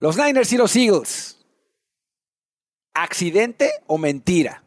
Los 0.00 0.16
Niners 0.16 0.52
y 0.52 0.56
los 0.56 0.76
Eagles. 0.76 1.38
¿Accidente 2.94 3.70
o 3.86 3.98
mentira? 3.98 4.62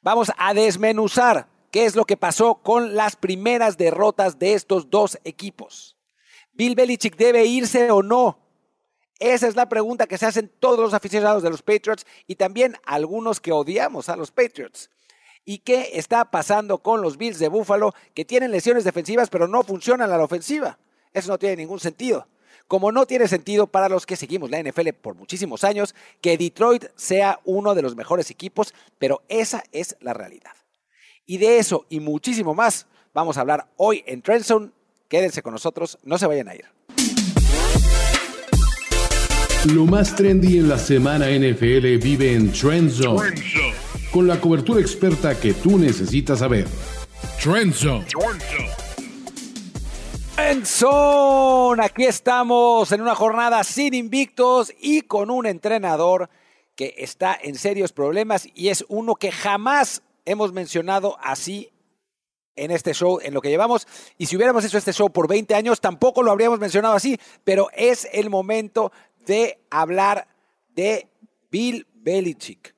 Vamos 0.00 0.30
a 0.36 0.54
desmenuzar 0.54 1.48
qué 1.72 1.86
es 1.86 1.96
lo 1.96 2.04
que 2.04 2.16
pasó 2.16 2.56
con 2.56 2.94
las 2.94 3.16
primeras 3.16 3.76
derrotas 3.76 4.38
de 4.38 4.54
estos 4.54 4.90
dos 4.90 5.18
equipos. 5.24 5.96
¿Bill 6.52 6.76
Belichick 6.76 7.16
debe 7.16 7.44
irse 7.46 7.90
o 7.90 8.02
no? 8.02 8.38
Esa 9.18 9.48
es 9.48 9.56
la 9.56 9.68
pregunta 9.68 10.06
que 10.06 10.18
se 10.18 10.26
hacen 10.26 10.52
todos 10.60 10.78
los 10.78 10.94
aficionados 10.94 11.42
de 11.42 11.50
los 11.50 11.62
Patriots 11.62 12.06
y 12.28 12.36
también 12.36 12.76
algunos 12.84 13.40
que 13.40 13.50
odiamos 13.50 14.08
a 14.08 14.16
los 14.16 14.30
Patriots. 14.30 14.90
¿Y 15.44 15.58
qué 15.58 15.90
está 15.94 16.30
pasando 16.30 16.78
con 16.78 17.02
los 17.02 17.16
Bills 17.16 17.40
de 17.40 17.48
Buffalo 17.48 17.92
que 18.14 18.24
tienen 18.24 18.52
lesiones 18.52 18.84
defensivas 18.84 19.30
pero 19.30 19.48
no 19.48 19.64
funcionan 19.64 20.12
a 20.12 20.16
la 20.16 20.24
ofensiva? 20.24 20.78
Eso 21.12 21.28
no 21.32 21.38
tiene 21.38 21.56
ningún 21.56 21.80
sentido. 21.80 22.28
Como 22.68 22.92
no 22.92 23.06
tiene 23.06 23.26
sentido 23.28 23.66
para 23.66 23.88
los 23.88 24.04
que 24.04 24.14
seguimos 24.14 24.50
la 24.50 24.62
NFL 24.62 24.90
por 25.00 25.14
muchísimos 25.14 25.64
años 25.64 25.94
que 26.20 26.36
Detroit 26.36 26.84
sea 26.96 27.40
uno 27.46 27.74
de 27.74 27.80
los 27.80 27.96
mejores 27.96 28.30
equipos, 28.30 28.74
pero 28.98 29.22
esa 29.28 29.64
es 29.72 29.96
la 30.00 30.12
realidad. 30.12 30.52
Y 31.24 31.38
de 31.38 31.58
eso 31.58 31.86
y 31.88 32.00
muchísimo 32.00 32.54
más 32.54 32.86
vamos 33.14 33.38
a 33.38 33.40
hablar 33.40 33.68
hoy 33.78 34.04
en 34.06 34.20
Trendzone. 34.20 34.70
Quédense 35.08 35.42
con 35.42 35.54
nosotros, 35.54 35.98
no 36.04 36.18
se 36.18 36.26
vayan 36.26 36.48
a 36.48 36.54
ir. 36.54 36.66
Lo 39.72 39.86
más 39.86 40.14
trendy 40.14 40.58
en 40.58 40.68
la 40.68 40.78
semana 40.78 41.26
NFL 41.26 41.96
vive 41.96 42.34
en 42.34 42.52
Trendzone. 42.52 43.34
Con 44.12 44.28
la 44.28 44.38
cobertura 44.38 44.80
experta 44.80 45.40
que 45.40 45.54
tú 45.54 45.78
necesitas 45.78 46.40
saber. 46.40 46.66
Trendzone. 47.42 48.04
Trendzone. 48.04 48.87
Aquí 51.80 52.04
estamos 52.04 52.92
en 52.92 53.00
una 53.00 53.16
jornada 53.16 53.64
sin 53.64 53.92
invictos 53.92 54.72
y 54.78 55.00
con 55.00 55.30
un 55.30 55.46
entrenador 55.46 56.30
que 56.76 56.94
está 56.98 57.36
en 57.42 57.56
serios 57.56 57.92
problemas 57.92 58.46
y 58.54 58.68
es 58.68 58.84
uno 58.88 59.16
que 59.16 59.32
jamás 59.32 60.02
hemos 60.24 60.52
mencionado 60.52 61.18
así 61.20 61.72
en 62.54 62.70
este 62.70 62.94
show, 62.94 63.18
en 63.20 63.34
lo 63.34 63.40
que 63.40 63.48
llevamos. 63.48 63.88
Y 64.16 64.26
si 64.26 64.36
hubiéramos 64.36 64.64
hecho 64.64 64.78
este 64.78 64.92
show 64.92 65.10
por 65.10 65.26
20 65.26 65.56
años, 65.56 65.80
tampoco 65.80 66.22
lo 66.22 66.30
habríamos 66.30 66.60
mencionado 66.60 66.94
así, 66.94 67.18
pero 67.42 67.68
es 67.74 68.08
el 68.12 68.30
momento 68.30 68.92
de 69.26 69.58
hablar 69.70 70.28
de 70.68 71.08
Bill 71.50 71.84
Belichick. 71.94 72.76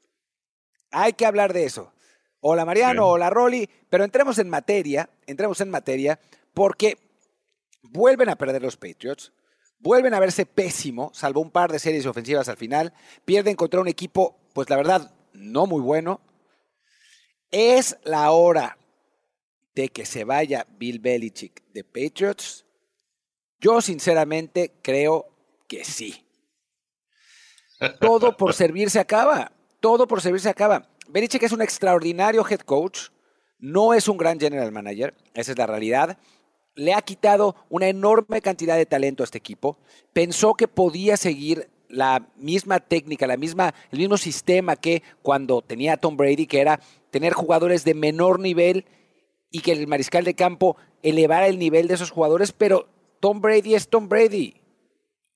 Hay 0.93 1.13
que 1.13 1.27
hablar 1.27 1.53
de 1.53 1.65
eso. 1.65 1.93
Hola 2.41 2.65
Mariano, 2.65 3.07
hola 3.07 3.29
Rolly, 3.29 3.69
pero 3.91 4.05
entremos 4.05 4.39
en 4.39 4.49
materia, 4.49 5.11
entremos 5.27 5.61
en 5.61 5.71
materia, 5.71 6.19
porque 6.55 6.97
vuelven 7.83 8.29
a 8.29 8.37
perder 8.37 8.63
los 8.63 8.77
Patriots, 8.77 9.33
vuelven 9.79 10.15
a 10.15 10.21
verse 10.21 10.47
pésimo, 10.47 11.11
salvo 11.15 11.41
un 11.41 11.51
par 11.51 11.73
de 11.73 11.79
series 11.79 12.07
ofensivas 12.07 12.49
al 12.49 12.57
final, 12.57 12.93
pierden 13.25 13.57
contra 13.57 13.81
un 13.81 13.89
equipo, 13.89 14.39
pues 14.53 14.69
la 14.71 14.77
verdad, 14.77 15.15
no 15.33 15.67
muy 15.67 15.81
bueno. 15.81 16.21
Es 17.51 17.99
la 18.05 18.31
hora 18.31 18.79
de 19.75 19.89
que 19.89 20.07
se 20.07 20.25
vaya 20.25 20.67
Bill 20.79 20.99
Belichick 20.99 21.63
de 21.73 21.85
Patriots. 21.85 22.67
Yo 23.59 23.81
sinceramente 23.81 24.73
creo 24.83 25.27
que 25.67 25.85
sí. 25.85 26.27
Todo 28.01 28.37
por 28.37 28.55
servir 28.55 28.91
se 28.91 29.01
acaba. 29.01 29.53
Todo 29.81 30.07
por 30.07 30.21
servir 30.21 30.41
se 30.41 30.49
acaba. 30.49 30.89
Belichick 31.09 31.43
es 31.43 31.53
un 31.53 31.63
extraordinario 31.63 32.47
head 32.49 32.61
coach. 32.61 33.09
No 33.59 33.95
es 33.95 34.09
un 34.09 34.17
gran 34.17 34.39
general 34.39 34.73
manager. 34.73 35.15
Esa 35.35 35.53
es 35.53 35.59
la 35.59 35.67
realidad. 35.67 36.19
Le 36.75 36.95
ha 36.95 37.03
quitado 37.03 37.57
una 37.69 37.89
enorme 37.89 38.41
cantidad 38.41 38.77
de 38.77 38.87
talento 38.87 39.23
a 39.23 39.25
este 39.25 39.39
equipo. 39.39 39.79
Pensó 40.13 40.55
que 40.55 40.69
podía 40.69 41.17
seguir 41.17 41.69
la 41.89 42.29
misma 42.37 42.81
técnica, 42.81 43.27
la 43.27 43.37
misma, 43.37 43.75
el 43.91 43.99
mismo 43.99 44.17
sistema 44.17 44.77
que 44.77 45.03
cuando 45.23 45.63
tenía 45.63 45.95
a 45.95 45.97
Tom 45.97 46.17
Brady, 46.17 46.47
que 46.47 46.61
era 46.61 46.81
tener 47.11 47.33
jugadores 47.33 47.85
de 47.85 47.95
menor 47.95 48.39
nivel 48.39 48.87
y 49.51 49.61
que 49.61 49.73
el 49.73 49.87
mariscal 49.87 50.25
de 50.25 50.35
campo 50.35 50.77
elevara 51.03 51.49
el 51.49 51.59
nivel 51.59 51.89
de 51.89 51.95
esos 51.95 52.11
jugadores, 52.11 52.53
pero 52.53 52.89
Tom 53.19 53.41
Brady 53.41 53.75
es 53.75 53.89
Tom 53.89 54.09
Brady 54.09 54.55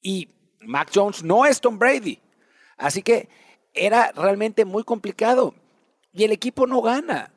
y 0.01 0.29
Mac 0.61 0.91
Jones 0.95 1.23
no 1.23 1.45
es 1.45 1.61
Tom 1.61 1.79
Brady. 1.79 2.21
Así 2.77 3.03
que 3.03 3.29
era 3.75 4.13
realmente 4.13 4.65
muy 4.65 4.85
complicado 4.85 5.55
y 6.13 6.25
el 6.25 6.33
equipo 6.33 6.67
no 6.67 6.81
gana. 6.81 7.34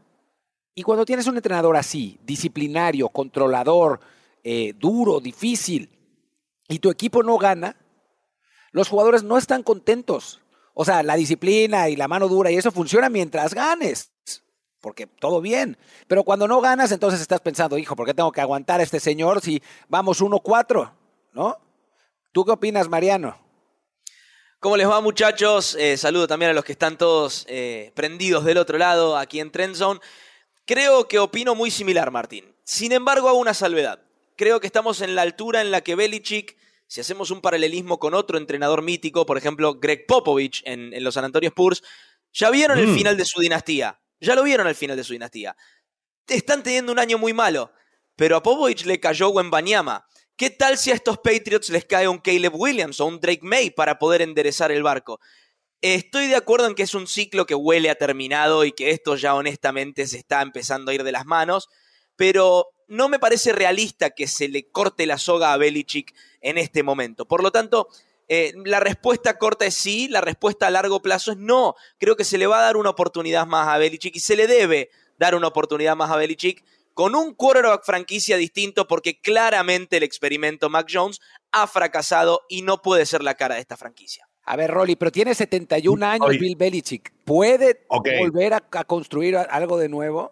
Y 0.78 0.84
cuando 0.84 1.06
tienes 1.06 1.26
un 1.26 1.36
entrenador 1.36 1.76
así, 1.76 2.20
disciplinario, 2.24 3.10
controlador, 3.10 4.00
eh, 4.44 4.74
duro, 4.78 5.20
difícil, 5.20 5.90
y 6.68 6.78
tu 6.78 6.92
equipo 6.92 7.24
no 7.24 7.40
gana, 7.40 7.76
los 8.70 8.88
jugadores 8.88 9.24
no 9.24 9.40
están 9.40 9.64
contentos. 9.64 10.40
O 10.76 10.86
sea, 10.86 11.02
la 11.02 11.16
disciplina 11.16 11.90
y 11.90 11.96
la 11.96 12.08
mano 12.08 12.28
dura 12.28 12.52
y 12.52 12.58
eso 12.58 12.72
funciona 12.72 13.10
mientras 13.10 13.56
ganes, 13.56 14.12
porque 14.80 15.08
todo 15.08 15.42
bien. 15.42 15.80
Pero 16.06 16.24
cuando 16.24 16.48
no 16.48 16.62
ganas, 16.62 16.92
entonces 16.92 17.22
estás 17.22 17.42
pensando, 17.42 17.80
hijo, 17.80 17.96
¿por 17.96 18.06
qué 18.06 18.14
tengo 18.14 18.32
que 18.32 18.42
aguantar 18.42 18.80
a 18.80 18.84
este 18.84 19.00
señor 19.00 19.42
si 19.42 19.64
vamos 19.88 20.22
1-4? 20.22 20.92
¿No? 21.34 21.58
¿Tú 22.32 22.46
qué 22.46 22.52
opinas, 22.52 22.88
Mariano? 22.88 23.36
¿Cómo 24.60 24.78
les 24.78 24.88
va 24.88 25.02
muchachos? 25.02 25.76
Eh, 25.80 25.98
saludo 25.98 26.28
también 26.28 26.52
a 26.52 26.54
los 26.54 26.64
que 26.64 26.74
están 26.74 27.00
todos 27.00 27.48
eh, 27.50 27.92
prendidos 27.96 28.46
del 28.46 28.60
otro 28.60 28.78
lado, 28.78 29.18
aquí 29.18 29.40
en 29.40 29.52
Trendzone. 29.52 30.00
Creo 30.68 31.08
que 31.08 31.18
opino 31.18 31.56
muy 31.56 31.72
similar, 31.72 32.12
Martín. 32.12 32.54
Sin 32.66 32.92
embargo, 32.92 33.30
hago 33.30 33.40
una 33.40 33.54
salvedad. 33.54 34.02
Creo 34.36 34.60
que 34.60 34.68
estamos 34.68 35.00
en 35.00 35.16
la 35.16 35.22
altura 35.22 35.62
en 35.62 35.72
la 35.72 35.80
que 35.80 35.96
Belichick, 35.96 36.58
si 36.88 37.00
hacemos 37.00 37.32
un 37.32 37.40
paralelismo 37.40 38.00
con 38.00 38.14
otro 38.14 38.38
entrenador 38.38 38.82
mítico, 38.82 39.26
por 39.26 39.38
ejemplo, 39.38 39.76
Greg 39.80 40.06
Popovich 40.06 40.62
en, 40.66 40.92
los 41.02 41.14
San 41.14 41.24
Antonio 41.24 41.48
Spurs, 41.48 41.84
ya 42.34 42.50
vieron 42.50 42.78
el 42.80 42.88
mm. 42.88 42.96
final 42.96 43.16
de 43.16 43.24
su 43.24 43.40
dinastía. 43.40 44.02
Ya 44.20 44.36
lo 44.36 44.44
vieron 44.44 44.68
al 44.68 44.76
final 44.76 44.98
de 44.98 45.06
su 45.06 45.14
dinastía. 45.14 45.56
Están 46.28 46.64
teniendo 46.64 46.92
un 46.92 47.00
año 47.00 47.18
muy 47.18 47.32
malo, 47.32 47.72
pero 48.18 48.36
a 48.36 48.44
Popovich 48.44 48.84
le 48.84 49.00
cayó 49.00 49.32
Banyama. 49.32 50.06
¿Qué 50.36 50.50
tal 50.50 50.78
si 50.78 50.92
a 50.92 50.96
estos 50.96 51.18
Patriots 51.20 51.70
les 51.70 51.86
cae 51.86 52.10
un 52.10 52.18
Caleb 52.18 52.54
Williams 52.54 53.00
o 53.00 53.06
un 53.06 53.22
Drake 53.22 53.40
May 53.42 53.70
para 53.70 53.98
poder 53.98 54.22
enderezar 54.22 54.74
el 54.74 54.84
barco? 54.84 55.22
Estoy 55.82 56.28
de 56.28 56.36
acuerdo 56.36 56.66
en 56.66 56.74
que 56.74 56.84
es 56.84 56.96
un 56.96 57.06
ciclo 57.06 57.46
que 57.46 57.54
huele 57.54 57.90
a 57.92 57.96
terminado 57.96 58.66
y 58.66 58.72
que 58.72 58.90
esto 58.90 59.16
ya 59.16 59.36
honestamente 59.36 60.08
se 60.08 60.18
está 60.18 60.42
empezando 60.42 60.90
a 60.90 60.96
ir 60.96 61.04
de 61.04 61.12
las 61.12 61.26
manos, 61.26 61.70
pero 62.16 62.70
no 62.88 63.10
me 63.10 63.20
parece 63.20 63.52
realista 63.54 64.10
que 64.10 64.28
se 64.28 64.48
le 64.48 64.70
corte 64.72 65.06
la 65.06 65.20
soga 65.20 65.54
a 65.54 65.58
Belichick 65.58 66.16
en 66.42 66.58
este 66.58 66.82
momento. 66.82 67.28
Por 67.28 67.44
lo 67.44 67.52
tanto, 67.52 67.90
eh, 68.28 68.54
la 68.66 68.80
respuesta 68.80 69.38
corta 69.38 69.66
es 69.68 69.76
sí, 69.76 70.08
la 70.08 70.22
respuesta 70.22 70.66
a 70.68 70.72
largo 70.72 71.02
plazo 71.02 71.32
es 71.32 71.38
no. 71.38 71.76
Creo 72.00 72.16
que 72.16 72.24
se 72.24 72.40
le 72.40 72.48
va 72.48 72.60
a 72.60 72.64
dar 72.64 72.78
una 72.78 72.90
oportunidad 72.90 73.46
más 73.46 73.68
a 73.68 73.78
Belichick 73.78 74.16
y 74.16 74.20
se 74.20 74.36
le 74.36 74.48
debe 74.48 74.90
dar 75.20 75.36
una 75.36 75.48
oportunidad 75.48 75.96
más 75.96 76.10
a 76.10 76.18
Belichick 76.18 76.66
con 76.96 77.14
un 77.14 77.36
quarterback 77.36 77.86
franquicia 77.86 78.38
distinto 78.38 78.88
porque 78.88 79.22
claramente 79.22 79.98
el 79.98 80.04
experimento 80.04 80.70
Mac 80.70 80.88
Jones 80.92 81.20
ha 81.52 81.68
fracasado 81.68 82.42
y 82.50 82.64
no 82.64 82.82
puede 82.82 83.06
ser 83.06 83.22
la 83.22 83.36
cara 83.36 83.56
de 83.56 83.62
esta 83.62 83.78
franquicia. 83.78 84.27
A 84.48 84.56
ver, 84.56 84.72
Rolly, 84.72 84.96
pero 84.96 85.12
tiene 85.12 85.36
71 85.36 86.06
años 86.06 86.30
Bill 86.30 86.56
Belichick. 86.56 87.12
¿Puede 87.26 87.86
volver 87.90 88.54
a, 88.54 88.62
construir 88.62 89.36
algo 89.36 89.78
de 89.78 89.90
nuevo? 89.90 90.32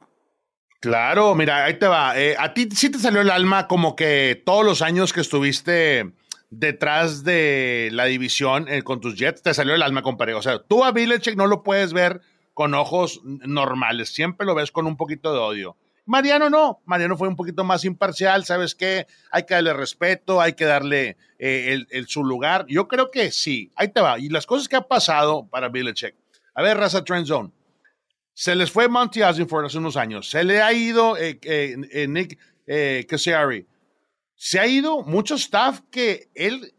Claro, 0.79 1.35
mira, 1.35 1.65
ahí 1.65 1.77
te 1.77 1.87
va. 1.87 2.17
Eh, 2.17 2.33
a 2.39 2.53
ti 2.53 2.69
sí 2.73 2.89
te 2.89 2.97
salió 2.97 3.19
el 3.19 3.29
alma 3.29 3.67
como 3.67 3.93
que 3.95 4.41
todos 4.45 4.63
los 4.63 4.81
años 4.81 5.11
que 5.11 5.19
estuviste 5.19 6.13
detrás 6.49 7.25
de 7.25 7.89
la 7.91 8.05
división 8.05 8.67
eh, 8.69 8.83
con 8.83 9.01
tus 9.01 9.15
Jets, 9.15 9.41
te 9.41 9.53
salió 9.53 9.75
el 9.75 9.83
alma, 9.83 10.01
compadre. 10.01 10.33
O 10.33 10.41
sea, 10.41 10.63
tú 10.63 10.85
a 10.85 10.93
Belichick 10.93 11.35
no 11.35 11.47
lo 11.47 11.61
puedes 11.63 11.91
ver 11.91 12.21
con 12.53 12.73
ojos 12.73 13.19
normales, 13.23 14.13
siempre 14.13 14.47
lo 14.47 14.55
ves 14.55 14.71
con 14.71 14.87
un 14.87 14.95
poquito 14.95 15.33
de 15.33 15.39
odio. 15.39 15.75
Mariano 16.05 16.49
no, 16.51 16.81
Mariano 16.85 17.17
fue 17.17 17.27
un 17.27 17.35
poquito 17.35 17.63
más 17.63 17.83
imparcial, 17.83 18.45
¿sabes 18.45 18.75
qué? 18.75 19.07
Hay 19.31 19.43
que 19.43 19.55
darle 19.55 19.73
respeto, 19.73 20.39
hay 20.39 20.53
que 20.53 20.65
darle 20.65 21.17
eh, 21.39 21.83
el, 21.89 22.07
su 22.07 22.23
lugar. 22.23 22.65
Yo 22.67 22.87
creo 22.87 23.09
que 23.09 23.31
sí, 23.31 23.71
ahí 23.75 23.87
te 23.87 24.01
va. 24.01 24.19
Y 24.19 24.29
las 24.29 24.45
cosas 24.45 24.67
que 24.67 24.75
ha 24.75 24.87
pasado 24.87 25.47
para 25.47 25.69
Belichick. 25.69 26.15
A 26.53 26.61
ver, 26.61 26.77
Raza 26.77 27.03
Trend 27.03 27.25
Zone. 27.25 27.51
Se 28.33 28.53
les 28.55 28.69
fue 28.69 28.87
Monty 28.87 29.23
Osborne 29.23 29.67
hace 29.67 29.77
unos 29.79 29.97
años. 29.97 30.29
Se 30.29 30.43
le 30.43 30.61
ha 30.61 30.71
ido 30.73 31.17
eh, 31.17 31.39
eh, 31.41 32.07
Nick 32.07 32.37
Cassiari. 33.07 33.65
Se 34.35 34.59
ha 34.59 34.67
ido 34.67 35.01
mucho 35.01 35.35
staff 35.35 35.79
que 35.89 36.29
él 36.35 36.74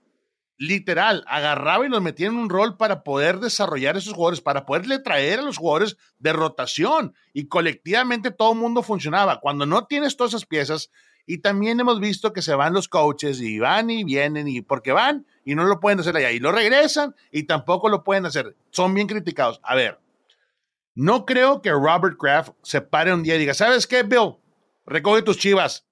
literal, 0.59 1.25
agarraba 1.27 1.87
y 1.87 1.89
los 1.89 2.03
metía 2.03 2.29
en 2.29 2.37
un 2.37 2.49
rol 2.49 2.77
para 2.77 3.03
poder 3.03 3.41
desarrollar 3.41 3.97
esos 3.97 4.15
jugadores, 4.15 4.41
para 4.41 4.65
poderle 4.65 4.99
traer 4.99 5.41
a 5.41 5.43
los 5.43 5.59
jugadores 5.59 5.97
de 6.19 6.33
rotación 6.33 7.15
y 7.33 7.47
colectivamente 7.49 8.31
todo 8.31 8.53
el 8.53 8.59
mundo 8.59 8.83
funcionaba. 8.83 9.41
Cuando 9.41 9.67
no 9.67 9.87
tienes 9.87 10.17
todas 10.17 10.33
esas 10.33 10.47
piezas, 10.47 10.91
y 11.27 11.39
también 11.39 11.81
hemos 11.81 11.99
visto 11.99 12.33
que 12.33 12.41
se 12.41 12.55
van 12.55 12.73
los 12.73 12.89
coaches 12.89 13.41
y 13.41 13.59
van 13.59 13.91
y 13.91 14.05
vienen 14.05 14.47
y 14.47 14.63
porque 14.63 14.93
van 14.93 15.27
y 15.45 15.57
no 15.57 15.65
lo 15.65 15.81
pueden 15.81 15.99
hacer 15.99 16.17
allá 16.17 16.31
y 16.31 16.39
lo 16.39 16.53
regresan 16.53 17.17
y 17.33 17.43
tampoco 17.43 17.89
lo 17.89 18.05
pueden 18.05 18.27
hacer. 18.27 18.57
Son 18.71 18.95
bien 18.95 19.09
criticados. 19.09 19.61
A 19.65 19.75
ver, 19.75 19.99
no 20.95 21.27
creo 21.27 21.61
que 21.63 21.73
Robert 21.73 22.17
Kraft 22.17 22.53
se 22.63 22.81
pare 22.81 23.13
un 23.13 23.25
día 23.25 23.35
y 23.35 23.39
diga, 23.39 23.55
¿sabes 23.55 23.89
qué, 23.89 24.05
Bill? 24.05 24.37
Recoge 24.87 25.23
tus 25.23 25.37
chivas, 25.37 25.85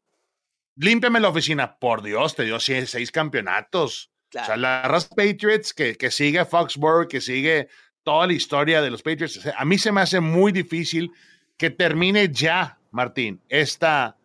límpiame 0.76 1.18
la 1.18 1.28
oficina. 1.30 1.78
Por 1.80 2.02
Dios, 2.02 2.36
te 2.36 2.44
dio 2.44 2.60
seis 2.60 3.10
campeonatos 3.10 4.13
O 4.42 4.44
sea, 4.44 4.56
la 4.56 4.82
Patriots 5.16 5.72
que, 5.72 5.96
que 5.96 6.10
sigue 6.10 6.44
Foxborough, 6.44 7.08
que 7.08 7.20
sigue 7.20 7.68
toda 8.02 8.26
la 8.26 8.32
historia 8.32 8.82
de 8.82 8.90
los 8.90 9.02
Patriots, 9.02 9.40
a 9.56 9.64
mí 9.64 9.78
se 9.78 9.92
me 9.92 10.00
hace 10.00 10.20
muy 10.20 10.52
difícil 10.52 11.10
que 11.56 11.70
termine 11.70 12.28
ya, 12.28 12.78
Martín, 12.90 13.40
esta 13.48 14.16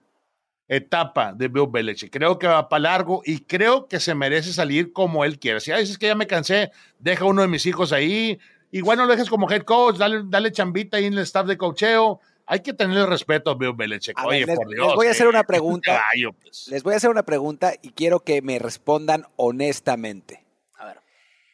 etapa 0.68 1.34
de 1.34 1.48
Bill 1.48 1.68
Belichick. 1.70 2.12
Creo 2.12 2.38
que 2.38 2.48
va 2.48 2.70
para 2.70 2.82
largo 2.82 3.22
y 3.26 3.40
creo 3.40 3.88
que 3.88 4.00
se 4.00 4.14
merece 4.14 4.54
salir 4.54 4.94
como 4.94 5.26
él 5.26 5.40
quiere. 5.40 5.60
Si 5.60 5.72
a 5.72 5.78
veces 5.78 5.98
que 5.98 6.08
ya 6.08 6.16
me 6.16 6.28
cansé, 6.28 6.72
deja 7.00 7.26
uno 7.26 7.42
de 7.42 7.48
mis 7.48 7.66
hijos 7.66 7.92
ahí, 7.92 8.40
igual 8.72 9.00
no 9.00 9.06
lo 9.06 9.12
dejes 9.12 9.30
como 9.30 9.50
head 9.50 9.64
coach, 9.64 9.98
dale, 9.98 10.22
dale 10.26 10.52
chambita 10.52 10.98
ahí 10.98 11.06
en 11.06 11.14
el 11.14 11.20
staff 11.20 11.48
de 11.48 11.58
cocheo. 11.58 12.22
Hay 12.52 12.62
que 12.62 12.74
tenerle 12.74 13.06
respeto 13.06 13.52
a 13.52 13.54
Bill 13.54 13.74
Belichick. 13.74 14.18
Oye, 14.26 14.44
les, 14.44 14.56
por 14.58 14.68
Dios. 14.68 14.88
Les 14.88 14.96
voy 14.96 15.06
a 15.06 15.12
hacer 15.12 15.28
eh, 15.28 15.30
una 15.30 15.44
pregunta. 15.44 16.04
pues. 16.42 16.68
Les 16.70 16.82
voy 16.82 16.96
a 16.96 16.98
hacer 16.98 17.12
una 17.12 17.22
pregunta 17.22 17.76
y 17.80 17.92
quiero 17.92 18.22
que 18.22 18.42
me 18.42 18.58
respondan 18.58 19.28
honestamente. 19.36 20.44
A 20.74 20.86
ver. 20.86 20.98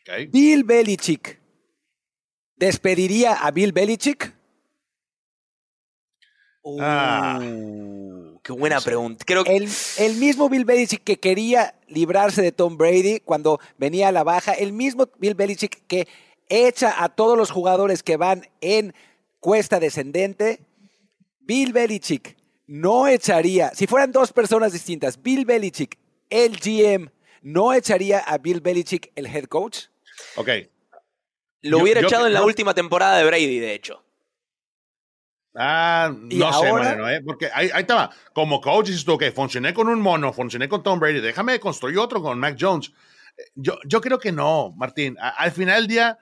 Okay. 0.04 0.28
Bill 0.28 0.64
Belichick, 0.64 1.38
¿despediría 2.56 3.34
a 3.34 3.52
Bill 3.52 3.74
Belichick? 3.74 4.34
Ah. 6.80 7.42
Uh, 7.44 8.40
qué 8.42 8.54
buena 8.54 8.80
pregunta. 8.80 9.26
Creo 9.28 9.44
que 9.44 9.54
El, 9.54 9.68
el 9.98 10.16
mismo 10.16 10.48
Bill 10.48 10.64
Belichick 10.64 11.04
que 11.04 11.20
quería 11.20 11.76
librarse 11.90 12.42
de 12.42 12.54
Tom 12.54 12.78
Brady 12.78 13.20
cuando 13.20 13.60
venía 13.78 14.08
a 14.08 14.12
la 14.14 14.24
baja, 14.24 14.54
el 14.54 14.72
mismo 14.72 15.10
Bill 15.20 15.36
Belichick 15.36 15.86
que 15.88 16.08
echa 16.48 17.04
a 17.04 17.10
todos 17.10 17.38
los 17.38 17.52
jugadores 17.52 18.02
que 18.02 18.16
van 18.16 18.48
en 18.62 18.94
cuesta 19.42 19.82
descendente, 19.82 20.62
Bill 21.46 21.72
Belichick 21.74 22.36
no 22.68 23.08
echaría, 23.08 23.70
si 23.74 23.88
fueran 23.88 24.12
dos 24.12 24.34
personas 24.34 24.74
distintas, 24.74 25.22
Bill 25.22 25.46
Belichick, 25.46 25.98
el 26.30 26.58
GM, 26.58 27.12
no 27.44 27.74
echaría 27.74 28.20
a 28.20 28.38
Bill 28.40 28.60
Belichick, 28.62 29.12
el 29.16 29.28
head 29.28 29.46
coach. 29.46 29.86
Ok. 30.38 30.50
lo 31.62 31.78
yo- 31.80 31.84
hubiera 31.84 32.02
yo- 32.02 32.08
echado 32.08 32.28
en 32.28 32.34
la 32.34 32.44
última 32.44 32.74
temporada 32.74 33.18
de 33.18 33.26
Brady, 33.26 33.60
de 33.60 33.74
hecho. 33.74 34.04
Ah, 35.58 36.14
¿Y 36.30 36.38
no 36.38 36.52
sé, 36.54 36.68
ahora? 36.68 36.84
Mariano, 36.84 37.10
¿eh? 37.10 37.22
Porque 37.26 37.50
ahí, 37.54 37.70
ahí 37.74 37.82
estaba. 37.82 38.12
Como 38.34 38.60
coach 38.60 38.88
dices 38.88 39.06
tú, 39.06 39.14
ok, 39.14 39.24
funcioné 39.34 39.74
con 39.74 39.88
un 39.88 40.02
mono, 40.02 40.34
funcioné 40.34 40.68
con 40.68 40.84
Tom 40.84 41.00
Brady, 41.00 41.22
déjame 41.22 41.60
construir 41.60 41.98
otro 41.98 42.22
con 42.22 42.38
Mac 42.40 42.58
Jones. 42.60 42.92
Eh, 43.38 43.44
Yo, 43.56 43.78
yo 43.86 44.02
creo 44.02 44.20
que 44.20 44.32
no, 44.34 44.74
Martín. 44.76 45.18
A- 45.20 45.30
al 45.30 45.52
final 45.52 45.78
del 45.82 45.88
día, 45.88 46.18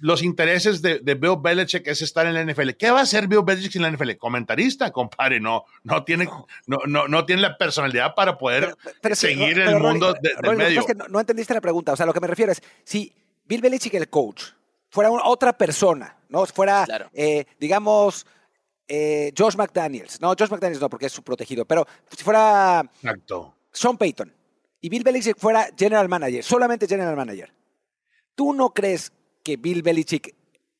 los 0.00 0.22
intereses 0.22 0.82
de, 0.82 0.98
de 1.00 1.14
Bill 1.14 1.36
Belichick 1.40 1.86
es 1.86 2.02
estar 2.02 2.26
en 2.26 2.34
la 2.34 2.44
NFL. 2.44 2.70
¿Qué 2.78 2.90
va 2.90 3.00
a 3.00 3.02
hacer 3.02 3.26
Bill 3.28 3.42
Belichick 3.44 3.76
en 3.76 3.82
la 3.82 3.90
NFL? 3.90 4.12
Comentarista, 4.18 4.90
compadre, 4.90 5.40
no, 5.40 5.64
no 5.84 6.04
tiene, 6.04 6.28
no, 6.66 6.78
no, 6.86 7.08
no 7.08 7.24
tiene 7.26 7.42
la 7.42 7.56
personalidad 7.58 8.14
para 8.14 8.36
poder 8.38 8.74
Pero 9.00 9.14
seguir 9.14 9.54
pero, 9.54 9.70
el 9.70 9.78
mundo 9.82 10.12
del 10.14 10.56
medio. 10.56 10.80
pasa 10.80 10.80
es 10.80 10.86
que 10.86 10.94
no, 10.94 11.08
no 11.08 11.20
entendiste 11.20 11.54
la 11.54 11.60
pregunta. 11.60 11.92
O 11.92 11.96
sea, 11.96 12.06
lo 12.06 12.12
que 12.12 12.20
me 12.20 12.26
refiero 12.26 12.52
es, 12.52 12.62
si 12.84 13.12
Bill 13.44 13.60
Belichick, 13.60 13.94
el 13.94 14.08
coach, 14.08 14.44
fuera 14.90 15.10
una- 15.10 15.24
otra 15.24 15.52
persona, 15.56 16.16
¿no? 16.28 16.44
Fuera, 16.46 16.84
Claro. 16.84 17.10
eh, 17.14 17.44
digamos, 17.58 18.26
eh, 18.88 19.32
Josh 19.36 19.56
McDaniels. 19.56 20.20
No, 20.20 20.28
Josh 20.38 20.50
McDaniels 20.50 20.80
no, 20.80 20.90
porque 20.90 21.06
es 21.06 21.12
su 21.12 21.22
protegido. 21.22 21.64
Pero 21.64 21.86
si 22.14 22.22
fuera 22.24 22.82
Exacto. 23.02 23.54
Sean 23.72 23.96
Payton 23.96 24.32
y 24.80 24.88
Bill 24.88 25.02
Belichick 25.02 25.38
fuera 25.38 25.68
general 25.78 26.08
manager, 26.08 26.42
solamente 26.44 26.86
general 26.86 27.16
manager, 27.16 27.52
¿tú 28.34 28.52
no 28.52 28.70
crees 28.70 29.12
que 29.42 29.56
Bill 29.56 29.82
Belichick 29.82 30.34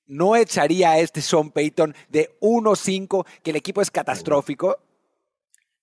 no 0.07 0.37
echaría 0.37 0.93
a 0.93 0.99
este 0.99 1.21
Sean 1.23 1.51
Payton 1.51 1.95
de 2.09 2.37
1-5, 2.41 3.25
que 3.43 3.51
el 3.51 3.57
equipo 3.57 3.81
es 3.83 3.91
catastrófico? 3.91 4.77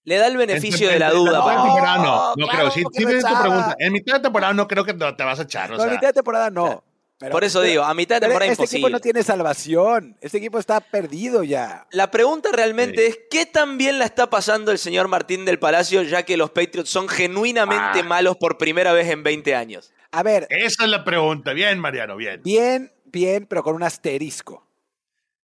Le 0.03 0.17
da 0.17 0.27
el 0.27 0.37
beneficio 0.37 0.87
En- 0.87 0.93
de 0.93 0.99
la 0.99 1.07
en- 1.09 1.13
duda. 1.15 1.39
en- 1.53 1.77
en 1.77 2.01
no, 2.03 2.33
no 2.35 2.47
claro 2.47 2.69
creo. 2.69 2.71
Si 2.71 2.83
que 2.83 2.99
si 2.99 3.19
tu 3.27 3.41
pregunta, 3.41 3.75
en 3.77 3.93
mitad 3.93 4.13
de 4.15 4.19
temporada 4.21 4.53
no 4.53 4.67
creo 4.67 4.83
que 4.85 4.93
te, 4.93 5.23
vas 5.23 5.39
a 5.39 5.43
echar. 5.43 5.71
o 5.71 5.77
No, 5.77 5.83
sea, 5.83 5.91
mitad 5.91 6.07
de 6.07 6.13
temporada 6.13 6.49
no. 6.49 6.83
Pero- 7.19 7.31
Por 7.33 7.43
eso 7.43 7.59
pero- 7.59 7.69
digo, 7.69 7.83
a 7.83 7.93
mitad 7.93 8.15
de 8.15 8.21
temporada 8.27 8.49
este 8.49 8.63
equipo 8.63 8.77
imposible. 8.77 8.91
no 8.93 8.99
tiene 9.01 9.23
salvación. 9.23 10.17
Este 10.21 10.37
equipo 10.37 10.57
está 10.57 10.79
perdido 10.79 11.43
ya. 11.43 11.85
La 11.91 12.09
pregunta 12.11 12.49
realmente 12.53 13.01
Sí. 13.05 13.07
es, 13.11 13.19
¿qué 13.29 13.45
tan 13.45 13.77
bien 13.77 13.99
la 13.99 14.05
está 14.05 14.29
pasando 14.29 14.71
el 14.71 14.77
señor 14.77 15.09
Martín 15.09 15.43
del 15.43 15.59
Palacio, 15.59 16.01
ya 16.03 16.23
que 16.23 16.37
los 16.37 16.49
Patriots 16.51 16.89
son 16.89 17.09
genuinamente 17.09 17.99
Ah. 17.99 18.03
malos 18.03 18.37
por 18.37 18.57
primera 18.57 18.93
vez 18.93 19.09
en 19.09 19.23
20 19.23 19.53
años? 19.53 19.91
A 20.11 20.23
ver, 20.23 20.47
Esa 20.49 20.83
es 20.85 20.89
la 20.89 21.03
pregunta. 21.03 21.53
Bien, 21.53 21.79
Mariano, 21.79 22.15
bien. 22.15 22.41
bien, 22.43 22.91
bien, 23.05 23.45
pero 23.45 23.63
con 23.63 23.75
un 23.75 23.83
asterisco. 23.83 24.65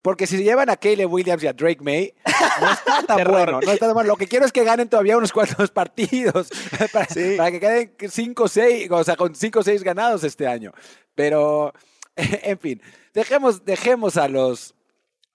Porque 0.02 0.28
si 0.28 0.38
se 0.38 0.44
llevan 0.44 0.70
a 0.70 0.78
Caleb 0.78 1.12
Williams 1.12 1.44
y 1.44 1.48
a 1.48 1.54
Drake 1.54 1.82
May, 1.82 2.14
no 2.62 2.72
está 2.72 3.04
tan 3.08 3.24
bueno. 3.30 3.60
No 3.62 3.72
está 3.72 3.88
tan 3.88 3.94
bueno. 3.94 4.08
Lo 4.08 4.16
que 4.16 4.28
quiero 4.28 4.46
es 4.46 4.52
que 4.52 4.64
ganen 4.64 4.88
todavía 4.90 5.18
unos 5.18 5.32
cuantos 5.34 5.72
partidos 5.74 6.50
para, 6.94 7.08
para 7.38 7.52
que 7.52 7.60
queden 7.60 7.96
5 8.10 8.44
o 8.44 8.48
6, 8.48 8.92
o 8.92 9.04
sea, 9.04 9.16
con 9.18 9.36
5 9.36 9.60
o 9.60 9.64
6 9.64 9.84
ganados 9.84 10.24
este 10.24 10.48
año. 10.48 10.72
Pero, 11.16 11.74
en 12.16 12.58
fin, 12.60 12.82
dejemos, 13.14 13.66
dejemos 13.66 14.16
a 14.18 14.28
los 14.30 14.74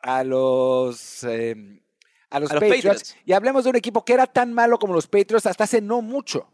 a 0.00 0.22
los 0.24 1.24
eh, 1.24 1.54
a 2.30 2.40
los 2.40 2.50
A 2.50 2.54
los 2.54 2.62
Patriots, 2.62 2.84
Patriots. 2.84 3.16
y 3.24 3.32
hablemos 3.32 3.64
de 3.64 3.70
un 3.70 3.76
equipo 3.76 4.04
que 4.04 4.12
era 4.14 4.26
tan 4.26 4.52
malo 4.52 4.78
como 4.78 4.92
los 4.94 5.06
Patriots 5.06 5.46
hasta 5.46 5.64
hace 5.64 5.80
no 5.82 6.00
mucho. 6.02 6.50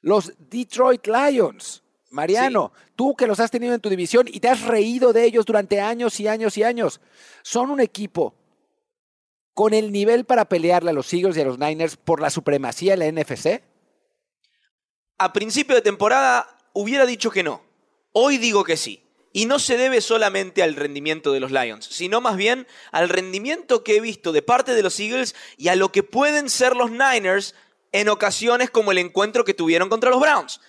Los 0.00 0.32
Detroit 0.38 1.06
Lions. 1.06 1.82
Mariano, 2.10 2.72
tú 2.96 3.14
que 3.14 3.26
los 3.26 3.40
has 3.40 3.50
tenido 3.50 3.74
en 3.74 3.80
tu 3.80 3.88
división 3.88 4.26
y 4.28 4.40
te 4.40 4.48
has 4.48 4.62
reído 4.62 5.12
de 5.12 5.24
ellos 5.24 5.44
durante 5.44 5.80
años 5.80 6.18
y 6.20 6.28
años 6.28 6.56
y 6.56 6.62
años, 6.62 7.00
son 7.42 7.70
un 7.70 7.80
equipo 7.80 8.34
con 9.54 9.74
el 9.74 9.92
nivel 9.92 10.24
para 10.24 10.48
pelearle 10.48 10.90
a 10.90 10.94
los 10.94 11.12
Eagles 11.12 11.36
y 11.36 11.40
a 11.40 11.44
los 11.44 11.58
Niners 11.58 11.96
por 11.96 12.20
la 12.20 12.30
supremacía 12.30 12.94
en 12.94 13.00
la 13.00 13.10
NFC. 13.10 13.62
A 15.18 15.32
principio 15.32 15.74
de 15.74 15.82
temporada 15.82 16.56
hubiera 16.72 17.06
dicho 17.06 17.30
que 17.30 17.42
no. 17.42 17.62
Hoy 18.12 18.38
digo 18.38 18.62
que 18.64 18.76
sí. 18.76 19.02
Y 19.32 19.46
no 19.46 19.58
se 19.58 19.76
debe 19.76 20.00
solamente 20.00 20.62
al 20.62 20.74
rendimiento 20.74 21.32
de 21.32 21.40
los 21.40 21.50
Lions, 21.50 21.84
sino 21.84 22.20
más 22.20 22.36
bien 22.36 22.66
al 22.92 23.08
rendimiento 23.08 23.84
que 23.84 23.96
he 23.96 24.00
visto 24.00 24.32
de 24.32 24.42
parte 24.42 24.74
de 24.74 24.82
los 24.82 24.98
Eagles 24.98 25.34
y 25.56 25.68
a 25.68 25.76
lo 25.76 25.92
que 25.92 26.02
pueden 26.02 26.48
ser 26.48 26.74
los 26.74 26.90
Niners 26.90 27.54
en 27.92 28.08
ocasiones 28.08 28.70
como 28.70 28.92
el 28.92 28.98
encuentro 28.98 29.44
que 29.44 29.54
tuvieron 29.54 29.88
contra 29.88 30.10
los 30.10 30.20
Browns. 30.20 30.60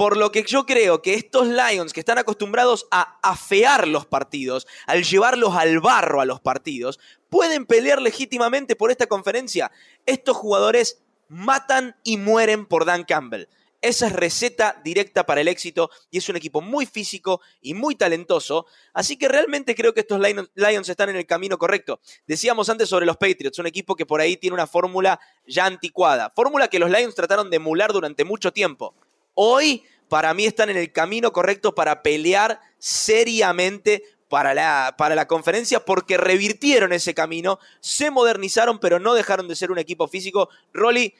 Por 0.00 0.16
lo 0.16 0.32
que 0.32 0.44
yo 0.44 0.64
creo 0.64 1.02
que 1.02 1.12
estos 1.12 1.46
Lions 1.46 1.92
que 1.92 2.00
están 2.00 2.16
acostumbrados 2.16 2.86
a 2.90 3.18
afear 3.20 3.86
los 3.86 4.06
partidos, 4.06 4.66
al 4.86 5.04
llevarlos 5.04 5.54
al 5.54 5.78
barro 5.80 6.22
a 6.22 6.24
los 6.24 6.40
partidos, 6.40 6.98
pueden 7.28 7.66
pelear 7.66 8.00
legítimamente 8.00 8.76
por 8.76 8.90
esta 8.90 9.08
conferencia. 9.08 9.70
Estos 10.06 10.38
jugadores 10.38 11.02
matan 11.28 11.96
y 12.02 12.16
mueren 12.16 12.64
por 12.64 12.86
Dan 12.86 13.04
Campbell. 13.04 13.44
Esa 13.82 14.06
es 14.06 14.14
receta 14.14 14.80
directa 14.82 15.26
para 15.26 15.42
el 15.42 15.48
éxito 15.48 15.90
y 16.10 16.16
es 16.16 16.26
un 16.30 16.36
equipo 16.36 16.62
muy 16.62 16.86
físico 16.86 17.42
y 17.60 17.74
muy 17.74 17.94
talentoso. 17.94 18.64
Así 18.94 19.18
que 19.18 19.28
realmente 19.28 19.74
creo 19.74 19.92
que 19.92 20.00
estos 20.00 20.18
Lions, 20.18 20.88
están 20.88 21.10
en 21.10 21.16
el 21.16 21.26
camino 21.26 21.58
correcto. 21.58 22.00
Decíamos 22.26 22.70
antes 22.70 22.88
sobre 22.88 23.04
los 23.04 23.18
Patriots, 23.18 23.58
un 23.58 23.66
equipo 23.66 23.94
que 23.96 24.06
por 24.06 24.22
ahí 24.22 24.38
tiene 24.38 24.54
una 24.54 24.66
fórmula 24.66 25.20
ya 25.46 25.66
anticuada. 25.66 26.32
Fórmula 26.34 26.68
que 26.68 26.78
los 26.78 26.90
Lions 26.90 27.14
trataron 27.14 27.50
de 27.50 27.56
emular 27.56 27.92
durante 27.92 28.24
mucho 28.24 28.50
tiempo. 28.50 28.94
Hoy, 29.42 29.84
para 30.10 30.34
mí, 30.34 30.44
están 30.44 30.68
en 30.68 30.76
el 30.76 30.92
camino 30.92 31.32
correcto 31.32 31.74
para 31.74 32.02
pelear 32.02 32.60
seriamente 32.76 34.02
para 34.28 34.52
la, 34.52 34.96
para 34.98 35.14
la 35.14 35.26
conferencia 35.26 35.82
porque 35.82 36.18
revirtieron 36.18 36.92
ese 36.92 37.14
camino, 37.14 37.58
se 37.80 38.10
modernizaron, 38.10 38.78
pero 38.80 38.98
no 38.98 39.14
dejaron 39.14 39.48
de 39.48 39.56
ser 39.56 39.70
un 39.70 39.78
equipo 39.78 40.08
físico. 40.08 40.50
Rolly, 40.74 41.14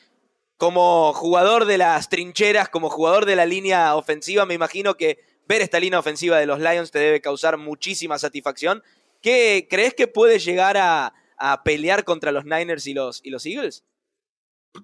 como 0.59 1.15
jugador 1.15 1.65
de 1.65 1.79
las 1.79 2.11
trincheras, 2.11 2.69
como 2.69 2.91
jugador 2.91 3.25
de 3.25 3.37
la 3.37 3.47
línea 3.47 3.97
ofensiva, 3.97 4.45
me 4.45 4.53
imagino 4.53 4.99
que 4.99 5.25
ver 5.49 5.63
esta 5.63 5.81
línea 5.81 5.99
ofensiva 5.99 6.37
de 6.39 6.45
los 6.45 6.61
Lions 6.61 6.91
te 6.91 6.99
debe 6.99 7.23
causar 7.23 7.57
muchísima 7.57 8.19
satisfacción. 8.19 8.83
¿Qué 9.23 9.67
crees 9.71 9.95
que 9.95 10.09
puede 10.09 10.39
llegar 10.39 10.77
a, 10.77 11.15
a 11.39 11.63
pelear 11.63 12.05
contra 12.05 12.33
los 12.33 12.45
Niners 12.45 12.87
y 12.87 12.93
los, 12.93 13.23
y 13.25 13.31
los 13.31 13.47
Eagles? 13.47 13.83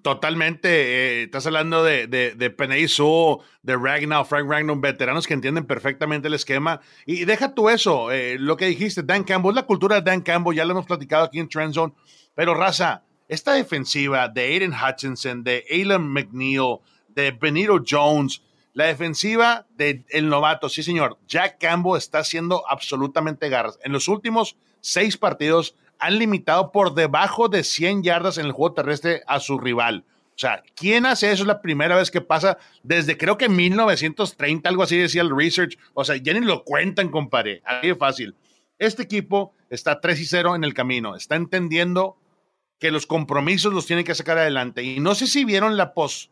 Totalmente. 0.03 0.69
eh, 0.69 1.23
estás 1.23 1.45
hablando 1.47 1.83
de, 1.83 2.07
de, 2.07 2.35
de 2.35 2.49
de 2.49 3.75
Ragnar, 3.75 4.25
Frank 4.25 4.49
Ragnar, 4.49 4.77
veteranos 4.77 5.25
que 5.25 5.33
entienden 5.33 5.65
perfectamente 5.65 6.27
el 6.27 6.33
esquema. 6.33 6.81
Y 7.05 7.25
deja 7.25 7.53
tú 7.53 7.69
eso, 7.69 8.11
eh, 8.11 8.37
lo 8.37 8.57
que 8.57 8.65
dijiste, 8.65 9.01
Dan 9.03 9.23
Campbell, 9.23 9.55
la 9.55 9.65
cultura 9.65 9.95
de 9.95 10.01
Dan 10.01 10.21
Campbell, 10.21 10.55
ya 10.55 10.65
lo 10.65 10.71
hemos 10.71 10.85
platicado 10.85 11.23
aquí 11.23 11.39
en 11.39 11.47
Trend 11.47 11.73
Zone. 11.73 11.93
Pero, 12.35 12.53
raza, 12.53 13.03
esta 13.29 13.53
defensiva 13.53 14.27
de 14.27 14.41
Aiden 14.41 14.73
Hutchinson, 14.73 15.43
de 15.43 15.63
Alan 15.71 16.07
McNeil, 16.07 16.79
de 17.07 17.31
Benito 17.31 17.81
Jones, 17.87 18.43
la 18.73 18.85
defensiva 18.85 19.65
del 19.75 20.29
novato, 20.29 20.69
sí 20.69 20.83
señor, 20.83 21.17
Jack 21.27 21.59
Campbell 21.59 21.97
está 21.97 22.19
haciendo 22.19 22.63
absolutamente 22.69 23.49
garras. 23.49 23.79
En 23.83 23.91
los 23.91 24.07
últimos 24.07 24.55
seis 24.81 25.17
partidos 25.17 25.75
han 25.99 26.19
limitado 26.19 26.71
por 26.71 26.93
debajo 26.93 27.49
de 27.49 27.63
100 27.63 28.03
yardas 28.03 28.37
en 28.37 28.45
el 28.45 28.51
juego 28.51 28.75
terrestre 28.75 29.23
a 29.27 29.39
su 29.39 29.57
rival. 29.57 30.05
O 30.37 30.39
sea, 30.39 30.61
¿quién 30.75 31.07
hace 31.07 31.31
eso? 31.31 31.43
Es 31.43 31.47
la 31.47 31.61
primera 31.61 31.95
vez 31.95 32.11
que 32.11 32.21
pasa 32.21 32.59
desde 32.83 33.17
creo 33.17 33.37
que 33.39 33.49
1930, 33.49 34.69
algo 34.69 34.83
así 34.83 34.95
decía 34.95 35.23
el 35.23 35.35
research. 35.35 35.77
O 35.95 36.03
sea, 36.03 36.15
ya 36.17 36.33
ni 36.33 36.41
lo 36.41 36.63
cuentan, 36.63 37.09
compadre. 37.09 37.63
Así 37.65 37.87
de 37.87 37.95
fácil. 37.95 38.35
Este 38.77 39.01
equipo 39.01 39.55
está 39.71 39.99
3 39.99 40.19
y 40.21 40.25
0 40.25 40.55
en 40.55 40.63
el 40.63 40.75
camino. 40.75 41.15
Está 41.15 41.35
entendiendo 41.35 42.17
que 42.79 42.91
los 42.91 43.07
compromisos 43.07 43.73
los 43.73 43.87
tienen 43.87 44.05
que 44.05 44.13
sacar 44.13 44.37
adelante. 44.37 44.83
Y 44.83 44.99
no 44.99 45.15
sé 45.15 45.27
si 45.27 45.43
vieron 45.43 45.77
la 45.77 45.95
post, 45.95 46.31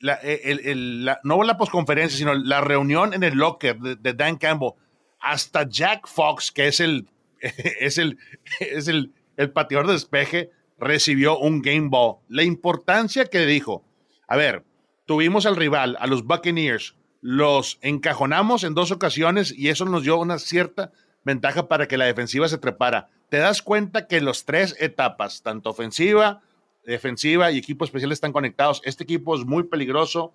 la, 0.00 0.14
el, 0.14 1.04
la, 1.04 1.20
no 1.22 1.42
la 1.42 1.58
posconferencia, 1.58 2.16
sino 2.16 2.34
la 2.34 2.60
reunión 2.60 3.12
en 3.12 3.22
el 3.22 3.34
locker 3.34 3.78
de, 3.78 4.12
Dan 4.14 4.36
Campbell, 4.36 4.72
hasta 5.20 5.68
Jack 5.68 6.08
Fox, 6.08 6.50
que 6.50 6.68
es 6.68 6.80
el, 6.80 7.08
es 7.80 7.98
el, 7.98 8.18
es 8.60 8.88
el, 8.88 9.12
el 9.36 9.50
pateador 9.50 9.86
de 9.86 9.94
despeje, 9.94 10.50
recibió 10.78 11.38
un 11.38 11.62
game 11.62 11.88
ball. 11.88 12.16
La 12.28 12.42
importancia 12.42 13.26
que 13.26 13.46
dijo, 13.46 13.84
a 14.26 14.36
ver, 14.36 14.64
tuvimos 15.06 15.46
al 15.46 15.56
rival, 15.56 15.96
a 16.00 16.06
los 16.06 16.24
Buccaneers, 16.24 16.96
los 17.20 17.78
encajonamos 17.82 18.64
en 18.64 18.74
dos 18.74 18.90
ocasiones 18.90 19.54
y 19.56 19.68
eso 19.68 19.84
nos 19.84 20.02
dio 20.02 20.18
una 20.18 20.38
cierta 20.38 20.92
ventaja 21.24 21.68
para 21.68 21.86
que 21.86 21.96
la 21.96 22.06
defensiva 22.06 22.48
se 22.48 22.58
trepara. 22.58 23.10
Te 23.28 23.38
das 23.38 23.62
cuenta 23.62 24.08
que 24.08 24.20
los 24.20 24.44
tres 24.44 24.76
etapas, 24.80 25.42
tanto 25.42 25.70
ofensiva, 25.70 26.42
defensiva 26.84 27.50
y 27.52 27.58
equipo 27.58 27.84
especial 27.84 28.12
están 28.12 28.32
conectados. 28.32 28.82
Este 28.84 29.04
equipo 29.04 29.36
es 29.36 29.44
muy 29.44 29.64
peligroso 29.64 30.34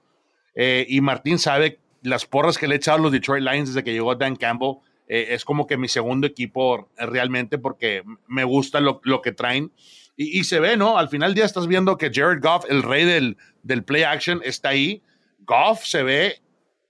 eh, 0.56 0.86
y 0.88 1.02
Martín 1.02 1.40
sabe 1.40 1.80
las 2.02 2.26
porras 2.26 2.58
que 2.58 2.68
le 2.68 2.76
he 2.76 2.78
echado 2.78 2.98
a 2.98 3.02
los 3.02 3.12
Detroit 3.12 3.44
Lions 3.44 3.70
desde 3.70 3.84
que 3.84 3.92
llegó 3.92 4.16
Dan 4.16 4.36
Campbell. 4.36 4.78
Eh, 5.08 5.28
es 5.30 5.46
como 5.46 5.68
que 5.68 5.78
mi 5.78 5.88
segundo 5.88 6.28
equipo 6.28 6.90
realmente 6.98 7.58
porque 7.58 8.04
me 8.28 8.44
gusta 8.44 8.80
lo, 8.80 9.02
que 9.22 9.32
traen. 9.32 9.72
Y, 10.16 10.44
se 10.46 10.60
ve, 10.60 10.78
¿no? 10.78 10.98
Al 10.98 11.10
final 11.10 11.30
del 11.30 11.36
día 11.36 11.46
estás 11.46 11.68
viendo 11.68 11.98
que 11.98 12.12
Jared 12.14 12.42
Goff, 12.42 12.66
el 12.70 12.82
rey 12.82 13.06
del, 13.06 13.38
del 13.62 13.84
play 13.84 14.04
action, 14.04 14.42
está 14.44 14.70
ahí. 14.70 15.04
Goff 15.46 15.86
se 15.86 16.04
ve 16.04 16.42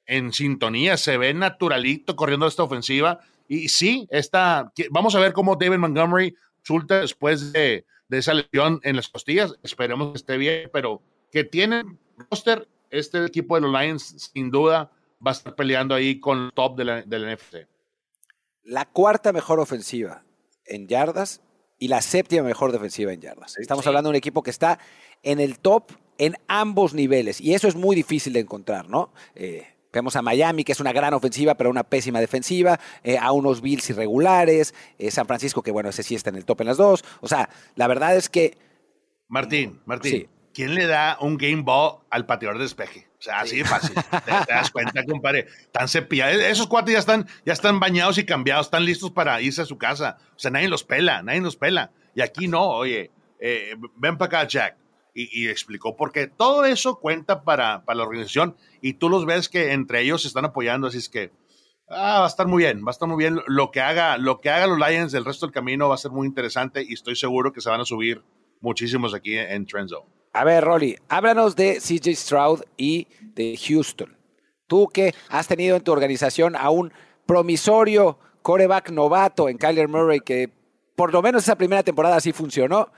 en 0.05 0.31
sintonía, 0.31 0.95
se 0.95 1.17
ve 1.17 1.33
naturalito 1.33 2.15
corriendo 2.15 2.47
esta 2.47 2.63
ofensiva. 2.63 3.19
Y 3.49 3.69
sí, 3.69 4.07
está, 4.09 4.71
vamos 4.91 5.15
a 5.15 5.19
ver 5.19 5.33
cómo 5.33 5.55
David 5.55 5.77
Montgomery 5.77 6.35
resulta 6.61 7.01
después 7.01 7.51
de, 7.51 7.85
de 8.07 8.17
esa 8.17 8.33
lesión 8.33 8.79
en 8.83 8.95
las 8.95 9.09
costillas. 9.09 9.55
Esperemos 9.63 10.11
que 10.11 10.17
esté 10.17 10.37
bien, 10.37 10.69
pero 10.71 11.01
que 11.31 11.43
tiene 11.43 11.83
roster, 12.29 12.67
este 12.89 13.25
equipo 13.25 13.55
de 13.55 13.61
los 13.61 13.71
Lions 13.71 14.31
sin 14.33 14.49
duda 14.49 14.91
va 15.25 15.31
a 15.31 15.33
estar 15.33 15.55
peleando 15.55 15.95
ahí 15.95 16.19
con 16.19 16.45
el 16.45 16.53
top 16.53 16.77
de 16.77 16.85
la, 16.85 17.01
NFC. 17.03 17.67
La 18.67 18.83
cuarta 18.83 19.31
mejor 19.31 19.61
ofensiva 19.61 20.25
en 20.65 20.89
yardas 20.89 21.39
y 21.79 21.87
la 21.87 22.01
séptima 22.01 22.43
mejor 22.43 22.73
defensiva 22.73 23.13
en 23.13 23.21
yardas. 23.21 23.57
Estamos 23.59 23.87
hablando 23.87 24.09
de 24.09 24.11
un 24.11 24.17
equipo 24.17 24.43
que 24.43 24.49
está 24.49 24.77
en 25.23 25.39
el 25.39 25.59
top 25.59 25.93
en 26.17 26.35
ambos 26.49 26.93
niveles 26.93 27.39
y 27.39 27.53
eso 27.53 27.69
es 27.69 27.77
muy 27.77 27.95
difícil 27.95 28.33
de 28.33 28.41
encontrar, 28.41 28.89
¿no? 28.89 29.13
Eh, 29.35 29.65
Vemos 29.93 30.17
a 30.17 30.21
Miami, 30.21 30.65
que 30.65 30.73
es 30.73 30.81
una 30.81 30.91
gran 30.91 31.13
ofensiva, 31.13 31.55
pero 31.55 31.69
una 31.69 31.83
pésima 31.85 32.19
defensiva, 32.19 32.77
eh, 33.03 33.17
a 33.17 33.31
unos 33.31 33.61
Bills 33.61 33.89
irregulares, 33.89 34.75
eh, 34.99 35.09
San 35.11 35.25
Francisco, 35.25 35.63
que 35.63 35.71
bueno, 35.71 35.89
ese 35.89 36.03
sí 36.03 36.13
está 36.13 36.29
en 36.29 36.35
el 36.35 36.45
top 36.45 36.61
en 36.61 36.67
las 36.67 36.77
dos. 36.77 37.05
O 37.21 37.27
sea, 37.29 37.49
la 37.75 37.87
verdad 37.87 38.17
es 38.17 38.27
que. 38.29 38.57
Martín, 39.29 39.81
Martín, 39.85 40.27
¿quién 40.53 40.75
le 40.75 40.87
da 40.87 41.17
un 41.21 41.37
game 41.37 41.63
ball 41.63 41.99
al 42.09 42.25
pateador 42.25 42.57
de 42.57 42.65
despeje? 42.65 43.06
O 43.19 43.21
sea, 43.21 43.39
así 43.39 43.57
de 43.57 43.65
fácil. 43.65 43.95
te, 43.95 44.53
das 44.53 44.69
cuenta, 44.71 45.03
compadre. 45.05 45.47
Tan 45.71 45.87
cepillados. 45.87 46.35
Esos 46.41 46.67
cuatro 46.67 46.93
ya 46.93 46.99
están, 46.99 47.27
ya 47.45 47.53
están 47.53 47.79
bañados 47.79 48.17
y 48.17 48.25
cambiados, 48.25 48.67
están 48.67 48.85
listos 48.85 49.11
para 49.11 49.41
irse 49.41 49.61
a 49.61 49.65
su 49.65 49.77
casa. 49.77 50.17
O 50.35 50.39
sea, 50.39 50.51
nadie 50.51 50.67
los 50.67 50.83
pela, 50.83 51.23
nadie 51.23 51.41
los 51.41 51.55
pela. 51.55 51.91
Y 52.13 52.21
aquí 52.21 52.47
no, 52.47 52.67
oye, 52.67 53.11
eh, 53.39 53.75
ven 53.95 54.17
para 54.17 54.39
acá, 54.39 54.47
Jack 54.47 54.77
y, 55.17 55.47
explicó 55.47 55.95
por 55.95 56.11
qué. 56.11 56.27
Todo 56.27 56.65
eso 56.65 56.99
cuenta 56.99 57.43
para, 57.43 57.83
para, 57.83 57.97
la 57.97 58.03
organización 58.03 58.55
y 58.81 58.93
tú 58.93 59.09
los 59.09 59.25
ves 59.25 59.49
que 59.49 59.73
entre 59.73 60.01
ellos 60.01 60.21
se 60.21 60.27
están 60.27 60.45
apoyando, 60.45 60.87
así 60.87 60.99
es 60.99 61.09
que 61.09 61.31
ah, 61.89 62.19
va 62.19 62.25
a 62.25 62.27
estar 62.27 62.47
muy 62.47 62.63
bien, 62.63 62.83
va 62.85 62.89
a 62.89 62.91
estar 62.91 63.09
muy 63.09 63.17
bien. 63.17 63.39
Lo 63.47 63.71
que 63.71 63.81
haga, 63.81 64.17
lo 64.17 64.39
que 64.39 64.49
haga 64.49 64.67
los 64.67 64.77
Lions 64.77 65.11
del 65.11 65.25
resto 65.25 65.47
del 65.47 65.53
camino 65.53 65.89
va 65.89 65.95
a 65.95 65.99
ser 65.99 66.11
muy 66.11 66.27
interesante 66.27 66.83
y 66.87 66.93
estoy 66.93 67.15
seguro 67.15 67.51
que 67.51 67.61
se 67.61 67.69
van 67.69 67.81
a 67.81 67.85
subir 67.85 68.21
muchísimos 68.61 69.13
aquí 69.13 69.37
en 69.37 69.65
Trend 69.65 69.89
Zone. 69.89 70.16
A 70.37 70.43
ver, 70.43 70.63
Rolly, 70.63 70.95
háblanos 71.09 71.55
de 71.55 71.79
CJ 71.79 72.15
Stroud 72.15 72.61
y 72.77 73.07
de 73.33 73.57
Houston. 73.57 74.15
Tú 74.67 74.87
que 74.87 75.15
has 75.29 75.47
tenido 75.47 75.75
en 75.75 75.83
tu 75.83 75.91
organización 75.91 76.55
a 76.55 76.69
un 76.69 76.93
promisorio 77.25 78.19
coreback 78.43 78.91
novato 78.91 79.49
en 79.49 79.57
Kyler 79.57 79.87
Murray 79.87 80.19
que 80.19 80.51
por 80.95 81.11
lo 81.11 81.23
menos 81.23 81.41
esa 81.41 81.55
primera 81.55 81.81
temporada 81.81 82.19
sí 82.19 82.33
funcionó 82.33 82.91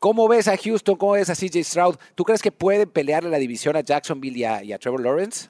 ¿Cómo 0.00 0.28
ves 0.28 0.48
a 0.48 0.56
Houston? 0.58 0.96
¿Cómo 0.96 1.12
ves 1.12 1.30
a 1.30 1.34
CJ 1.34 1.62
Stroud? 1.64 1.94
¿Tú 2.14 2.24
crees 2.24 2.42
que 2.42 2.52
pueden 2.52 2.90
pelearle 2.90 3.30
la 3.30 3.38
división 3.38 3.74
a 3.76 3.80
Jacksonville 3.80 4.36
y 4.36 4.72
a, 4.72 4.78
Trevor 4.78 5.00
Lawrence? 5.00 5.48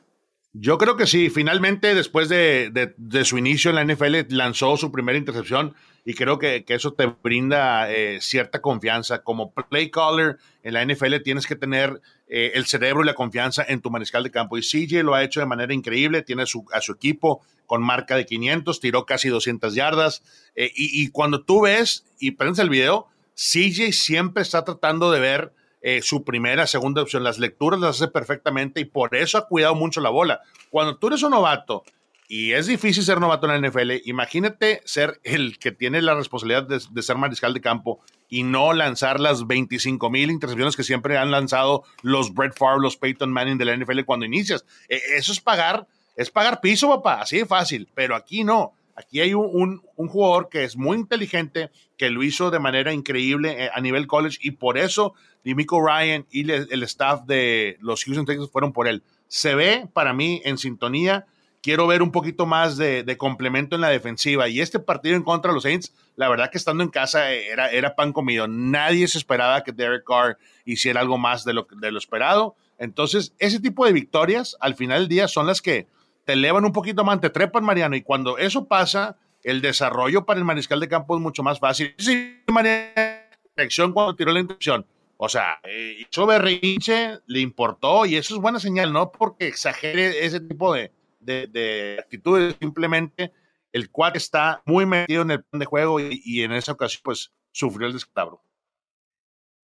Yo 0.53 0.79
creo 0.79 0.97
que 0.97 1.07
sí. 1.07 1.29
Finalmente, 1.29 1.95
después 1.97 2.29
de, 2.29 2.95
su 3.25 3.39
inicio 3.39 3.71
en 3.71 3.77
la 3.77 3.85
NFL, 3.85 4.27
lanzó 4.29 4.77
su 4.77 4.93
primera 4.93 5.19
intercepción 5.19 5.75
y 6.05 6.15
creo 6.15 6.39
que, 6.39 6.65
eso 6.69 6.95
te 6.95 7.07
brinda 7.07 7.91
eh, 7.93 8.21
cierta 8.21 8.61
confianza. 8.61 9.23
Como 9.23 9.53
play 9.53 9.91
caller 9.91 10.39
en 10.63 10.75
la 10.75 10.85
NFL 10.85 11.17
tienes 11.23 11.47
que 11.47 11.55
tener 11.55 12.01
eh, 12.27 12.53
el 12.55 12.67
cerebro 12.67 13.03
y 13.03 13.07
la 13.07 13.15
confianza 13.15 13.65
en 13.67 13.81
tu 13.81 13.91
mariscal 13.91 14.25
de 14.25 14.33
campo. 14.33 14.59
Y 14.59 14.63
CJ 14.63 15.05
lo 15.05 15.15
ha 15.15 15.23
hecho 15.23 15.39
de 15.39 15.47
manera 15.47 15.73
increíble. 15.73 16.23
Tiene 16.23 16.43
a 16.43 16.81
su 16.81 16.93
equipo 16.93 17.43
con 17.67 17.83
marca 17.83 18.17
de 18.17 18.27
500, 18.27 18.81
tiró 18.81 19.07
casi 19.07 19.29
200 19.29 19.75
yardas. 19.75 20.23
Eh, 20.57 20.73
y, 20.75 21.09
cuando 21.11 21.45
tú 21.45 21.63
ves 21.63 22.05
y 22.19 22.33
prendes 22.33 22.59
el 22.59 22.69
video, 22.69 23.07
CJ 23.35 23.93
siempre 23.93 24.43
está 24.43 24.65
tratando 24.65 25.11
de 25.11 25.21
ver 25.21 25.53
su 26.01 26.23
primera, 26.23 26.69
segunda 26.69 27.03
opción. 27.03 27.25
Las 27.25 27.41
lecturas 27.41 27.81
las 27.81 27.97
hace 27.97 28.07
perfectamente 28.07 28.81
y 28.81 28.85
por 28.85 29.17
eso 29.17 29.37
ha 29.37 29.49
cuidado 29.49 29.75
mucho 29.75 30.01
la 30.01 30.11
bola. 30.11 30.41
Cuando 30.71 30.97
tú 30.97 31.09
eres 31.09 31.25
un 31.25 31.33
novato 31.33 31.83
y 32.29 32.53
es 32.53 32.67
difícil 32.67 33.05
ser 33.05 33.21
novato 33.21 33.47
en 33.51 33.61
la 33.61 33.69
NFL, 33.69 33.91
imagínate 34.05 34.81
ser 34.85 35.21
el 35.23 35.59
que 35.59 35.73
tiene 35.73 36.01
la 36.01 36.15
responsabilidad 36.15 36.67
de, 36.67 37.03
ser 37.03 37.17
mariscal 37.17 37.53
de 37.53 37.61
campo 37.61 38.01
y 38.29 38.43
no 38.43 38.73
lanzar 38.73 39.21
las 39.21 39.47
25 39.47 40.09
mil 40.09 40.31
intercepciones 40.31 40.77
que 40.77 40.85
siempre 40.85 41.19
han 41.19 41.31
lanzado 41.31 41.85
los 42.03 42.33
Brett 42.33 42.57
Favre, 42.57 42.81
los 42.81 42.97
Peyton 42.97 43.33
Manning 43.33 43.59
de 43.59 43.67
la 43.67 43.77
NFL 43.77 44.05
cuando 44.07 44.25
inicias. 44.25 44.65
E, 44.89 45.01
eso 45.17 45.33
es 45.33 45.41
pagar, 45.41 45.87
es 46.17 46.31
pagar 46.31 46.61
piso, 46.61 46.89
papá, 46.89 47.21
así 47.21 47.39
de 47.39 47.47
fácil, 47.47 47.89
pero 47.95 48.17
aquí 48.17 48.45
no. 48.45 48.73
Aquí 48.95 49.21
hay 49.21 49.35
un, 49.35 49.83
jugador 49.97 50.49
que 50.49 50.65
es 50.65 50.77
muy 50.77 50.99
inteligente, 50.99 51.71
que 51.97 52.11
lo 52.11 52.23
hizo 52.23 52.51
de 52.51 52.59
manera 52.59 52.93
increíble 52.93 53.65
eh, 53.65 53.71
a 53.75 53.81
nivel 53.81 54.07
college 54.07 54.39
y 54.41 54.53
por 54.53 54.77
eso 54.77 55.15
Dimico 55.45 55.85
Ryan 55.85 56.27
y 56.31 56.51
el 56.51 56.83
staff 56.85 57.25
de 57.25 57.77
los 57.81 58.05
Houston 58.05 58.27
Texans 58.27 58.51
fueron 58.51 58.73
por 58.73 58.87
él. 58.89 59.03
Se 59.29 59.55
ve 59.55 59.89
para 59.93 60.13
mí 60.13 60.43
en 60.45 60.59
sintonía. 60.59 61.27
Quiero 61.63 61.87
ver 61.87 62.03
un 62.03 62.11
poquito 62.11 62.45
más 62.45 62.77
de, 62.77 63.17
complemento 63.17 63.77
en 63.77 63.83
la 63.83 63.89
defensiva. 63.89 64.49
Y 64.49 64.61
este 64.61 64.79
partido 64.79 65.17
en 65.17 65.23
contra 65.23 65.51
de 65.51 65.55
los 65.55 65.63
Saints, 65.63 65.95
la 66.17 66.29
verdad 66.29 66.51
que 66.51 66.59
estando 66.59 66.83
en 66.83 66.91
casa 66.91 67.33
eh, 67.33 67.49
era, 67.49 67.71
era 67.71 67.95
pan 67.95 68.13
comido. 68.13 68.49
Nadie 68.49 69.07
se 69.09 69.19
esperaba 69.19 69.63
que 69.63 69.73
Derek 69.73 70.05
Carr 70.05 70.39
hiciera 70.65 71.01
algo 71.01 71.19
más 71.19 71.45
de 71.45 71.53
lo, 71.53 71.69
de 71.71 71.93
lo 71.93 71.99
esperado. 71.99 72.57
Entonces, 72.79 73.33
ese 73.39 73.61
tipo 73.61 73.87
de 73.87 73.93
victorias 73.93 74.57
al 74.61 74.75
final 74.75 75.01
del 75.01 75.09
día 75.09 75.29
son 75.29 75.47
las 75.47 75.63
que, 75.63 75.87
te 76.25 76.35
elevan 76.35 76.65
un 76.65 76.73
poquito 76.73 77.05
más, 77.05 77.21
te 77.21 77.31
trepan, 77.31 77.65
Mariano, 77.65 77.97
y 77.97 78.03
cuando 78.03 78.39
eso 78.39 78.67
pasa, 78.67 79.17
el 79.43 79.61
desarrollo 79.61 80.25
para 80.25 80.39
el 80.39 80.45
mariscal 80.45 80.81
de 80.81 80.89
campo 80.89 81.17
es 81.17 81.23
mucho 81.23 81.43
más 81.43 81.59
fácil. 81.59 81.95
Sí, 81.99 82.43
Mariano, 82.49 83.93
cuando 83.93 84.15
tiró 84.15 84.33
la 84.33 84.41
intención. 84.41 84.87
O 85.17 85.29
sea, 85.29 85.61
eh, 85.63 85.99
hizo 86.01 86.27
berrinche, 86.27 87.19
le 87.27 87.41
importó, 87.41 88.07
y 88.07 88.17
eso 88.17 88.35
es 88.35 88.41
buena 88.41 88.59
señal, 88.59 88.93
no 88.93 89.13
porque 89.13 89.47
exagere 89.47 90.25
ese 90.25 90.41
tipo 90.41 90.73
de, 90.75 90.91
de, 91.23 91.97
actitudes, 91.99 92.57
simplemente 92.61 93.33
el 93.73 93.91
cual 93.91 94.13
está 94.17 94.63
muy 94.67 94.85
metido 94.85 95.23
en 95.23 95.31
el 95.31 95.45
plan 95.45 95.61
de 95.61 95.67
juego 95.67 95.99
y, 95.99 96.43
en 96.43 96.53
esa 96.53 96.73
ocasión, 96.73 97.01
pues, 97.05 97.33
sufrió 97.53 97.87
el 97.87 97.95
descalabro. 97.95 98.45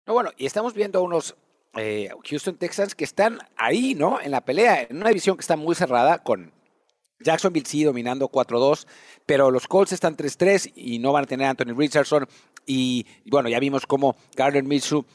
No, 0.06 0.14
bueno, 0.14 0.32
y 0.38 0.46
estamos 0.46 0.74
viendo 0.74 1.02
unos 1.02 1.36
eh, 1.76 2.10
Houston 2.24 2.56
Texans 2.56 2.96
que 2.96 3.04
están 3.04 3.40
ahí, 3.58 3.96
¿no? 3.96 4.22
En 4.22 4.32
la 4.32 4.46
pelea, 4.46 4.84
en 4.84 4.98
una 4.98 5.10
división 5.10 5.36
que 5.36 5.42
está 5.42 5.58
muy 5.58 5.76
cerrada 5.76 6.24
con 6.24 6.54
Jacksonville 7.20 7.66
sí 7.66 7.84
dominando 7.84 8.30
4-2, 8.30 8.88
pero 9.26 9.52
los 9.52 9.68
Colts 9.68 9.92
están 9.92 10.16
3-3 10.16 10.72
y 10.76 11.00
no 11.00 11.12
van 11.12 11.24
a 11.24 11.28
tener 11.28 11.48
a 11.48 11.50
Anthony 11.52 11.74
Richardson. 11.76 12.28
Y 12.66 13.06
bueno, 13.26 13.50
ya 13.50 13.60
vimos 13.60 13.86
cómo 13.86 14.16
Gardner 14.36 14.64
Minshew 14.64 15.06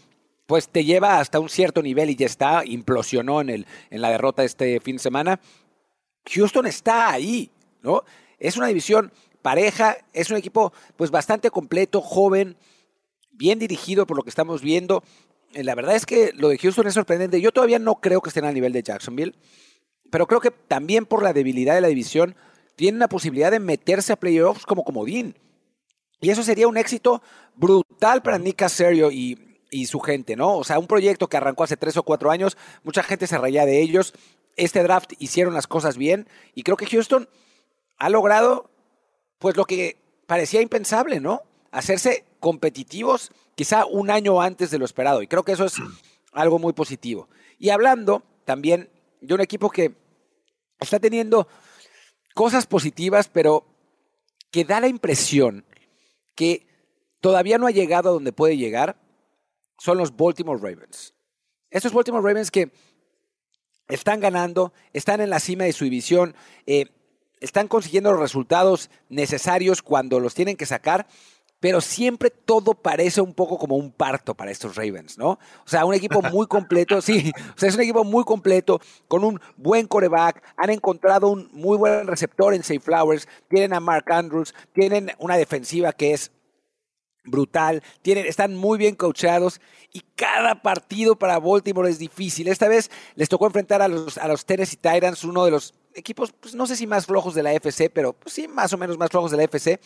pues 0.46 0.68
te 0.68 0.84
lleva 0.84 1.18
hasta 1.18 1.38
un 1.40 1.48
cierto 1.48 1.82
nivel 1.82 2.10
y 2.10 2.16
ya 2.16 2.26
está, 2.26 2.62
implosionó 2.64 3.40
en, 3.40 3.48
el, 3.48 3.66
en 3.90 4.02
la 4.02 4.10
derrota 4.10 4.44
este 4.44 4.80
fin 4.80 4.96
de 4.96 5.02
semana. 5.02 5.40
Houston 6.30 6.66
está 6.66 7.10
ahí, 7.10 7.50
¿no? 7.82 8.04
Es 8.38 8.56
una 8.56 8.66
división 8.66 9.12
pareja, 9.42 9.96
es 10.12 10.30
un 10.30 10.36
equipo 10.36 10.72
pues 10.96 11.10
bastante 11.10 11.50
completo, 11.50 12.00
joven, 12.00 12.56
bien 13.32 13.58
dirigido 13.58 14.06
por 14.06 14.16
lo 14.16 14.22
que 14.22 14.30
estamos 14.30 14.62
viendo. 14.62 15.02
Eh, 15.52 15.64
la 15.64 15.74
verdad 15.74 15.96
es 15.96 16.06
que 16.06 16.32
lo 16.34 16.48
de 16.48 16.58
Houston 16.58 16.86
es 16.86 16.94
sorprendente. 16.94 17.40
Yo 17.40 17.52
todavía 17.52 17.78
no 17.78 17.96
creo 17.96 18.20
que 18.20 18.30
estén 18.30 18.44
al 18.44 18.54
nivel 18.54 18.72
de 18.72 18.82
Jacksonville, 18.82 19.34
pero 20.10 20.26
creo 20.26 20.40
que 20.40 20.50
también 20.50 21.06
por 21.06 21.22
la 21.22 21.32
debilidad 21.32 21.74
de 21.74 21.80
la 21.80 21.88
división 21.88 22.36
tienen 22.76 23.00
la 23.00 23.08
posibilidad 23.08 23.50
de 23.50 23.60
meterse 23.60 24.12
a 24.12 24.16
playoffs 24.16 24.64
como 24.64 24.84
comodín. 24.84 25.36
Y 26.20 26.30
eso 26.30 26.42
sería 26.42 26.68
un 26.68 26.76
éxito 26.76 27.22
brutal 27.56 28.22
para 28.22 28.38
Nick 28.38 28.56
Casario 28.56 29.10
y, 29.10 29.58
y 29.70 29.86
su 29.86 29.98
gente, 30.00 30.36
¿no? 30.36 30.56
O 30.56 30.64
sea, 30.64 30.78
un 30.78 30.86
proyecto 30.86 31.28
que 31.28 31.36
arrancó 31.36 31.64
hace 31.64 31.76
tres 31.76 31.96
o 31.96 32.04
cuatro 32.04 32.30
años, 32.30 32.56
mucha 32.84 33.02
gente 33.02 33.26
se 33.26 33.38
reía 33.38 33.66
de 33.66 33.80
ellos. 33.80 34.14
Este 34.56 34.82
draft 34.82 35.12
hicieron 35.18 35.54
las 35.54 35.66
cosas 35.66 35.96
bien 35.96 36.28
y 36.54 36.62
creo 36.62 36.76
que 36.76 36.86
Houston 36.86 37.28
ha 37.96 38.10
logrado, 38.10 38.70
pues 39.38 39.56
lo 39.56 39.64
que 39.64 39.96
parecía 40.26 40.60
impensable, 40.60 41.20
¿no? 41.20 41.42
Hacerse 41.70 42.24
competitivos 42.40 43.32
quizá 43.54 43.86
un 43.86 44.10
año 44.10 44.40
antes 44.40 44.70
de 44.70 44.78
lo 44.78 44.84
esperado. 44.84 45.22
Y 45.22 45.26
creo 45.26 45.44
que 45.44 45.52
eso 45.52 45.64
es 45.64 45.74
algo 46.32 46.58
muy 46.58 46.72
positivo. 46.72 47.28
Y 47.58 47.70
hablando 47.70 48.22
también 48.44 48.90
de 49.20 49.34
un 49.34 49.40
equipo 49.40 49.70
que 49.70 49.94
está 50.80 50.98
teniendo 50.98 51.46
cosas 52.34 52.66
positivas, 52.66 53.28
pero 53.28 53.66
que 54.50 54.64
da 54.64 54.80
la 54.80 54.88
impresión 54.88 55.64
que 56.34 56.66
todavía 57.20 57.58
no 57.58 57.66
ha 57.66 57.70
llegado 57.70 58.08
a 58.08 58.12
donde 58.12 58.32
puede 58.32 58.56
llegar, 58.56 58.96
son 59.78 59.98
los 59.98 60.16
Baltimore 60.16 60.60
Ravens. 60.60 61.14
Estos 61.70 61.92
Baltimore 61.92 62.22
Ravens 62.22 62.50
que 62.50 62.72
están 63.88 64.20
ganando, 64.20 64.72
están 64.92 65.20
en 65.20 65.30
la 65.30 65.40
cima 65.40 65.64
de 65.64 65.72
su 65.72 65.84
división, 65.84 66.34
eh, 66.66 66.86
están 67.40 67.68
consiguiendo 67.68 68.12
los 68.12 68.20
resultados 68.20 68.90
necesarios 69.08 69.82
cuando 69.82 70.20
los 70.20 70.34
tienen 70.34 70.56
que 70.56 70.66
sacar, 70.66 71.06
pero 71.62 71.80
siempre 71.80 72.30
todo 72.30 72.74
parece 72.74 73.20
un 73.20 73.34
poco 73.34 73.56
como 73.56 73.76
un 73.76 73.92
parto 73.92 74.34
para 74.34 74.50
estos 74.50 74.74
Ravens, 74.74 75.16
¿no? 75.16 75.30
O 75.30 75.66
sea, 75.66 75.84
un 75.84 75.94
equipo 75.94 76.20
muy 76.20 76.48
completo, 76.48 77.00
sí, 77.02 77.32
o 77.54 77.58
sea, 77.58 77.68
es 77.68 77.76
un 77.76 77.82
equipo 77.82 78.02
muy 78.02 78.24
completo, 78.24 78.80
con 79.06 79.22
un 79.22 79.40
buen 79.56 79.86
coreback, 79.86 80.42
han 80.56 80.70
encontrado 80.70 81.28
un 81.28 81.48
muy 81.52 81.78
buen 81.78 82.08
receptor 82.08 82.52
en 82.52 82.64
Safe 82.64 82.80
Flowers, 82.80 83.28
tienen 83.48 83.74
a 83.74 83.80
Mark 83.80 84.10
Andrews, 84.10 84.54
tienen 84.72 85.12
una 85.18 85.36
defensiva 85.36 85.92
que 85.92 86.14
es 86.14 86.32
brutal, 87.24 87.82
tienen, 88.02 88.26
están 88.26 88.54
muy 88.54 88.78
bien 88.78 88.94
coachados 88.94 89.60
y 89.92 90.02
cada 90.16 90.62
partido 90.62 91.16
para 91.16 91.38
Baltimore 91.38 91.88
es 91.88 91.98
difícil. 91.98 92.48
Esta 92.48 92.68
vez 92.68 92.90
les 93.14 93.28
tocó 93.28 93.46
enfrentar 93.46 93.82
a 93.82 93.88
los, 93.88 94.18
a 94.18 94.28
los 94.28 94.44
Tennessee 94.44 94.76
Titans, 94.76 95.24
uno 95.24 95.44
de 95.44 95.50
los 95.50 95.74
equipos, 95.94 96.32
pues 96.32 96.54
no 96.54 96.66
sé 96.66 96.76
si 96.76 96.86
más 96.86 97.06
flojos 97.06 97.34
de 97.34 97.42
la 97.42 97.52
FC, 97.52 97.90
pero 97.90 98.12
pues, 98.14 98.34
sí, 98.34 98.48
más 98.48 98.72
o 98.72 98.78
menos 98.78 98.98
más 98.98 99.10
flojos 99.10 99.30
de 99.30 99.36
la 99.36 99.44
FC. 99.44 99.78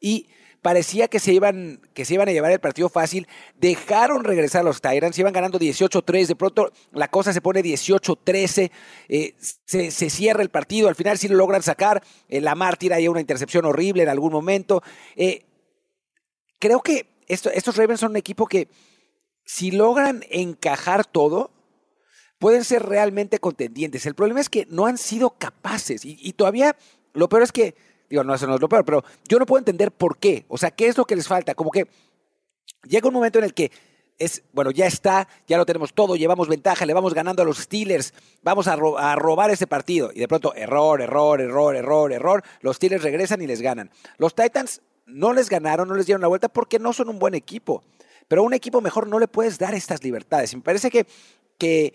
Y 0.00 0.26
parecía 0.64 1.08
que 1.08 1.20
se 1.20 1.30
iban, 1.34 1.78
que 1.92 2.06
se 2.06 2.14
iban 2.14 2.26
a 2.26 2.32
llevar 2.32 2.50
el 2.50 2.58
partido 2.58 2.88
fácil. 2.88 3.28
Dejaron 3.60 4.24
regresar 4.24 4.62
a 4.62 4.64
los 4.64 4.80
Tyrants, 4.80 5.18
iban 5.18 5.34
ganando 5.34 5.58
18-3. 5.58 6.26
De 6.26 6.36
pronto 6.36 6.72
la 6.92 7.08
cosa 7.08 7.34
se 7.34 7.42
pone 7.42 7.62
18-13. 7.62 8.70
Eh, 9.10 9.34
se, 9.38 9.90
cierra 9.90 10.42
el 10.42 10.48
partido. 10.48 10.88
Al 10.88 10.94
final 10.94 11.18
sí 11.18 11.28
lo 11.28 11.36
logran 11.36 11.62
sacar. 11.62 12.02
Eh, 12.30 12.40
Lamar 12.40 12.78
tira 12.78 12.96
ahí 12.96 13.08
una 13.08 13.20
intercepción 13.20 13.66
horrible 13.66 14.04
en 14.04 14.08
algún 14.08 14.32
momento. 14.32 14.82
Eh, 15.16 15.44
creo 16.58 16.80
que 16.80 17.06
estos 17.26 17.76
Ravens 17.76 18.00
son 18.00 18.10
un 18.12 18.16
equipo 18.16 18.46
que 18.46 18.68
si 19.44 19.70
logran 19.70 20.24
encajar 20.30 21.04
todo, 21.04 21.50
pueden 22.38 22.64
ser 22.64 22.82
realmente 22.82 23.38
contendientes. 23.38 24.06
El 24.06 24.14
problema 24.14 24.40
es 24.40 24.48
que 24.48 24.66
no 24.70 24.86
han 24.86 24.98
sido 24.98 25.30
capaces 25.30 26.04
y, 26.04 26.32
todavía 26.32 26.76
lo 27.12 27.28
peor 27.28 27.42
es 27.42 27.52
que, 27.52 27.74
digo, 28.10 28.24
no, 28.24 28.34
eso 28.34 28.46
no 28.46 28.56
es 28.56 28.60
lo 28.60 28.68
peor, 28.68 28.84
pero 28.84 29.04
yo 29.28 29.38
no 29.38 29.46
puedo 29.46 29.60
entender 29.60 29.92
por 29.92 30.18
qué. 30.18 30.44
O 30.48 30.58
sea, 30.58 30.70
¿qué 30.70 30.88
es 30.88 30.98
lo 30.98 31.04
que 31.04 31.16
les 31.16 31.28
falta? 31.28 31.54
Como 31.54 31.70
que 31.70 31.86
llega 32.82 33.08
un 33.08 33.14
momento 33.14 33.38
en 33.38 33.44
el 33.44 33.54
que 33.54 33.70
es, 34.18 34.42
bueno, 34.52 34.70
ya 34.70 34.86
está, 34.86 35.28
ya 35.46 35.56
lo 35.56 35.66
tenemos 35.66 35.92
todo, 35.92 36.16
llevamos 36.16 36.48
ventaja, 36.48 36.86
le 36.86 36.94
vamos 36.94 37.14
ganando 37.14 37.42
a 37.42 37.44
los 37.44 37.58
Steelers, 37.58 38.14
vamos 38.42 38.68
a, 38.68 38.76
robar 38.76 39.50
ese 39.50 39.66
partido. 39.66 40.10
Y 40.12 40.20
de 40.20 40.28
pronto, 40.28 40.54
error, 40.54 41.00
error, 41.00 41.40
error, 41.40 41.76
error, 41.76 42.12
error, 42.12 42.44
los 42.60 42.76
Steelers 42.76 43.02
regresan 43.02 43.42
y 43.42 43.46
les 43.46 43.60
ganan. 43.60 43.90
Los 44.18 44.34
Titans 44.34 44.82
no 45.06 45.32
les 45.32 45.48
ganaron, 45.48 45.88
no 45.88 45.94
les 45.94 46.06
dieron 46.06 46.22
la 46.22 46.28
vuelta 46.28 46.48
porque 46.48 46.78
no 46.78 46.92
son 46.92 47.08
un 47.08 47.18
buen 47.18 47.34
equipo. 47.34 47.82
Pero 48.28 48.42
a 48.42 48.44
un 48.44 48.54
equipo 48.54 48.80
mejor 48.80 49.06
no 49.06 49.18
le 49.18 49.28
puedes 49.28 49.58
dar 49.58 49.74
estas 49.74 50.02
libertades. 50.02 50.54
Me 50.54 50.62
parece 50.62 50.90
que, 50.90 51.06
que 51.58 51.92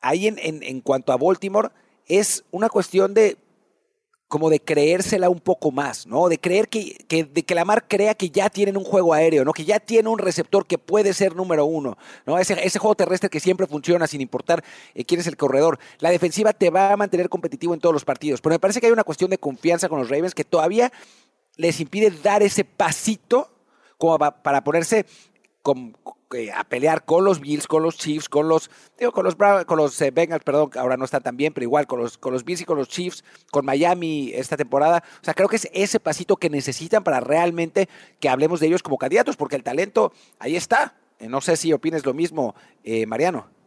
ahí 0.00 0.26
en, 0.26 0.38
en, 0.38 0.80
cuanto 0.80 1.12
a 1.12 1.16
Baltimore 1.16 1.70
es 2.06 2.44
una 2.50 2.68
cuestión 2.68 3.14
de 3.14 3.36
como 4.28 4.50
de 4.50 4.60
creérsela 4.60 5.30
un 5.30 5.40
poco 5.40 5.70
más, 5.70 6.06
¿no? 6.06 6.28
De 6.28 6.38
creer 6.38 6.68
que, 6.68 7.02
que, 7.08 7.24
de 7.24 7.42
que 7.44 7.54
Lamar 7.54 7.88
crea 7.88 8.14
que 8.14 8.28
ya 8.28 8.50
tienen 8.50 8.76
un 8.76 8.84
juego 8.84 9.14
aéreo, 9.14 9.42
¿no? 9.42 9.54
Que 9.54 9.64
ya 9.64 9.80
tiene 9.80 10.10
un 10.10 10.18
receptor 10.18 10.66
que 10.66 10.76
puede 10.76 11.14
ser 11.14 11.34
número 11.34 11.64
uno, 11.64 11.96
¿no? 12.26 12.38
Ese, 12.38 12.54
ese 12.62 12.78
juego 12.78 12.94
terrestre 12.94 13.30
que 13.30 13.40
siempre 13.40 13.66
funciona 13.66 14.06
sin 14.06 14.20
importar 14.20 14.62
eh, 14.94 15.06
quién 15.06 15.20
es 15.20 15.26
el 15.28 15.38
corredor. 15.38 15.78
La 15.98 16.10
defensiva 16.10 16.52
te 16.52 16.68
va 16.68 16.92
a 16.92 16.96
mantener 16.98 17.30
competitivo 17.30 17.72
en 17.72 17.80
todos 17.80 17.94
los 17.94 18.04
partidos, 18.04 18.42
pero 18.42 18.52
me 18.52 18.58
parece 18.58 18.80
que 18.80 18.86
hay 18.86 18.92
una 18.92 19.02
cuestión 19.02 19.30
de 19.30 19.38
confianza 19.38 19.88
con 19.88 19.98
los 19.98 20.10
Ravens 20.10 20.34
que 20.34 20.44
todavía 20.44 20.92
les 21.58 21.80
impide 21.80 22.10
dar 22.10 22.42
ese 22.42 22.64
pasito 22.64 23.50
como 23.98 24.16
para 24.18 24.64
ponerse 24.64 25.04
eh, 26.34 26.52
a 26.52 26.64
pelear 26.64 27.04
con 27.04 27.24
los 27.24 27.40
Bills, 27.40 27.66
con 27.66 27.82
los 27.82 27.98
Chiefs, 27.98 28.28
con 28.28 28.48
los, 28.48 28.70
digo, 28.98 29.12
con 29.12 29.24
los, 29.24 29.34
con 29.34 29.76
los 29.76 30.00
eh, 30.00 30.10
Bengals, 30.10 30.44
perdón, 30.44 30.70
ahora 30.76 30.96
no 30.96 31.04
están 31.04 31.22
tan 31.22 31.36
bien, 31.36 31.52
pero 31.52 31.64
igual 31.64 31.86
con 31.86 32.00
los, 32.00 32.16
con 32.16 32.32
los 32.32 32.44
Bills 32.44 32.62
y 32.62 32.64
con 32.64 32.78
los 32.78 32.88
Chiefs, 32.88 33.24
con 33.50 33.66
Miami 33.66 34.30
esta 34.34 34.56
temporada. 34.56 35.02
O 35.20 35.24
sea, 35.24 35.34
creo 35.34 35.48
que 35.48 35.56
es 35.56 35.68
ese 35.72 36.00
pasito 36.00 36.36
que 36.36 36.48
necesitan 36.48 37.02
para 37.02 37.20
realmente 37.20 37.88
que 38.20 38.28
hablemos 38.28 38.60
de 38.60 38.68
ellos 38.68 38.82
como 38.82 38.96
candidatos, 38.96 39.36
porque 39.36 39.56
el 39.56 39.62
talento 39.62 40.12
ahí 40.38 40.56
está. 40.56 40.94
Eh, 41.18 41.28
no 41.28 41.40
sé 41.40 41.56
si 41.56 41.72
opines 41.72 42.06
lo 42.06 42.14
mismo, 42.14 42.54
Mariano. 43.06 43.57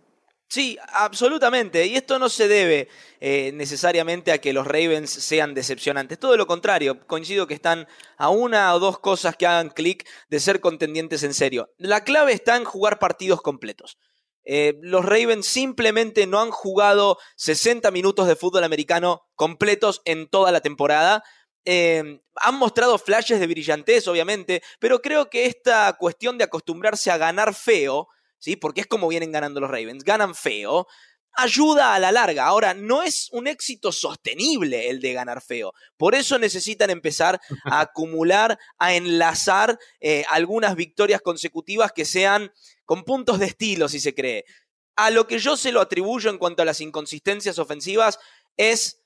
Sí, 0.51 0.77
absolutamente. 0.91 1.85
Y 1.85 1.95
esto 1.95 2.19
no 2.19 2.27
se 2.27 2.49
debe 2.49 2.89
eh, 3.21 3.53
necesariamente 3.53 4.33
a 4.33 4.39
que 4.39 4.51
los 4.51 4.67
Ravens 4.67 5.09
sean 5.09 5.53
decepcionantes. 5.53 6.19
Todo 6.19 6.35
lo 6.35 6.45
contrario, 6.45 7.07
coincido 7.07 7.47
que 7.47 7.53
están 7.53 7.87
a 8.17 8.27
una 8.27 8.75
o 8.75 8.79
dos 8.81 8.99
cosas 8.99 9.37
que 9.37 9.47
hagan 9.47 9.69
clic 9.69 10.05
de 10.27 10.41
ser 10.41 10.59
contendientes 10.59 11.23
en 11.23 11.33
serio. 11.33 11.71
La 11.77 12.03
clave 12.03 12.33
está 12.33 12.57
en 12.57 12.65
jugar 12.65 12.99
partidos 12.99 13.41
completos. 13.41 13.97
Eh, 14.43 14.77
los 14.81 15.05
Ravens 15.05 15.45
simplemente 15.45 16.27
no 16.27 16.41
han 16.41 16.51
jugado 16.51 17.17
60 17.37 17.89
minutos 17.91 18.27
de 18.27 18.35
fútbol 18.35 18.65
americano 18.65 19.21
completos 19.35 20.01
en 20.03 20.27
toda 20.27 20.51
la 20.51 20.59
temporada. 20.59 21.23
Eh, 21.63 22.19
han 22.35 22.55
mostrado 22.55 22.97
flashes 22.97 23.39
de 23.39 23.47
brillantez, 23.47 24.05
obviamente, 24.09 24.61
pero 24.81 25.01
creo 25.01 25.29
que 25.29 25.45
esta 25.45 25.95
cuestión 25.97 26.37
de 26.37 26.43
acostumbrarse 26.43 27.09
a 27.09 27.17
ganar 27.17 27.55
feo 27.55 28.09
¿sí? 28.41 28.58
Porque 28.58 28.82
es 28.82 28.88
como 28.88 29.08
vienen 29.08 29.32
ganando 29.32 29.62
los 29.62 29.69
Ravens, 29.69 30.04
ganan 30.04 30.36
feo, 30.36 30.88
ayuda 31.34 31.95
a 31.95 31.99
la 31.99 32.12
larga. 32.12 32.45
Ahora, 32.45 32.73
no 32.73 33.04
es 33.04 33.30
un 33.32 33.47
éxito 33.47 33.91
sostenible 33.91 34.89
el 34.89 34.99
de 34.99 35.13
ganar 35.13 35.41
feo. 35.41 35.73
Por 35.95 36.15
eso 36.15 36.38
necesitan 36.38 36.89
empezar 36.89 37.39
a 37.63 37.80
acumular, 37.82 38.60
a 38.77 38.93
enlazar 38.93 39.80
eh, 39.99 40.25
algunas 40.30 40.75
victorias 40.75 41.21
consecutivas 41.21 41.91
que 41.93 42.04
sean 42.04 42.51
con 42.84 43.04
puntos 43.04 43.39
de 43.39 43.45
estilo, 43.45 43.88
si 43.88 43.99
se 43.99 44.13
cree. 44.13 44.43
A 44.97 45.10
lo 45.12 45.27
que 45.27 45.39
yo 45.39 45.56
se 45.56 45.71
lo 45.71 45.80
atribuyo 45.80 46.30
en 46.30 46.38
cuanto 46.38 46.63
a 46.63 46.65
las 46.65 46.82
inconsistencias 46.82 47.60
ofensivas 47.60 48.19
es 48.58 49.01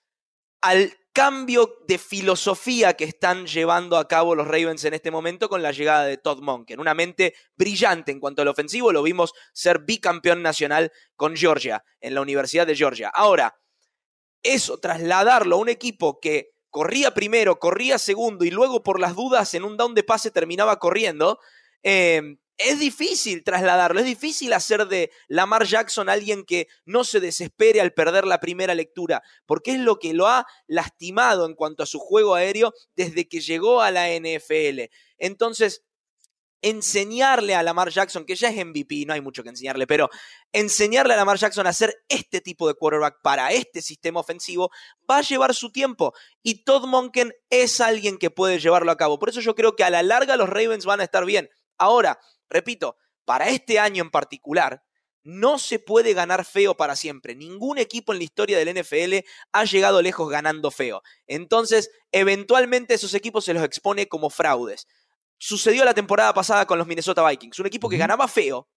al 0.62 0.98
cambio 1.16 1.80
de 1.88 1.98
filosofía 1.98 2.96
que 2.96 3.06
están 3.06 3.48
llevando 3.48 3.98
a 3.98 4.06
cabo 4.06 4.36
los 4.36 4.46
Ravens 4.46 4.84
en 4.84 4.94
este 4.94 5.12
momento 5.12 5.48
con 5.48 5.64
la 5.64 5.72
llegada 5.72 6.04
de 6.04 6.18
Todd 6.18 6.42
Monken. 6.42 6.82
Una 6.82 6.94
mente 6.94 7.34
brillante 7.56 8.12
en 8.12 8.20
cuanto 8.20 8.42
al 8.42 8.50
ofensivo, 8.50 8.92
lo 8.92 9.02
vimos 9.02 9.34
ser 9.54 9.80
bicampeón 9.80 10.44
nacional 10.44 10.92
con 11.16 11.38
Georgia, 11.38 11.86
en 12.02 12.16
la 12.16 12.22
Universidad 12.22 12.68
de 12.68 12.76
Georgia. 12.76 13.10
Ahora, 13.14 13.58
eso, 14.44 14.78
trasladarlo 14.78 15.56
a 15.56 15.60
un 15.60 15.70
equipo 15.70 16.20
que 16.20 16.52
corría 16.70 17.14
primero, 17.14 17.60
corría 17.60 17.98
segundo 17.98 18.44
y 18.44 18.52
luego 18.52 18.84
por 18.84 19.00
las 19.00 19.16
dudas 19.16 19.54
en 19.54 19.64
un 19.64 19.78
down 19.78 19.96
de 19.96 20.04
pase 20.04 20.32
terminaba 20.32 20.80
corriendo, 20.80 21.40
eh, 21.82 22.40
es 22.58 22.80
difícil 22.80 23.44
trasladarlo, 23.44 24.00
es 24.00 24.06
difícil 24.06 24.54
hacer 24.54 24.88
de 24.88 25.12
Lamar 25.28 25.66
Jackson 25.66 26.10
alguien 26.10 26.46
que 26.46 26.68
no 26.86 27.04
se 27.04 27.20
desespere 27.20 27.82
al 27.82 27.94
perder 27.94 28.26
la 28.26 28.40
primera 28.40 28.74
lectura, 28.76 29.22
porque 29.46 29.72
es 29.72 29.80
lo 29.80 30.00
que 30.00 30.14
lo 30.14 30.28
ha 30.28 30.48
lastimado 30.68 31.46
en 31.46 31.56
cuanto 31.56 31.84
a 31.84 31.88
su 31.88 32.00
juego 32.00 32.36
aéreo 32.36 32.74
desde 32.96 33.28
que 33.28 33.42
llegó 33.42 33.82
a 33.82 33.92
la 33.92 34.08
NFL. 34.10 34.84
Entonces, 35.18 35.84
enseñarle 36.62 37.54
a 37.54 37.62
Lamar 37.62 37.92
Jackson, 37.92 38.26
que 38.26 38.36
ya 38.36 38.50
es 38.50 38.66
MVP, 38.66 39.06
no 39.06 39.14
hay 39.14 39.22
mucho 39.22 39.44
que 39.44 39.50
enseñarle, 39.50 39.86
pero 39.86 40.10
enseñarle 40.52 41.14
a 41.14 41.18
Lamar 41.18 41.38
Jackson 41.38 41.68
a 41.68 41.70
hacer 41.70 41.94
este 42.10 42.42
tipo 42.42 42.68
de 42.68 42.74
quarterback 42.74 43.22
para 43.22 43.52
este 43.52 43.84
sistema 43.84 44.22
ofensivo 44.22 44.72
va 45.10 45.18
a 45.18 45.22
llevar 45.22 45.54
su 45.54 45.72
tiempo. 45.72 46.14
Y 46.42 46.64
Todd 46.64 46.88
Monken 46.88 47.34
es 47.52 47.82
alguien 47.82 48.18
que 48.18 48.32
puede 48.32 48.60
llevarlo 48.60 48.92
a 48.92 48.98
cabo. 48.98 49.20
Por 49.20 49.30
eso 49.30 49.42
yo 49.42 49.54
creo 49.54 49.76
que 49.76 49.84
a 49.84 49.92
la 49.92 50.02
larga 50.02 50.38
los 50.38 50.50
Ravens 50.50 50.86
van 50.86 51.02
a 51.02 51.04
estar 51.04 51.24
bien. 51.26 51.50
Ahora, 51.78 52.20
repito, 52.50 52.98
para 53.26 53.50
este 53.50 53.80
año 53.80 54.04
en 54.04 54.12
particular, 54.12 54.84
no 55.26 55.58
se 55.58 55.80
puede 55.80 56.14
ganar 56.14 56.46
feo 56.46 56.78
para 56.78 56.96
siempre. 56.96 57.36
Ningún 57.36 57.80
equipo 57.80 58.14
en 58.14 58.20
la 58.20 58.24
historia 58.24 58.60
del 58.60 58.80
NFL 58.80 59.28
ha 59.52 59.66
llegado 59.66 60.02
lejos 60.04 60.30
ganando 60.30 60.70
feo. 60.70 61.02
Entonces, 61.26 61.90
eventualmente 62.12 62.94
esos 62.94 63.14
equipos 63.16 63.44
se 63.44 63.56
los 63.56 63.64
expone 63.64 64.08
como 64.08 64.30
fraudes. 64.30 64.88
Sucedió 65.38 65.84
la 65.84 65.96
temporada 65.96 66.34
pasada 66.34 66.68
con 66.68 66.78
los 66.78 66.88
Minnesota 66.88 67.28
Vikings, 67.28 67.60
un 67.60 67.66
equipo 67.66 67.90
que 67.90 67.98
ganaba 67.98 68.28
feo. 68.28 68.70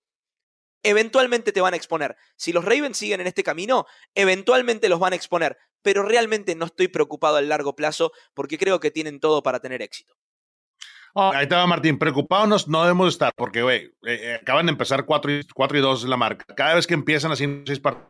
Eventualmente 0.82 1.52
te 1.52 1.60
van 1.60 1.74
a 1.74 1.76
exponer. 1.76 2.16
Si 2.36 2.52
los 2.52 2.64
Ravens 2.64 2.96
siguen 2.96 3.20
en 3.20 3.26
este 3.26 3.44
camino, 3.44 3.84
eventualmente 4.14 4.88
los 4.88 5.00
van 5.00 5.12
a 5.12 5.16
exponer. 5.16 5.58
Pero 5.82 6.02
realmente 6.02 6.54
no 6.54 6.64
estoy 6.64 6.88
preocupado 6.88 7.36
a 7.36 7.42
largo 7.42 7.76
plazo 7.76 8.12
porque 8.32 8.58
creo 8.58 8.80
que 8.80 8.90
tienen 8.90 9.20
todo 9.20 9.42
para 9.42 9.60
tener 9.60 9.82
éxito. 9.82 10.17
Oh, 11.14 11.32
ahí 11.32 11.44
estaba 11.44 11.66
Martín, 11.66 11.98
preocupados 11.98 12.68
no 12.68 12.82
debemos 12.82 13.08
estar, 13.08 13.32
porque, 13.36 13.62
güey, 13.62 13.86
eh, 14.06 14.20
eh, 14.22 14.38
acaban 14.40 14.66
de 14.66 14.72
empezar 14.72 15.04
4 15.04 15.32
y, 15.32 15.46
4 15.54 15.78
y 15.78 15.80
2 15.80 16.04
la 16.04 16.16
marca. 16.16 16.44
Cada 16.54 16.74
vez 16.74 16.86
que 16.86 16.94
empiezan 16.94 17.32
así, 17.32 17.64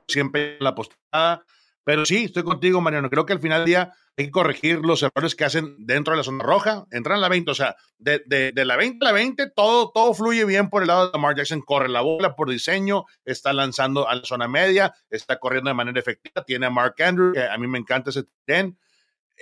siempre 0.06 0.56
en 0.58 0.64
la 0.64 0.74
postada, 0.74 1.44
Pero 1.84 2.04
sí, 2.04 2.24
estoy 2.24 2.42
contigo, 2.42 2.82
Mariano. 2.82 3.08
Creo 3.08 3.24
que 3.24 3.32
al 3.32 3.40
final 3.40 3.60
del 3.60 3.66
día 3.66 3.92
hay 4.18 4.26
que 4.26 4.30
corregir 4.32 4.80
los 4.80 5.02
errores 5.04 5.36
que 5.36 5.44
hacen 5.44 5.76
dentro 5.78 6.12
de 6.12 6.18
la 6.18 6.24
zona 6.24 6.42
roja, 6.42 6.84
entran 6.90 7.18
a 7.18 7.20
la 7.20 7.28
20, 7.28 7.52
o 7.52 7.54
sea, 7.54 7.76
de, 7.98 8.20
de, 8.26 8.64
la 8.64 8.76
20 8.76 9.06
a 9.06 9.08
la 9.08 9.12
20, 9.12 9.50
todo, 9.50 9.92
todo 9.94 10.12
fluye 10.12 10.44
bien 10.44 10.70
por 10.70 10.82
el 10.82 10.88
lado 10.88 11.06
de 11.06 11.12
Lamar 11.12 11.36
Jackson, 11.36 11.62
corre 11.62 11.88
la 11.88 12.00
bola 12.00 12.34
por 12.34 12.50
diseño, 12.50 13.04
está 13.24 13.52
lanzando 13.52 14.08
a 14.08 14.16
la 14.16 14.24
zona 14.24 14.48
media, 14.48 14.92
está 15.08 15.38
corriendo 15.38 15.70
de 15.70 15.74
manera 15.74 16.00
efectiva, 16.00 16.44
tiene 16.44 16.66
a 16.66 16.70
Mark 16.70 16.96
Andrew, 16.98 17.32
que 17.32 17.44
a 17.44 17.56
mí 17.58 17.68
me 17.68 17.78
encanta 17.78 18.10
ese 18.10 18.24
tren, 18.44 18.76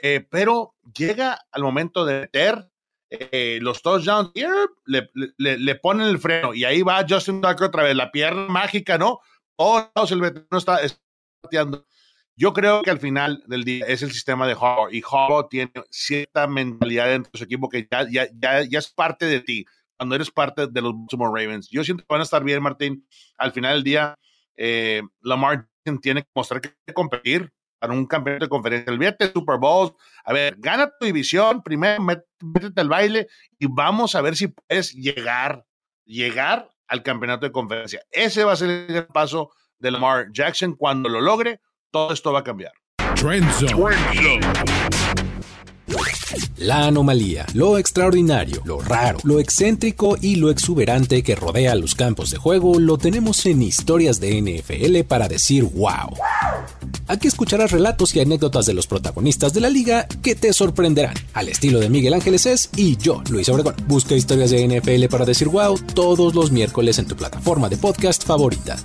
eh, 0.03 0.27
pero 0.31 0.75
llega 0.95 1.39
al 1.51 1.63
momento 1.63 2.05
de 2.05 2.21
meter 2.21 2.69
eh, 3.11 3.59
los 3.63 3.83
touchdowns, 3.83 4.33
le, 4.85 5.11
le, 5.37 5.59
le, 5.59 5.75
ponen 5.77 6.09
el 6.09 6.19
freno 6.19 6.55
y 6.55 6.65
ahí 6.65 6.83
va 6.83 7.07
Justin 7.09 7.41
Tucker 7.41 7.69
otra 7.69 7.83
vez, 7.85 7.95
la 7.95 8.11
pierna 8.11 8.49
mágica, 8.49 8.99
¿no? 8.99 9.21
Oh, 9.57 9.91
el 10.11 10.21
veterano 10.21 10.59
está, 10.59 10.81
está 10.81 11.01
pateando 11.41 11.87
yo 12.39 12.53
creo 12.53 12.83
que 12.83 12.91
al 12.91 13.01
final 13.01 13.43
del 13.47 13.65
día 13.65 13.87
es 13.87 14.03
el 14.03 14.13
sistema 14.13 14.47
de 14.47 14.53
Harbaugh 14.53 14.93
y 14.93 15.03
Harbaugh 15.03 15.49
tiene 15.49 15.73
cierta 15.91 16.47
mentalidad 16.47 17.07
dentro 17.07 17.31
de 17.33 17.39
su 17.39 17.45
equipo 17.45 17.69
que 17.71 17.89
ya, 17.91 18.07
ya, 18.11 18.29
ya, 18.39 18.63
ya 18.63 18.79
es 18.79 18.91
parte 18.91 19.25
de 19.25 19.41
ti 19.41 19.65
cuando 19.97 20.15
eres 20.15 20.31
parte 20.31 20.67
de 20.67 20.83
los 20.83 20.93
Baltimore 20.93 21.31
Ravens. 21.31 21.71
Yo 21.71 21.83
siento 21.83 22.03
que 22.03 22.13
van 22.13 22.21
a 22.21 22.25
estar 22.25 22.45
bien, 22.45 22.63
Martín. 22.63 23.09
Al 23.39 23.53
final 23.53 23.77
del 23.77 23.85
día, 23.85 24.19
eh, 24.55 25.01
Lamar 25.23 25.67
tiene 26.03 26.23
que 26.23 26.29
mostrar 26.35 26.61
que 26.61 26.75
competir 26.93 27.51
para 27.79 27.93
un 27.93 28.07
campeonato 28.07 28.47
de 28.47 28.49
conferencia. 28.49 28.93
El 28.93 28.99
de 28.99 29.33
Super 29.33 29.59
Bowl. 29.59 29.95
A 30.25 30.33
ver, 30.33 30.57
gana 30.59 30.91
tu 30.99 31.07
división, 31.07 31.63
primero 31.63 32.03
métete 32.03 32.81
al 32.81 32.89
baile 32.89 33.29
y 33.59 33.67
vamos 33.67 34.15
a 34.15 34.21
ver 34.21 34.37
si 34.37 34.49
puedes 34.49 34.93
llegar, 34.93 35.65
llegar 36.05 36.71
al 36.89 37.03
campeonato 37.03 37.47
de 37.47 37.53
conferencia. 37.53 38.01
Ese 38.11 38.45
va 38.45 38.53
a 38.53 38.57
ser 38.57 38.71
el 38.71 39.07
paso 39.07 39.51
de 39.79 39.91
Lamar 39.91 40.33
Jackson 40.33 40.75
cuando 40.75 41.09
lo 41.09 41.21
logre 41.21 41.61
todo 41.91 42.13
esto 42.13 42.33
va 42.33 42.41
a 42.41 42.45
cambiar. 42.45 42.73
La 46.59 46.87
anomalía, 46.87 47.45
lo 47.53 47.77
extraordinario, 47.77 48.63
lo 48.65 48.81
raro, 48.81 49.19
lo 49.25 49.41
excéntrico 49.41 50.17
y 50.19 50.37
lo 50.37 50.49
exuberante 50.51 51.23
que 51.23 51.35
rodea 51.35 51.75
los 51.75 51.95
campos 51.95 52.31
de 52.31 52.39
juego 52.39 52.79
lo 52.79 52.97
tenemos 52.97 53.45
en 53.45 53.61
historias 53.61 54.21
de 54.21 54.41
NFL 54.41 55.07
para 55.07 55.29
decir 55.29 55.65
wow. 55.65 56.17
Aquí 57.09 57.29
escucharás 57.29 57.73
relatos 57.73 58.17
y 58.17 58.21
anécdotas 58.21 58.65
de 58.65 58.73
los 58.73 58.87
protagonistas 58.87 59.53
de 59.53 59.61
la 59.61 59.69
liga 59.69 60.07
que 60.23 60.35
te 60.35 60.55
sorprenderán, 60.55 61.15
al 61.35 61.51
estilo 61.51 61.79
de 61.79 61.91
Miguel 61.91 62.15
Ángeles 62.15 62.47
es 62.47 62.71
y 62.75 62.97
yo, 62.97 63.23
Luis 63.29 63.51
Obregón. 63.51 63.75
Busca 63.87 64.15
historias 64.15 64.51
de 64.51 64.67
NFL 64.67 65.11
para 65.11 65.27
decir 65.27 65.49
wow 65.49 65.79
todos 65.95 66.35
los 66.35 66.51
miércoles 66.51 66.99
en 66.99 67.07
tu 67.07 67.17
plataforma 67.17 67.69
de 67.69 67.77
podcast 67.77 68.25
favorita. 68.25 68.79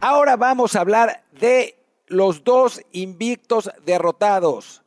Ahora 0.00 0.36
vamos 0.36 0.76
a 0.76 0.80
hablar 0.80 1.24
de 1.32 1.76
los 2.06 2.44
dos 2.44 2.80
invictos 2.92 3.68
derrotados. 3.84 4.82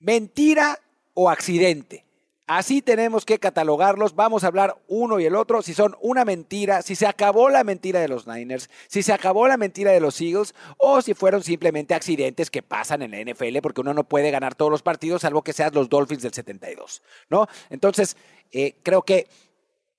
Mentira 0.00 0.80
o 1.14 1.30
accidente. 1.30 2.04
Así 2.48 2.82
tenemos 2.82 3.24
que 3.24 3.38
catalogarlos. 3.38 4.16
Vamos 4.16 4.42
a 4.42 4.48
hablar 4.48 4.76
uno 4.88 5.20
y 5.20 5.26
el 5.26 5.36
otro. 5.36 5.62
Si 5.62 5.74
son 5.74 5.96
una 6.00 6.24
mentira, 6.24 6.82
si 6.82 6.96
se 6.96 7.06
acabó 7.06 7.50
la 7.50 7.62
mentira 7.62 8.00
de 8.00 8.08
los 8.08 8.26
Niners, 8.26 8.68
si 8.88 9.04
se 9.04 9.12
acabó 9.12 9.46
la 9.46 9.56
mentira 9.56 9.92
de 9.92 10.00
los 10.00 10.20
Eagles, 10.20 10.56
o 10.76 11.00
si 11.00 11.14
fueron 11.14 11.44
simplemente 11.44 11.94
accidentes 11.94 12.50
que 12.50 12.62
pasan 12.62 13.02
en 13.02 13.12
la 13.12 13.32
NFL, 13.32 13.58
porque 13.62 13.80
uno 13.80 13.94
no 13.94 14.02
puede 14.02 14.32
ganar 14.32 14.56
todos 14.56 14.72
los 14.72 14.82
partidos, 14.82 15.22
salvo 15.22 15.42
que 15.42 15.52
sean 15.52 15.72
los 15.72 15.88
Dolphins 15.88 16.22
del 16.22 16.34
72. 16.34 17.02
¿no? 17.30 17.46
Entonces, 17.70 18.16
eh, 18.50 18.74
creo 18.82 19.02
que 19.02 19.28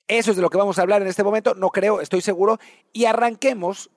eso 0.10 0.32
es 0.32 0.36
de 0.36 0.41
lo 0.41 0.49
que 0.49 0.58
vamos 0.58 0.77
a 0.77 0.82
hablar 0.82 1.01
en 1.01 1.08
este 1.08 1.23
momento, 1.23 1.56
no 1.56 1.69
creo, 1.69 2.01
estoy 2.01 2.19
seguro. 2.19 2.60
Y 2.91 3.06
arranquemos, 3.06 3.89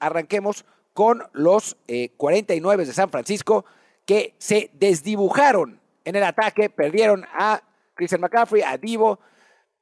arranquemos 0.00 0.64
con 0.92 1.22
los 1.32 1.76
49 2.16 2.82
eh, 2.82 2.86
de 2.86 2.92
San 2.92 3.10
Francisco 3.10 3.64
que 4.04 4.34
se 4.38 4.70
desdibujaron 4.74 5.80
en 6.04 6.16
el 6.16 6.24
ataque, 6.24 6.70
perdieron 6.70 7.24
a 7.32 7.62
Christian 7.94 8.20
McCaffrey, 8.20 8.62
a 8.62 8.76
Divo. 8.76 9.20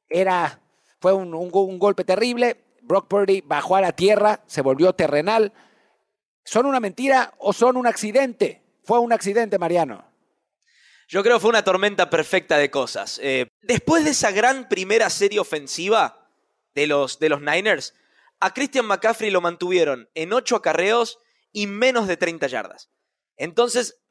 Era, 0.07 0.59
fue 0.99 1.13
un, 1.13 1.31
golpe 1.49 2.03
terrible. 2.03 2.57
Brock 2.81 3.07
Purdy 3.07 3.41
bajó 3.41 3.75
a 3.75 3.81
la 3.81 3.91
tierra, 3.93 4.41
se 4.45 4.61
volvió 4.61 4.93
terrenal. 4.93 5.53
¿Son 6.43 6.65
una 6.65 6.79
mentira 6.79 7.33
o 7.37 7.53
son 7.53 7.77
un 7.77 7.87
accidente? 7.87 8.61
Fue 8.83 8.99
un 8.99 9.13
accidente, 9.13 9.57
Mariano. 9.57 10.03
Yo 11.07 11.23
creo 11.23 11.37
que 11.37 11.41
fue 11.41 11.49
una 11.49 11.63
tormenta 11.63 12.09
perfecta 12.09 12.57
de 12.57 12.69
cosas. 12.69 13.19
Eh, 13.23 13.47
después 13.61 14.03
de 14.03 14.11
esa 14.11 14.31
gran 14.31 14.69
primera 14.69 15.09
serie 15.09 15.39
ofensiva 15.39 16.27
de 16.75 16.87
los, 16.87 17.19
de 17.19 17.29
los 17.29 17.41
Niners, 17.41 17.95
a 18.39 18.53
Christian 18.53 18.85
McCaffrey 18.85 19.31
lo 19.31 19.41
mantuvieron 19.41 20.09
en 20.15 20.33
8 20.33 20.55
acarreos 20.55 21.19
y 21.51 21.67
menos 21.67 22.07
de 22.07 22.17
30 22.17 22.47
yardas. 22.47 22.89
Entonces, 23.37 24.01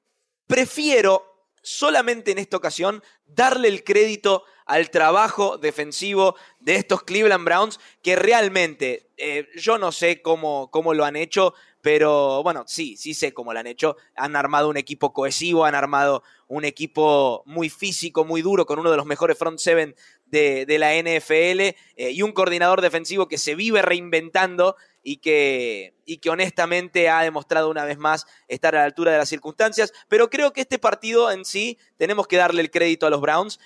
prefiero 0.47 1.25
solamente 1.62 2.31
en 2.33 2.38
esta 2.38 2.57
ocasión 2.57 3.03
darle 3.25 3.69
el 3.69 3.85
crédito 3.85 4.45
al 4.67 4.91
trabajo 4.91 5.59
defensivo 5.59 6.37
de 6.61 6.77
estos 6.77 7.03
Cleveland 7.03 7.45
Browns, 7.45 7.81
que 8.03 8.17
realmente 8.17 9.11
eh, 9.17 9.49
yo 9.57 9.79
no 9.79 9.93
sé 9.93 10.21
cómo, 10.21 10.71
cómo 10.71 10.95
lo 10.95 11.05
han 11.05 11.17
hecho, 11.17 11.55
pero 11.88 12.42
bueno, 12.42 12.64
sí, 12.66 12.98
sí 12.98 13.14
sé 13.14 13.33
cómo 13.33 13.55
lo 13.55 13.61
han 13.61 13.66
hecho. 13.66 13.96
Han 14.14 14.37
armado 14.37 14.68
un 14.68 14.77
equipo 14.77 15.14
cohesivo, 15.14 15.64
han 15.64 15.74
armado 15.74 16.22
un 16.46 16.66
equipo 16.66 17.42
muy 17.46 17.70
físico, 17.70 18.27
muy 18.27 18.42
duro, 18.42 18.66
con 18.66 18.79
uno 18.79 18.90
de 18.90 18.98
los 18.98 19.07
mejores 19.07 19.38
front 19.38 19.59
seven 19.59 19.96
de, 20.27 20.66
la 20.79 20.94
NFL 20.94 21.61
eh, 21.61 21.74
y 21.96 22.20
un 22.20 22.33
coordinador 22.33 22.83
defensivo 22.83 23.27
que 23.27 23.38
se 23.38 23.55
vive 23.55 23.81
reinventando 23.81 24.77
y 25.03 25.16
que, 25.16 25.94
y 26.05 26.18
que 26.18 26.29
honestamente 26.29 27.09
ha 27.09 27.22
demostrado 27.22 27.70
una 27.70 27.87
vez 27.87 27.96
más 27.96 28.27
estar 28.48 28.77
a 28.77 28.81
la 28.81 28.85
altura 28.85 29.12
de 29.12 29.16
las 29.16 29.31
circunstancias. 29.31 29.94
Pero 30.09 30.29
creo 30.29 30.53
que 30.53 30.61
este 30.61 30.79
partido 30.79 31.33
en 31.33 31.46
sí 31.46 31.79
tenemos 31.96 32.27
que 32.27 32.37
darle 32.37 32.61
el 32.61 32.70
crédito 32.70 33.07
a 33.07 33.11
los 33.11 33.22
Browns. 33.22 33.61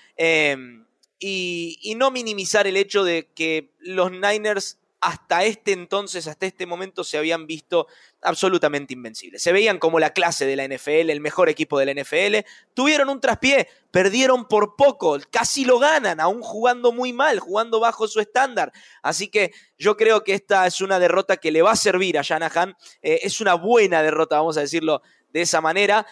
Y, 1.19 1.77
y, 1.83 1.95
no 1.97 2.13
minimizar 2.13 2.69
el 2.69 2.77
hecho 2.77 3.03
de 3.03 3.29
que 3.35 3.73
los 3.81 4.13
Niners 4.13 4.79
hasta 5.03 5.43
este 5.45 5.73
entonces, 5.73 6.29
hasta 6.29 6.47
este 6.47 6.65
momento, 6.65 7.03
se 7.03 7.19
habían 7.19 7.49
visto 7.49 7.89
absolutamente 8.23 8.95
invencibles. 8.95 9.43
Se 9.43 9.53
veían 9.53 9.81
como 9.81 9.99
la 9.99 10.13
clase 10.13 10.47
de 10.47 10.55
la 10.55 10.65
NFL, 10.65 11.11
el 11.11 11.21
mejor 11.21 11.49
equipo 11.49 11.77
de 11.77 11.87
la 11.87 12.01
NFL. 12.01 12.49
Tuvieron 12.73 13.09
un 13.09 13.21
traspié, 13.21 13.69
perdieron 13.91 14.47
por 14.47 14.77
poco, 14.77 15.19
casi 15.33 15.65
lo 15.65 15.81
ganan, 15.81 16.21
aún 16.21 16.41
jugando 16.41 16.93
muy 16.93 17.13
mal, 17.13 17.41
jugando 17.41 17.81
bajo 17.81 18.07
su 18.07 18.21
estándar. 18.21 18.73
Así 19.03 19.27
que 19.27 19.53
yo 19.77 19.97
creo 19.97 20.23
que 20.23 20.35
esta 20.35 20.69
es 20.69 20.81
una 20.81 21.01
derrota 21.01 21.37
que 21.37 21.51
le 21.51 21.63
va 21.63 21.73
a 21.73 21.77
servir 21.77 22.17
a 22.17 22.23
Shanahan. 22.23 22.77
Eh, 23.03 23.21
es 23.25 23.41
una 23.41 23.55
buena 23.55 24.05
derrota, 24.05 24.37
vamos 24.37 24.57
a 24.57 24.61
decirlo 24.61 25.03
de 25.33 25.43
esa 25.43 25.61
manera. 25.61 26.07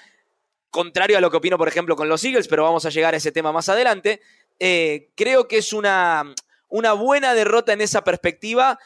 Contrario 0.70 1.16
a 1.16 1.20
lo 1.20 1.30
que 1.30 1.36
opino, 1.36 1.56
por 1.56 1.68
ejemplo, 1.68 1.94
con 1.94 2.08
los 2.08 2.24
Eagles, 2.24 2.48
pero 2.48 2.64
vamos 2.64 2.84
a 2.86 2.90
llegar 2.90 3.14
a 3.14 3.18
ese 3.18 3.30
tema 3.30 3.52
más 3.52 3.68
adelante. 3.68 4.20
Eh, 4.58 5.10
creo 5.14 5.46
que 5.46 5.58
es 5.58 5.72
una 5.72 6.34
una 6.70 6.92
buena 6.94 7.34
derrota 7.34 7.72
en 7.72 7.80
esa 7.80 8.02
perspectiva. 8.02 8.78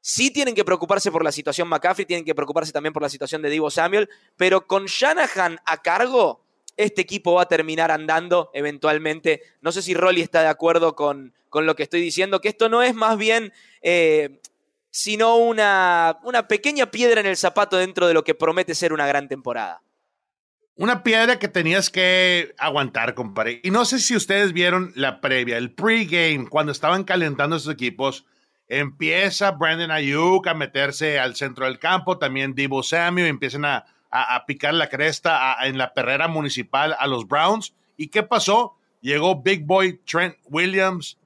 Sí 0.00 0.30
tienen 0.30 0.54
que 0.54 0.64
preocuparse 0.64 1.12
por 1.12 1.22
la 1.22 1.30
situación 1.30 1.68
McCaffrey, 1.68 2.06
tienen 2.06 2.24
que 2.24 2.34
preocuparse 2.34 2.72
también 2.72 2.92
por 2.92 3.02
la 3.02 3.08
situación 3.08 3.42
de 3.42 3.50
Divo 3.50 3.70
Samuel, 3.70 4.08
pero 4.36 4.66
con 4.66 4.86
Shanahan 4.86 5.60
a 5.64 5.82
cargo, 5.82 6.40
este 6.76 7.02
equipo 7.02 7.34
va 7.34 7.42
a 7.42 7.48
terminar 7.48 7.90
andando 7.90 8.50
eventualmente. 8.54 9.42
No 9.60 9.70
sé 9.70 9.82
si 9.82 9.94
Rolly 9.94 10.22
está 10.22 10.40
de 10.42 10.48
acuerdo 10.48 10.96
con, 10.96 11.34
con 11.50 11.66
lo 11.66 11.76
que 11.76 11.82
estoy 11.82 12.00
diciendo, 12.00 12.40
que 12.40 12.48
esto 12.48 12.68
no 12.68 12.82
es 12.82 12.94
más 12.94 13.18
bien 13.18 13.52
eh, 13.82 14.40
sino 14.92 15.36
una, 15.36 16.18
una 16.22 16.46
pequeña 16.46 16.90
piedra 16.90 17.20
en 17.20 17.26
el 17.26 17.36
zapato 17.36 17.78
dentro 17.78 18.06
de 18.06 18.14
lo 18.14 18.22
que 18.22 18.34
promete 18.34 18.74
ser 18.74 18.92
una 18.92 19.06
gran 19.06 19.26
temporada. 19.26 19.82
Una 20.74 21.02
piedra 21.02 21.38
que 21.38 21.48
tenías 21.48 21.90
que 21.90 22.54
aguantar, 22.58 23.14
compadre. 23.14 23.60
Y 23.62 23.70
no 23.70 23.84
sé 23.84 23.98
si 23.98 24.16
ustedes 24.16 24.52
vieron 24.54 24.92
la 24.94 25.20
previa, 25.20 25.58
el 25.58 25.72
pregame, 25.72 26.48
cuando 26.48 26.72
estaban 26.72 27.04
calentando 27.04 27.56
esos 27.56 27.72
equipos. 27.72 28.24
Empieza 28.68 29.50
Brandon 29.50 29.90
Ayuk 29.90 30.46
a 30.46 30.54
meterse 30.54 31.18
al 31.18 31.36
centro 31.36 31.66
del 31.66 31.78
campo, 31.78 32.16
también 32.16 32.54
Divo 32.54 32.82
Samuel, 32.82 33.26
empiezan 33.26 33.66
a, 33.66 33.84
a, 34.10 34.46
picar 34.46 34.72
la 34.72 34.88
cresta 34.88 35.56
en 35.64 35.76
la 35.76 35.92
perrera 35.92 36.26
municipal 36.26 36.96
a 36.98 37.06
los 37.06 37.28
Browns. 37.28 37.74
¿Y 37.98 38.08
qué 38.08 38.22
pasó? 38.22 38.76
Llegó 39.02 39.42
Big 39.42 39.66
Boy 39.66 40.00
Trent 40.04 40.36
Williams 40.44 41.18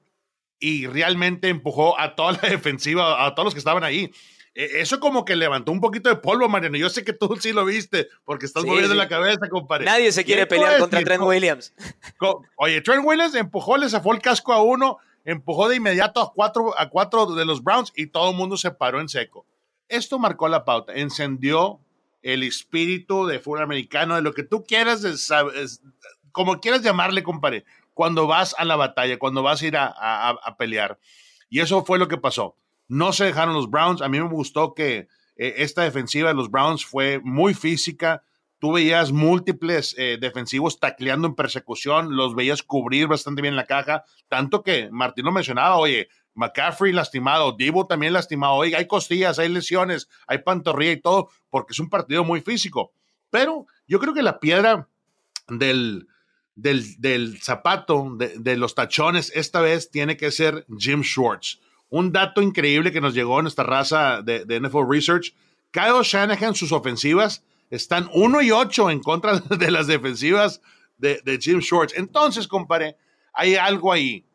y 0.59 0.87
realmente 0.87 1.49
empujó 1.49 1.99
a 1.99 2.15
toda 2.15 2.33
la 2.33 2.49
defensiva, 2.49 3.25
a 3.25 3.33
todos 3.33 3.45
los 3.45 3.53
que 3.53 3.59
estaban 3.59 3.83
ahí. 3.83 4.11
E, 4.57 4.81
eso 4.81 4.99
como 4.99 5.23
que 5.23 5.35
levantó 5.35 5.71
un 5.71 5.79
poquito 5.79 6.09
de 6.09 6.15
polvo, 6.15 6.49
Mariano. 6.49 6.77
Yo 6.77 6.89
sé 6.89 7.03
que 7.03 7.13
tú 7.13 7.37
sí 7.39 7.53
lo 7.53 7.63
viste, 7.63 8.09
porque 8.25 8.47
estás 8.47 8.65
moviendo 8.65 8.95
la 8.95 9.07
cabeza, 9.07 9.47
compadre. 9.49 9.85
Nadie 9.85 10.11
se 10.11 10.25
quiere 10.25 10.47
pelear 10.47 10.79
contra 10.79 11.03
Trent 11.03 11.21
Williams. 11.21 11.73
Oye, 12.57 12.81
Trent 12.81 13.05
Williams 13.05 13.35
empujó, 13.35 13.77
le 13.77 13.87
zafó 13.87 14.13
el 14.13 14.19
casco 14.19 14.51
a 14.53 14.63
uno, 14.63 14.97
empujó 15.25 15.69
de 15.69 15.75
inmediato 15.75 16.19
a 16.19 16.33
cuatro, 16.33 16.73
a 16.77 16.89
cuatro 16.89 17.27
de 17.27 17.45
los 17.45 17.63
Browns 17.63 17.93
y 17.95 18.07
todo 18.07 18.31
el 18.31 18.35
mundo 18.35 18.57
se 18.57 18.71
paró 18.71 18.99
en 18.99 19.09
seco. 19.09 19.45
Esto 19.89 20.17
marcó 20.17 20.47
la 20.47 20.65
pauta, 20.65 20.95
encendió 20.95 21.79
el 22.23 22.41
espíritu 22.41 23.27
de 23.27 23.39
fútbol 23.39 23.61
americano, 23.61 24.15
de 24.15 24.23
lo 24.23 24.33
que 24.33 24.41
tú 24.41 24.63
quieras, 24.63 25.03
como 26.31 26.59
quieras 26.59 26.81
llamarle, 26.81 27.21
compadre, 27.21 27.63
cuando 27.93 28.25
vas 28.25 28.55
a 28.57 28.65
la 28.65 28.75
batalla, 28.75 29.19
cuando 29.19 29.43
vas 29.43 29.61
a 29.61 29.67
ir 29.67 29.77
a, 29.77 29.87
a 29.87 30.57
pelear. 30.57 30.97
Y 31.47 31.59
eso 31.59 31.85
fue 31.85 31.99
lo 31.99 32.07
que 32.07 32.17
pasó. 32.17 32.55
No 32.87 33.13
se 33.13 33.25
dejaron 33.25 33.53
los 33.53 33.69
Browns. 33.69 34.01
A 34.01 34.09
mí 34.09 34.19
me 34.19 34.27
gustó 34.27 34.73
que 34.73 35.07
eh, 35.35 35.55
esta 35.57 35.83
defensiva 35.83 36.29
de 36.29 36.35
los 36.35 36.49
Browns 36.49 36.85
fue 36.85 37.19
muy 37.23 37.53
física. 37.53 38.23
Tú 38.59 38.73
veías 38.73 39.11
múltiples 39.11 39.93
eh, 39.97 40.17
defensivos 40.19 40.79
tacleando 40.79 41.27
en 41.27 41.35
persecución, 41.35 42.15
los 42.15 42.35
veías 42.35 42.63
cubrir 42.63 43.07
bastante 43.07 43.43
bien 43.43 43.55
la 43.55 43.67
caja, 43.67 44.03
tanto 44.29 44.63
que 44.63 44.89
Martín 44.91 45.25
lo 45.25 45.31
mencionaba, 45.31 45.77
oye, 45.77 46.09
McCaffrey 46.33 46.91
lastimado, 46.91 47.51
Divo 47.51 47.85
también 47.85 48.13
lastimado, 48.13 48.53
oye, 48.53 48.75
hay 48.75 48.87
costillas, 48.87 49.37
hay 49.37 49.49
lesiones, 49.49 50.07
hay 50.25 50.39
pantorrilla 50.39 50.91
y 50.93 51.01
todo, 51.01 51.29
porque 51.49 51.73
es 51.73 51.79
un 51.79 51.89
partido 51.89 52.23
muy 52.23 52.41
físico. 52.41 52.93
Pero 53.29 53.67
yo 53.87 53.99
creo 53.99 54.13
que 54.13 54.23
la 54.23 54.39
piedra 54.39 54.87
del, 55.47 56.07
del, 56.55 57.39
zapato, 57.41 58.15
de, 58.17 58.57
los 58.57 58.75
tachones, 58.75 59.31
esta 59.35 59.61
vez 59.61 59.91
tiene 59.91 60.17
que 60.17 60.31
ser 60.31 60.65
Jim 60.77 61.03
Schwartz. 61.03 61.59
Un 61.89 62.11
dato 62.11 62.41
increíble 62.41 62.91
que 62.91 63.01
nos 63.01 63.13
llegó 63.13 63.39
en 63.39 63.47
esta 63.47 63.63
raza 63.63 64.21
de, 64.21 64.45
de 64.45 64.59
NFL 64.59 64.89
Research. 64.89 65.33
Kyle 65.71 66.03
Shanahan, 66.03 66.55
sus 66.55 66.71
ofensivas, 66.71 67.43
están 67.69 68.09
1 68.13 68.41
y 68.41 68.51
8 68.51 68.91
en 68.91 68.99
contra 69.01 69.39
de 69.39 69.71
las 69.71 69.87
defensivas 69.87 70.61
de, 70.97 71.39
Jim 71.41 71.61
Schwartz. 71.61 71.93
Entonces, 71.95 72.47
compadre, 72.47 72.97
hay 73.33 73.55
algo 73.55 73.91
ahí. 73.91 74.25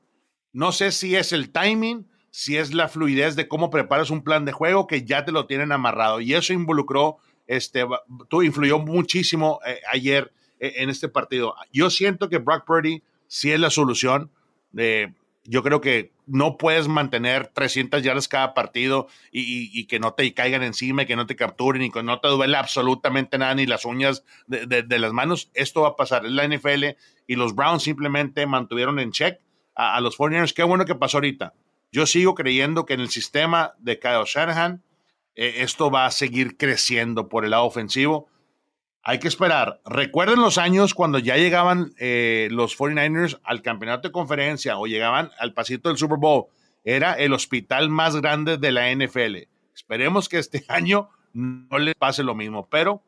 No 0.53 0.73
sé 0.73 0.93
si 0.93 1.17
es 1.17 1.33
el 1.33 1.51
timing, 1.51 2.07
si 2.31 2.57
es 2.57 2.75
la 2.75 2.89
fluidez 2.89 3.37
de 3.37 3.49
cómo 3.49 3.71
preparas 3.71 4.11
un 4.11 4.23
plan 4.23 4.45
de 4.45 4.53
juego 4.53 4.87
que 4.87 5.05
ya 5.05 5.25
te 5.25 5.33
lo 5.33 5.47
tienen 5.47 5.73
amarrado. 5.73 6.21
Y 6.21 6.35
eso 6.35 6.53
involucró, 6.53 7.19
este, 7.47 7.85
tú 8.29 8.43
influyó 8.43 8.79
muchísimo 8.79 9.61
eh, 9.67 9.81
ayer 9.91 10.33
eh, 10.61 10.75
en 10.77 10.91
este 10.91 11.09
partido. 11.09 11.55
Yo 11.73 11.91
siento 11.91 12.29
que 12.29 12.39
Brock 12.39 12.65
Purdy 12.67 13.03
sí 13.27 13.51
es 13.51 13.61
la 13.61 13.71
solución. 13.71 14.31
Eh, 14.77 15.13
yo 15.45 15.63
creo 15.63 15.81
que 15.81 16.13
no 16.27 16.57
puedes 16.57 16.87
mantener 16.87 17.49
300 17.49 18.03
yardas 18.03 18.29
cada 18.29 18.55
partido 18.55 19.09
y, 19.33 19.87
que 19.87 19.99
no 19.99 20.15
te 20.15 20.33
caigan 20.35 20.63
encima 20.63 21.03
y 21.03 21.07
que 21.07 21.17
no 21.17 21.27
te 21.27 21.35
capturen 21.35 21.83
y 21.83 21.91
que 21.91 22.03
no 22.03 22.21
te 22.21 22.29
duele 22.29 22.57
absolutamente 22.57 23.39
nada 23.39 23.55
ni 23.55 23.67
las 23.67 23.85
uñas 23.85 24.25
de, 24.47 24.99
las 24.99 25.13
manos. 25.13 25.51
Esto 25.55 25.83
va 25.83 25.89
a 25.89 25.97
pasar. 25.97 26.25
Es 26.25 26.33
la 26.33 26.47
NFL 26.47 26.97
y 27.27 27.37
los 27.37 27.55
Browns 27.55 27.83
simplemente 27.83 28.47
mantuvieron 28.47 28.99
en 29.01 29.11
check 29.11 29.41
a, 29.75 30.01
los 30.01 30.17
49ers. 30.17 30.55
Qué 30.55 30.63
bueno 30.63 30.85
que 30.85 30.95
pasó 30.95 31.17
ahorita. 31.17 31.55
Yo 31.91 32.07
sigo 32.07 32.35
creyendo 32.35 32.87
que 32.87 32.95
en 32.95 33.01
el 33.01 33.11
sistema 33.11 33.75
de 33.79 33.99
Kyle 33.99 34.25
Shanahan 34.25 34.83
eh, 35.35 35.55
esto 35.59 35.91
va 35.91 36.07
a 36.07 36.11
seguir 36.11 36.57
creciendo 36.57 37.29
por 37.29 37.45
el 37.45 37.51
lado 37.51 37.65
ofensivo 37.65 38.29
hay 39.03 39.19
que 39.19 39.29
esperar. 39.29 39.81
Recuerden 39.85 40.41
los 40.41 40.59
años 40.59 40.95
cuando 40.95 41.19
ya 41.19 41.37
llegaban 41.37 41.93
eh, 41.99 42.49
los 42.51 42.79
49ers 42.79 43.41
al 43.43 43.63
campeonato 43.63 44.09
de 44.09 44.13
conferencia 44.13 44.79
o 44.79 44.87
llegaban 44.87 45.31
al 45.39 45.55
pasito 45.55 45.89
del 45.89 45.99
Super 45.99 46.19
Bowl. 46.19 46.47
Era 46.85 47.15
el 47.15 47.33
hospital 47.33 47.89
más 47.89 48.17
grande 48.17 48.59
de 48.59 48.73
la 48.73 48.95
NFL. 48.95 49.49
Esperemos 49.75 50.29
que 50.29 50.39
este 50.39 50.65
año 50.69 51.11
no 51.33 51.79
les 51.79 51.95
pase 51.95 52.23
lo 52.23 52.35
mismo, 52.35 52.69
pero 52.69 53.03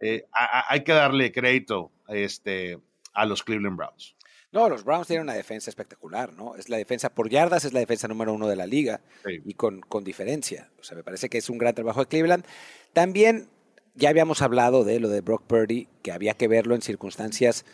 eh, 0.00 0.24
hay 0.68 0.82
que 0.82 0.92
darle 0.92 1.32
crédito 1.32 1.92
este, 2.08 2.78
a 3.12 3.26
los 3.26 3.42
Cleveland 3.42 3.76
Browns. 3.76 4.16
No, 4.50 4.68
los 4.68 4.82
Browns 4.82 5.06
tienen 5.06 5.24
una 5.24 5.34
defensa 5.34 5.68
espectacular, 5.68 6.32
¿no? 6.32 6.56
Es 6.56 6.70
la 6.70 6.78
defensa 6.78 7.10
por 7.10 7.28
yardas, 7.28 7.66
es 7.66 7.74
la 7.74 7.80
defensa 7.80 8.08
número 8.08 8.32
uno 8.32 8.48
de 8.48 8.56
la 8.56 8.66
liga 8.66 9.02
y 9.44 9.52
con, 9.52 9.82
con 9.82 10.04
diferencia. 10.04 10.70
O 10.80 10.84
sea, 10.84 10.96
me 10.96 11.04
parece 11.04 11.28
que 11.28 11.36
es 11.36 11.50
un 11.50 11.58
gran 11.58 11.74
trabajo 11.74 12.00
de 12.00 12.06
Cleveland. 12.06 12.46
También 12.94 13.50
ya 13.98 14.10
habíamos 14.10 14.42
hablado 14.42 14.84
de 14.84 15.00
lo 15.00 15.08
de 15.08 15.20
Brock 15.20 15.42
Purdy, 15.46 15.88
que 16.02 16.12
había 16.12 16.34
que 16.34 16.48
verlo 16.48 16.74
en 16.74 16.82
circunstancias 16.82 17.64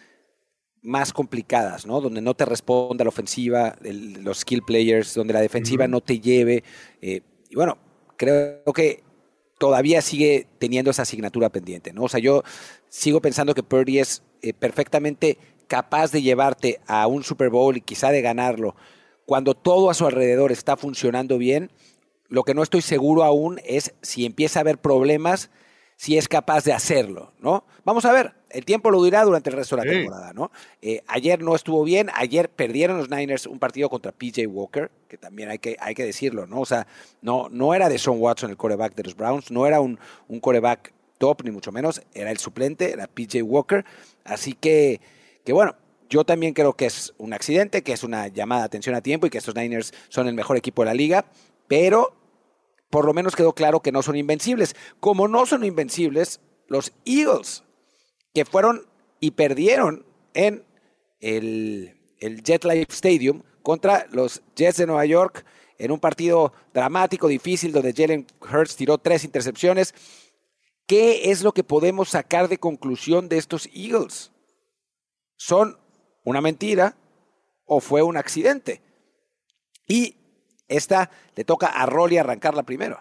más 0.83 1.13
complicadas, 1.13 1.87
¿no? 1.87 2.01
Donde 2.01 2.21
no 2.21 2.35
te 2.35 2.45
responda 2.45 3.05
la 3.05 3.09
ofensiva, 3.09 3.77
los 3.83 4.39
skill 4.39 4.63
players, 4.63 5.15
donde 5.15 5.35
la 5.35 5.41
defensiva 5.41 5.87
no 5.87 6.01
te 6.01 6.21
lleve. 6.21 6.65
Eh, 7.01 7.21
y 7.49 7.55
bueno, 7.55 7.79
creo 8.17 8.65
que 8.75 9.03
todavía 9.59 10.03
sigue 10.03 10.47
teniendo 10.59 10.91
esa 10.91 11.03
asignatura 11.03 11.51
pendiente, 11.51 11.93
¿no? 11.93 12.05
O 12.05 12.09
sea, 12.09 12.21
yo 12.21 12.43
sigo 12.89 13.21
pensando 13.21 13.55
que 13.55 13.63
Purdy 13.63 13.99
es 13.99 14.23
eh, 14.43 14.53
perfectamente 14.53 15.39
capaz 15.69 16.11
de 16.11 16.23
llevarte 16.23 16.81
a 16.87 17.07
un 17.07 17.23
Super 17.23 17.51
Bowl 17.51 17.77
y 17.77 17.81
quizá 17.81 18.11
de 18.11 18.23
ganarlo 18.23 18.75
cuando 19.27 19.55
todo 19.55 19.91
a 19.91 19.95
su 19.95 20.07
alrededor 20.07 20.53
está 20.53 20.77
funcionando 20.77 21.39
bien. 21.39 21.71
Lo 22.29 22.43
que 22.43 22.55
no 22.55 22.63
estoy 22.63 22.83
seguro 22.83 23.25
aún 23.25 23.61
es 23.65 23.95
si 24.03 24.27
empieza 24.27 24.59
a 24.59 24.63
haber 24.63 24.79
problemas 24.79 25.51
si 26.05 26.19
es 26.19 26.29
capaz 26.29 26.65
de 26.65 26.75
hacerlo, 26.75 27.33
¿no? 27.41 27.65
Vamos 27.83 28.05
a 28.05 28.13
ver, 28.13 28.35
el 28.51 28.67
tiempo 28.67 28.91
lo 28.91 29.03
dirá 29.03 29.25
durante 29.25 29.49
el 29.49 29.57
resto 29.57 29.75
de 29.75 29.87
la 29.87 29.91
temporada, 29.91 30.35
¿no? 30.35 30.51
Eh, 30.83 31.03
ayer 31.07 31.43
no 31.43 31.57
estuvo 31.57 31.83
bien, 31.83 32.11
ayer 32.15 32.51
perdieron 32.51 32.99
los 32.99 33.09
Niners 33.09 33.47
un 33.47 33.59
partido 33.59 33.89
contra 33.89 34.13
PJ 34.13 34.47
Walker, 34.47 34.91
que 35.09 35.17
también 35.17 35.49
hay 35.49 35.59
que, 35.59 35.79
hay 35.81 35.95
que 35.95 36.05
decirlo, 36.05 36.47
¿no? 36.47 36.61
O 36.61 36.67
sea, 36.67 36.87
no, 37.23 37.49
no 37.49 37.73
era 37.73 37.89
de 37.89 37.97
Sean 37.99 38.21
Watson 38.21 38.51
el 38.51 38.59
coreback 38.59 38.95
de 38.95 39.05
los 39.05 39.17
Browns, 39.17 39.51
no 39.51 39.67
era 39.67 39.81
un, 39.81 39.99
un 40.29 40.41
coreback 40.41 40.93
top, 41.17 41.43
ni 41.43 41.51
mucho 41.51 41.73
menos, 41.73 42.03
era 42.13 42.31
el 42.31 42.37
suplente, 42.37 42.93
era 42.93 43.07
PJ 43.07 43.43
Walker, 43.43 43.87
así 44.25 44.53
que, 44.53 45.01
que 45.43 45.55
bueno, 45.55 45.75
yo 46.11 46.25
también 46.25 46.53
creo 46.53 46.75
que 46.75 46.85
es 46.85 47.15
un 47.17 47.33
accidente, 47.33 47.83
que 47.83 47.95
es 47.95 48.05
una 48.05 48.29
llamada 48.29 48.61
de 48.61 48.67
atención 48.67 48.95
a 48.95 49.01
tiempo 49.01 49.27
y 49.27 49.31
que 49.31 49.39
estos 49.39 49.55
Niners 49.55 49.95
son 50.11 50.29
el 50.29 50.35
mejor 50.35 50.59
equipo 50.59 50.83
de 50.83 50.87
la 50.87 50.95
liga, 50.95 51.25
pero 51.67 52.13
por 52.95 53.07
lo 53.07 53.13
menos 53.13 53.35
quedó 53.35 53.57
claro 53.57 53.81
que 53.81 53.91
no 53.91 54.03
son 54.03 54.15
invencibles. 54.15 54.77
Como 55.01 55.27
no 55.27 55.47
son 55.47 55.65
invencibles, 55.65 56.41
los 56.69 56.93
Eagles, 57.05 57.65
que 58.33 58.45
fueron 58.45 58.87
y 59.19 59.33
perdieron 59.33 60.07
en 60.33 60.65
el, 61.19 62.01
el 62.21 62.45
Jet 62.45 62.63
Life 62.63 62.93
Stadium 62.93 63.43
contra 63.65 64.07
los 64.13 64.43
Jets 64.55 64.77
de 64.77 64.87
Nueva 64.87 65.07
York 65.07 65.45
en 65.77 65.91
un 65.91 65.99
partido 65.99 66.53
dramático, 66.73 67.27
difícil, 67.27 67.73
donde 67.73 67.93
Jalen 67.93 68.29
Hurts 68.41 68.77
tiró 68.77 68.97
tres 68.99 69.25
intercepciones. 69.25 69.93
¿Qué 70.87 71.33
es 71.33 71.43
lo 71.43 71.51
que 71.51 71.65
podemos 71.65 72.11
sacar 72.11 72.47
de 72.47 72.59
conclusión 72.59 73.29
de 73.29 73.39
estos 73.39 73.69
Eagles? 73.75 74.31
¿Son 75.35 75.81
una 76.23 76.41
mentira 76.41 76.97
o 77.65 77.81
fue 77.81 78.03
un 78.03 78.17
accidente? 78.17 78.83
Y 79.89 80.15
esta 80.69 81.11
le 81.37 81.45
toca 81.45 81.67
a 81.67 81.87
Rolly 81.87 82.19
arrancarla 82.19 82.63
primero. 82.63 83.01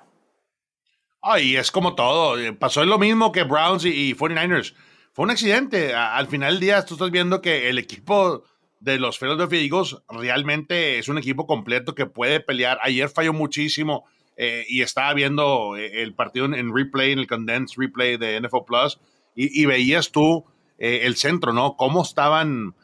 Ay, 1.22 1.56
es 1.56 1.72
como 1.72 1.96
todo. 1.96 2.36
Pasó 2.60 2.84
lo 2.84 3.00
mismo 3.00 3.32
que 3.32 3.44
Browns 3.44 3.86
y, 3.86 4.14
49ers. 4.14 4.74
Fue 5.14 5.24
un 5.24 5.32
accidente. 5.32 5.94
al 5.94 6.28
final 6.28 6.56
del 6.56 6.60
día, 6.60 6.86
tú 6.86 6.96
estás 6.96 7.12
viendo 7.12 7.42
que 7.42 7.70
el 7.70 7.78
equipo 7.78 8.44
de 8.82 9.00
los 9.00 9.18
Philadelphia 9.18 9.62
Eagles 9.62 9.96
realmente 10.10 11.00
es 11.00 11.08
un 11.08 11.18
equipo 11.18 11.48
completo 11.48 11.96
que 11.96 12.06
puede 12.06 12.42
pelear. 12.42 12.80
Ayer 12.84 13.08
falló 13.08 13.32
muchísimo 13.32 14.04
eh, 14.36 14.66
y 14.68 14.82
estaba 14.82 15.14
viendo 15.14 15.78
eh, 15.78 16.02
el 16.02 16.14
partido 16.14 16.46
en, 16.46 16.76
replay, 16.76 17.14
en 17.14 17.20
el 17.20 17.28
condensed 17.28 17.78
replay 17.78 18.18
de 18.18 18.42
NFL 18.42 18.66
Plus, 18.68 19.00
y, 19.36 19.66
veías 19.66 20.12
tú 20.12 20.46
eh, 20.78 21.02
el 21.04 21.16
centro, 21.16 21.54
¿no? 21.54 21.76
Cómo 21.76 22.04
estaban 22.04 22.76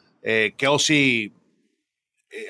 Kelsey 0.56 1.24
eh, 1.26 1.32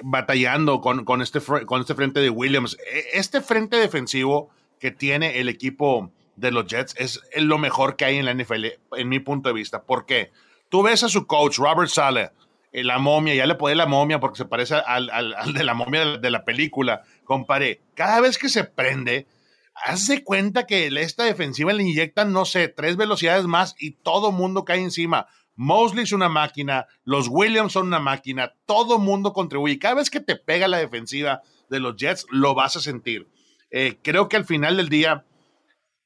batallando 0.03 0.81
con, 0.81 1.05
con, 1.05 1.23
este, 1.23 1.41
con 1.41 1.81
este 1.81 1.95
frente 1.95 2.21
de 2.21 2.31
Williams. 2.31 2.77
E, 2.93 3.19
este 3.19 3.41
frente 3.41 3.77
defensivo 3.77 4.51
que 4.79 4.91
tiene 4.91 5.41
el 5.41 5.49
equipo 5.49 6.13
de 6.37 6.51
los 6.51 6.67
Jets 6.67 6.95
es 6.99 7.21
lo 7.37 7.59
mejor 7.59 7.97
que 7.97 8.05
hay 8.05 8.17
en 8.17 8.25
la 8.25 8.35
NFL, 8.35 8.67
en 8.97 9.09
mi 9.09 9.21
punto 9.21 9.49
de 9.49 9.55
vista. 9.55 9.83
¿Por 9.83 10.07
qué? 10.07 10.31
Tú 10.69 10.83
ves 10.83 11.03
a 11.03 11.09
su 11.09 11.27
coach, 11.27 11.59
Robert 11.59 11.91
Sale, 11.91 12.31
eh, 12.73 12.85
la 12.85 12.99
momia, 12.99 13.35
ya 13.35 13.47
le 13.47 13.57
puede 13.57 13.75
la 13.75 13.87
momia 13.87 14.21
porque 14.21 14.39
se 14.39 14.45
parece 14.45 14.77
al, 14.77 15.11
al, 15.11 15.53
de 15.53 15.65
la 15.65 15.75
momia 15.75 16.17
de 16.19 16.31
la, 16.31 16.45
película. 16.45 17.03
Compare, 17.25 17.81
cada 17.95 18.21
vez 18.21 18.39
que 18.39 18.49
se 18.49 18.65
prende, 18.65 19.27
hace 19.75 20.23
cuenta 20.23 20.67
que 20.67 20.87
esta 20.87 21.25
defensiva 21.25 21.73
le 21.73 21.83
inyectan, 21.83 22.33
no 22.33 22.45
sé, 22.45 22.69
tres 22.69 22.97
velocidades 22.97 23.47
más 23.47 23.75
y 23.79 23.93
todo 23.93 24.31
mundo 24.31 24.65
cae 24.65 24.81
encima. 24.81 25.27
Mosley 25.63 26.05
es 26.05 26.13
una 26.13 26.31
máquina, 26.31 26.87
los 27.05 27.29
Williams 27.29 27.75
son 27.75 27.89
una 27.89 27.99
máquina, 27.99 28.55
todo 28.65 28.99
mundo 28.99 29.35
contribuye. 29.35 29.79
Cada 29.79 29.97
vez 29.97 30.09
que 30.09 30.21
te 30.21 30.35
pega 30.35 30.67
la 30.69 30.79
defensiva 30.79 31.43
de 31.69 31.81
los 31.81 31.97
Jets, 31.97 32.27
lo 32.31 32.55
vas 32.55 32.77
a 32.77 32.81
sentir. 32.81 33.29
Eh, 33.71 33.99
creo 34.03 34.27
que 34.31 34.39
al 34.39 34.47
final 34.47 34.79
del 34.79 34.89
día, 34.89 35.27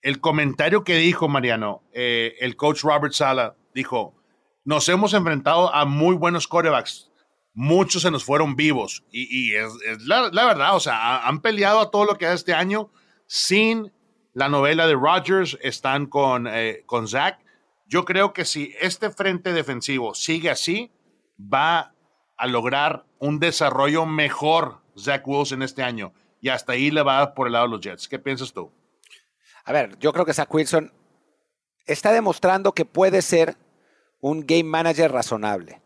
el 0.02 0.20
comentario 0.20 0.82
que 0.82 0.96
dijo 0.96 1.28
Mariano, 1.28 1.84
eh, 1.92 2.34
el 2.40 2.56
coach 2.56 2.82
Robert 2.82 3.12
Sala, 3.12 3.54
dijo, 3.72 4.16
nos 4.64 4.88
hemos 4.88 5.14
enfrentado 5.14 5.72
a 5.72 5.84
muy 5.84 6.16
buenos 6.16 6.48
quarterbacks, 6.48 7.12
muchos 7.52 8.02
se 8.02 8.10
nos 8.10 8.24
fueron 8.24 8.56
vivos 8.56 9.04
y, 9.12 9.52
es, 9.52 9.72
la, 10.04 10.30
verdad, 10.32 10.74
o 10.74 10.80
sea, 10.80 11.28
han 11.28 11.40
peleado 11.40 11.78
a 11.78 11.92
todo 11.92 12.06
lo 12.06 12.18
que 12.18 12.24
es 12.24 12.32
este 12.32 12.54
año 12.54 12.90
sin 13.28 13.92
la 14.32 14.48
novela 14.48 14.88
de 14.88 14.94
Rodgers, 14.94 15.56
están 15.62 16.06
con, 16.06 16.48
eh, 16.48 16.82
con 16.86 17.06
Zach 17.06 17.43
yo 17.87 18.05
creo 18.05 18.33
que 18.33 18.44
si 18.44 18.75
este 18.81 19.11
frente 19.11 19.53
defensivo 19.53 20.14
sigue 20.14 20.51
así, 20.51 20.92
va 21.38 21.94
a 22.37 22.47
lograr 22.47 23.05
un 23.18 23.38
desarrollo 23.38 24.07
mejor 24.07 24.81
Zach 24.99 25.27
Wilson 25.27 25.62
este 25.62 25.83
año. 25.83 26.12
Y 26.40 26.49
hasta 26.49 26.73
ahí 26.73 26.90
le 26.90 27.03
va 27.03 27.35
por 27.35 27.47
el 27.47 27.55
lado 27.55 27.66
de 27.66 27.70
los 27.70 27.81
Jets. 27.81 28.09
¿Qué 28.09 28.18
piensas 28.18 28.53
tú? 28.53 28.70
A 29.64 29.73
ver, 29.73 29.99
yo 29.99 30.12
creo 30.12 30.27
que 30.27 30.35
Zach 30.35 30.53
Wilson 30.53 30.92
está 31.87 32.12
demostrando 32.12 32.73
que 32.73 32.85
puede 32.85 33.23
ser 33.23 33.57
un 34.20 34.47
game 34.47 34.64
manager 34.64 35.12
razonable. 35.12 35.81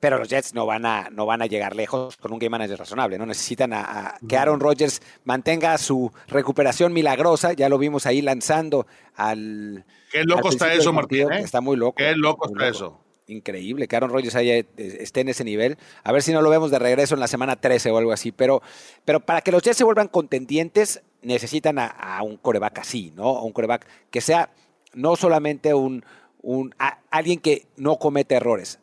Pero 0.00 0.18
los 0.18 0.28
Jets 0.28 0.54
no 0.54 0.64
van 0.64 0.86
a, 0.86 1.10
no 1.10 1.26
van 1.26 1.42
a 1.42 1.46
llegar 1.46 1.76
lejos 1.76 2.16
con 2.16 2.32
un 2.32 2.38
game 2.38 2.50
manager 2.50 2.78
razonable. 2.78 3.18
No 3.18 3.26
necesitan 3.26 3.74
a, 3.74 4.16
que 4.26 4.38
Aaron 4.38 4.58
Rodgers 4.58 5.02
mantenga 5.24 5.76
su 5.76 6.10
recuperación 6.26 6.94
milagrosa. 6.94 7.52
Ya 7.52 7.68
lo 7.68 7.76
vimos 7.76 8.06
ahí 8.06 8.22
lanzando 8.22 8.86
al. 9.14 9.84
Qué 10.10 10.24
loco 10.24 10.48
está 10.48 10.72
eso, 10.72 10.94
Martín. 10.94 11.30
¿eh? 11.30 11.40
Está 11.40 11.60
muy 11.60 11.76
loco. 11.76 11.96
Qué 11.96 12.16
loco 12.16 12.48
está 12.48 12.68
eso. 12.68 12.98
Increíble 13.26 13.86
que 13.86 13.94
Aaron 13.94 14.10
Rodgers 14.10 14.34
haya, 14.34 14.56
eh, 14.56 14.66
esté 14.76 15.20
en 15.20 15.28
ese 15.28 15.44
nivel. 15.44 15.76
A 16.02 16.12
ver 16.12 16.22
si 16.22 16.32
no 16.32 16.40
lo 16.40 16.48
vemos 16.48 16.70
de 16.70 16.78
regreso 16.78 17.14
en 17.14 17.20
la 17.20 17.28
semana 17.28 17.60
13 17.60 17.90
o 17.90 17.98
algo 17.98 18.12
así. 18.12 18.32
Pero, 18.32 18.62
pero 19.04 19.20
para 19.20 19.42
que 19.42 19.52
los 19.52 19.62
Jets 19.62 19.76
se 19.76 19.84
vuelvan 19.84 20.08
contendientes, 20.08 21.02
necesitan 21.20 21.78
a, 21.78 22.20
un 22.24 22.38
coreback 22.38 22.78
así, 22.78 23.12
¿no? 23.14 23.36
A 23.36 23.42
un 23.42 23.52
coreback 23.52 23.86
que 24.10 24.22
sea 24.22 24.50
no 24.94 25.14
solamente 25.14 25.74
un, 25.74 26.06
un 26.40 26.74
alguien 27.10 27.38
que 27.38 27.66
no 27.76 27.98
comete 27.98 28.34
errores 28.34 28.80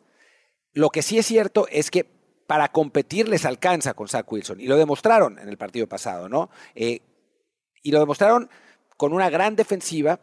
lo 0.78 0.90
que 0.90 1.02
sí 1.02 1.18
es 1.18 1.26
cierto 1.26 1.66
es 1.72 1.90
que 1.90 2.06
para 2.46 2.68
competir 2.68 3.28
les 3.28 3.44
alcanza 3.44 3.94
con 3.94 4.06
Zach 4.06 4.30
Wilson. 4.30 4.60
Y 4.60 4.68
lo 4.68 4.76
demostraron 4.76 5.36
en 5.40 5.48
el 5.48 5.58
partido 5.58 5.88
pasado, 5.88 6.28
¿no? 6.28 6.50
Eh, 6.76 7.00
y 7.82 7.90
lo 7.90 7.98
demostraron 7.98 8.48
con 8.96 9.12
una 9.12 9.28
gran 9.28 9.56
defensiva, 9.56 10.20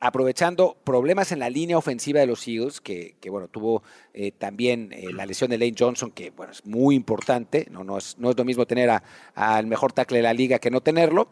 aprovechando 0.00 0.76
problemas 0.82 1.30
en 1.30 1.38
la 1.38 1.48
línea 1.48 1.78
ofensiva 1.78 2.18
de 2.18 2.26
los 2.26 2.48
Eagles, 2.48 2.80
que, 2.80 3.16
bueno, 3.30 3.46
tuvo 3.46 3.84
eh, 4.12 4.32
también 4.32 4.92
eh, 4.92 5.12
la 5.12 5.24
lesión 5.24 5.50
de 5.50 5.58
Lane 5.58 5.76
Johnson, 5.78 6.10
que 6.10 6.30
bueno, 6.30 6.52
es 6.52 6.66
muy 6.66 6.96
importante, 6.96 7.68
no, 7.70 7.84
no, 7.84 7.96
es, 7.96 8.18
no 8.18 8.30
es 8.30 8.36
lo 8.36 8.44
mismo 8.44 8.66
tener 8.66 8.90
al 9.36 9.66
mejor 9.68 9.92
tackle 9.92 10.16
de 10.16 10.24
la 10.24 10.34
liga 10.34 10.58
que 10.58 10.70
no 10.70 10.80
tenerlo. 10.80 11.28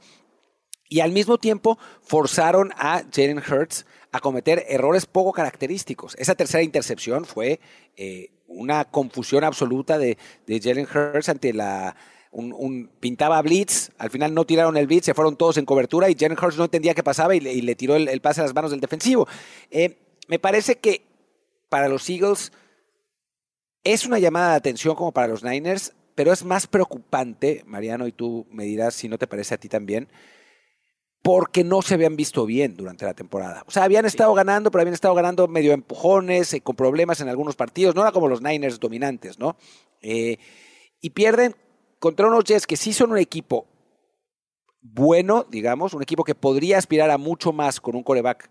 Y 0.89 1.01
al 1.01 1.11
mismo 1.11 1.39
tiempo 1.39 1.77
forzaron 2.03 2.73
a 2.77 3.03
Jalen 3.13 3.39
Hurts 3.39 3.85
a 4.13 4.21
cometer 4.21 4.65
errores 4.69 5.07
poco 5.07 5.33
característicos. 5.33 6.15
Esa 6.19 6.37
tercera 6.37 6.63
intercepción 6.63 7.25
fue 7.25 7.61
una 8.51 8.85
confusión 8.85 9.45
absoluta 9.45 9.97
de, 9.97 10.19
de 10.47 10.61
Jalen 10.61 10.87
Hurts 10.87 11.29
ante 11.29 11.53
la, 11.53 11.97
un, 12.33 12.91
pintaba 13.01 13.41
blitz, 13.43 13.91
al 13.99 14.11
final 14.11 14.35
no 14.35 14.45
tiraron 14.45 14.77
el 14.77 14.87
blitz, 14.87 15.07
se 15.07 15.15
fueron 15.15 15.37
todos 15.37 15.57
en 15.57 15.65
cobertura 15.65 16.11
y 16.11 16.17
Jalen 16.19 16.39
Hurts 16.39 16.59
no 16.59 16.65
entendía 16.65 16.95
qué 16.95 17.03
pasaba 17.03 17.35
y 17.35 17.41
le, 17.41 17.75
tiró 17.75 17.97
el, 17.97 18.21
pase 18.21 18.41
a 18.41 18.45
las 18.45 18.55
manos 18.55 18.71
del 18.71 18.81
defensivo. 18.81 19.27
Eh, 19.71 19.97
me 20.29 20.39
parece 20.39 20.77
que 20.77 21.07
para 21.69 21.89
los 21.89 22.09
Eagles 22.09 22.53
es 23.85 24.05
una 24.05 24.19
llamada 24.19 24.51
de 24.51 24.57
atención 24.57 24.95
como 24.95 25.13
para 25.13 25.29
los 25.29 25.43
Niners, 25.43 25.93
pero 26.15 26.33
es 26.33 26.45
más 26.45 26.67
preocupante, 26.67 27.63
Mariano, 27.67 28.07
y 28.07 28.13
tú 28.13 28.47
me 28.51 28.65
dirás 28.65 28.95
si 28.95 29.09
no 29.09 29.19
te 29.19 29.27
parece 29.27 29.55
a 29.55 29.59
ti 29.59 29.69
también, 29.69 30.09
porque 31.23 31.65
no 31.65 31.83
se 31.83 31.95
habían 31.95 32.17
visto 32.17 32.47
bien 32.47 32.77
durante 32.77 33.05
la 33.05 33.15
temporada. 33.15 33.63
O 33.67 33.71
sea, 33.71 33.85
habían 33.85 34.07
estado 34.07 34.33
ganando, 34.35 34.71
pero 34.71 34.83
habían 34.83 34.95
estado 34.95 35.15
ganando 35.15 35.49
medio 35.49 35.73
empujones, 35.73 36.55
eh, 36.55 36.61
con 36.61 36.77
problemas 36.77 37.21
en 37.21 37.29
algunos 37.29 37.57
partidos. 37.57 37.95
No 37.95 38.03
era 38.03 38.13
como 38.13 38.29
los 38.29 38.43
Niners 38.43 38.81
dominantes, 38.81 39.39
¿no? 39.39 39.57
Eh, 40.01 40.39
y 41.01 41.11
pierden 41.11 41.55
contra 41.99 42.27
unos 42.27 42.45
Jets 42.45 42.67
que 42.67 42.77
sí 42.77 42.93
son 42.93 43.13
un 43.13 43.19
equipo 43.19 43.67
bueno, 44.83 45.45
digamos, 45.51 45.93
un 45.93 46.03
equipo 46.03 46.25
que 46.25 46.35
podría 46.35 46.79
aspirar 46.79 47.11
a 47.11 47.19
mucho 47.19 47.53
más 47.53 47.81
con 47.81 47.97
un 47.97 48.03
coreback 48.03 48.51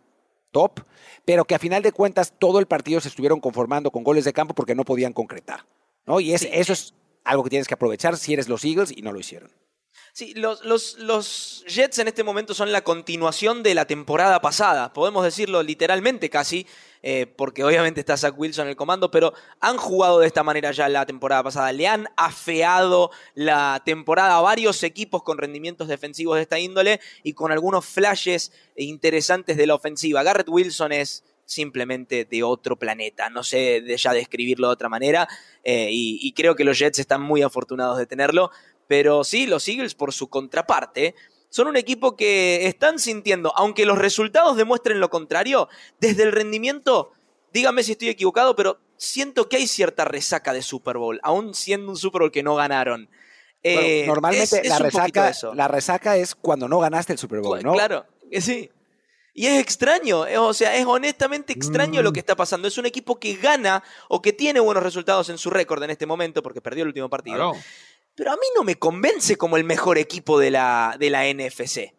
top, 0.51 0.81
pero 1.25 1.45
que 1.45 1.55
a 1.55 1.59
final 1.59 1.81
de 1.81 1.91
cuentas 1.91 2.33
todo 2.37 2.59
el 2.59 2.67
partido 2.67 3.01
se 3.01 3.07
estuvieron 3.07 3.39
conformando 3.39 3.91
con 3.91 4.03
goles 4.03 4.25
de 4.25 4.33
campo 4.33 4.53
porque 4.53 4.75
no 4.75 4.85
podían 4.85 5.13
concretar. 5.13 5.65
¿no? 6.05 6.19
Y 6.19 6.33
eso 6.33 6.47
es 6.51 6.93
algo 7.23 7.43
que 7.43 7.49
tienes 7.49 7.67
que 7.67 7.73
aprovechar 7.73 8.17
si 8.17 8.33
eres 8.33 8.47
los 8.47 8.63
Eagles 8.63 8.91
y 8.95 9.01
no 9.01 9.11
lo 9.11 9.19
hicieron. 9.19 9.51
Sí, 10.13 10.33
los, 10.33 10.63
los, 10.63 11.63
Jets 11.67 11.99
en 11.99 12.07
este 12.07 12.23
momento 12.23 12.53
son 12.53 12.71
la 12.71 12.83
continuación 12.83 13.63
de 13.63 13.75
la 13.75 13.85
temporada 13.85 14.41
pasada, 14.41 14.91
podemos 14.91 15.23
decirlo 15.23 15.61
literalmente 15.61 16.29
casi, 16.29 16.65
eh, 17.03 17.27
porque 17.27 17.63
obviamente 17.63 17.99
está 17.99 18.17
Zach 18.17 18.33
Wilson 18.37 18.63
en 18.63 18.69
el 18.71 18.75
comando, 18.75 19.11
pero 19.11 19.33
han 19.59 19.77
jugado 19.77 20.19
de 20.19 20.27
esta 20.27 20.43
manera 20.43 20.71
ya 20.71 20.89
la 20.89 21.05
temporada 21.05 21.43
pasada, 21.43 21.71
le 21.71 21.87
han 21.87 22.07
afeado 22.17 23.11
la 23.35 23.81
temporada 23.85 24.37
a 24.37 24.41
varios 24.41 24.81
equipos 24.83 25.23
con 25.23 25.37
rendimientos 25.37 25.87
defensivos 25.87 26.35
de 26.35 26.41
esta 26.41 26.59
índole 26.59 26.99
y 27.23 27.33
con 27.33 27.51
algunos 27.51 27.85
flashes 27.85 28.51
interesantes 28.75 29.57
de 29.57 29.67
la 29.67 29.75
ofensiva. 29.75 30.23
Garrett 30.23 30.49
Wilson 30.49 30.91
es 30.91 31.23
simplemente 31.49 32.25
de 32.25 32.43
otro 32.43 32.77
planeta. 32.77 33.29
No 33.29 33.43
sé 33.43 33.83
ya 33.97 34.13
describirlo 34.13 34.67
de 34.67 34.73
otra 34.73 34.87
manera. 34.87 35.27
Eh, 35.63 35.89
y, 35.91 36.31
creo 36.33 36.55
que 36.55 36.63
los 36.63 36.77
Jets 36.79 36.99
están 36.99 37.21
muy 37.21 37.41
afortunados 37.41 37.97
de 37.97 38.05
tenerlo. 38.05 38.51
Pero 38.89 39.23
sí, 39.23 39.45
los 39.45 39.67
Eagles, 39.67 39.93
por 39.93 40.11
su 40.13 40.31
contraparte, 40.31 41.13
son 41.49 41.67
un 41.67 41.77
equipo 41.77 42.15
que 42.15 42.65
están 42.65 42.97
sintiendo, 42.97 43.53
aunque 43.55 43.85
los 43.85 43.99
resultados 43.99 44.57
demuestren 44.57 44.99
lo 44.99 45.11
contrario, 45.11 45.69
desde 45.99 46.23
el 46.23 46.31
rendimiento, 46.31 47.11
dígame 47.53 47.83
si 47.83 47.91
estoy 47.91 48.09
equivocado, 48.09 48.55
pero 48.55 48.79
siento 48.97 49.47
que 49.47 49.57
hay 49.57 49.67
cierta 49.67 50.05
resaca 50.05 50.53
de 50.53 50.63
Super 50.63 50.97
Bowl, 50.97 51.19
aún 51.21 51.53
siendo 51.53 51.91
un 51.91 51.97
Super 51.97 52.21
Bowl 52.21 52.31
que 52.31 52.41
no 52.41 52.55
ganaron. 52.55 53.07
Eh, 53.61 54.05
normalmente 54.07 54.67
la, 54.67 54.79
resaca, 54.79 55.31
la 55.53 55.67
resaca 55.67 56.17
es 56.17 56.33
cuando 56.33 56.67
no 56.67 56.79
ganaste 56.79 57.13
el 57.13 57.19
Super 57.19 57.41
Bowl, 57.41 57.61
¿no? 57.61 57.73
Claro, 57.73 58.07
sí. 58.41 58.71
Y 59.35 59.45
es 59.45 59.59
extraño, 59.61 60.25
o 60.39 60.53
sea, 60.55 60.75
es 60.75 60.85
honestamente 60.87 61.53
extraño 61.53 62.01
lo 62.01 62.09
mm. 62.09 62.13
que 62.13 62.19
está 62.21 62.35
pasando. 62.35 62.67
Es 62.67 62.79
un 62.79 62.87
equipo 62.87 63.19
que 63.19 63.35
gana 63.35 63.83
o 64.07 64.19
que 64.19 64.33
tiene 64.33 64.59
buenos 64.59 64.81
resultados 64.81 65.29
en 65.29 65.37
su 65.37 65.51
récord 65.51 65.83
en 65.83 65.91
este 65.91 66.07
momento, 66.07 66.41
porque 66.41 66.59
perdió 66.59 66.81
el 66.81 66.87
último 66.87 67.07
partido 67.07 67.53
pero 68.19 68.33
a 68.33 68.35
mí 68.35 68.47
no 68.53 68.65
me 68.65 68.75
convence 68.75 69.37
como 69.37 69.55
el 69.55 69.63
mejor 69.63 69.97
equipo 69.97 70.37
de 70.37 70.51
la, 70.51 70.97
de 70.99 71.09
la 71.09 71.23
NFC. 71.33 71.93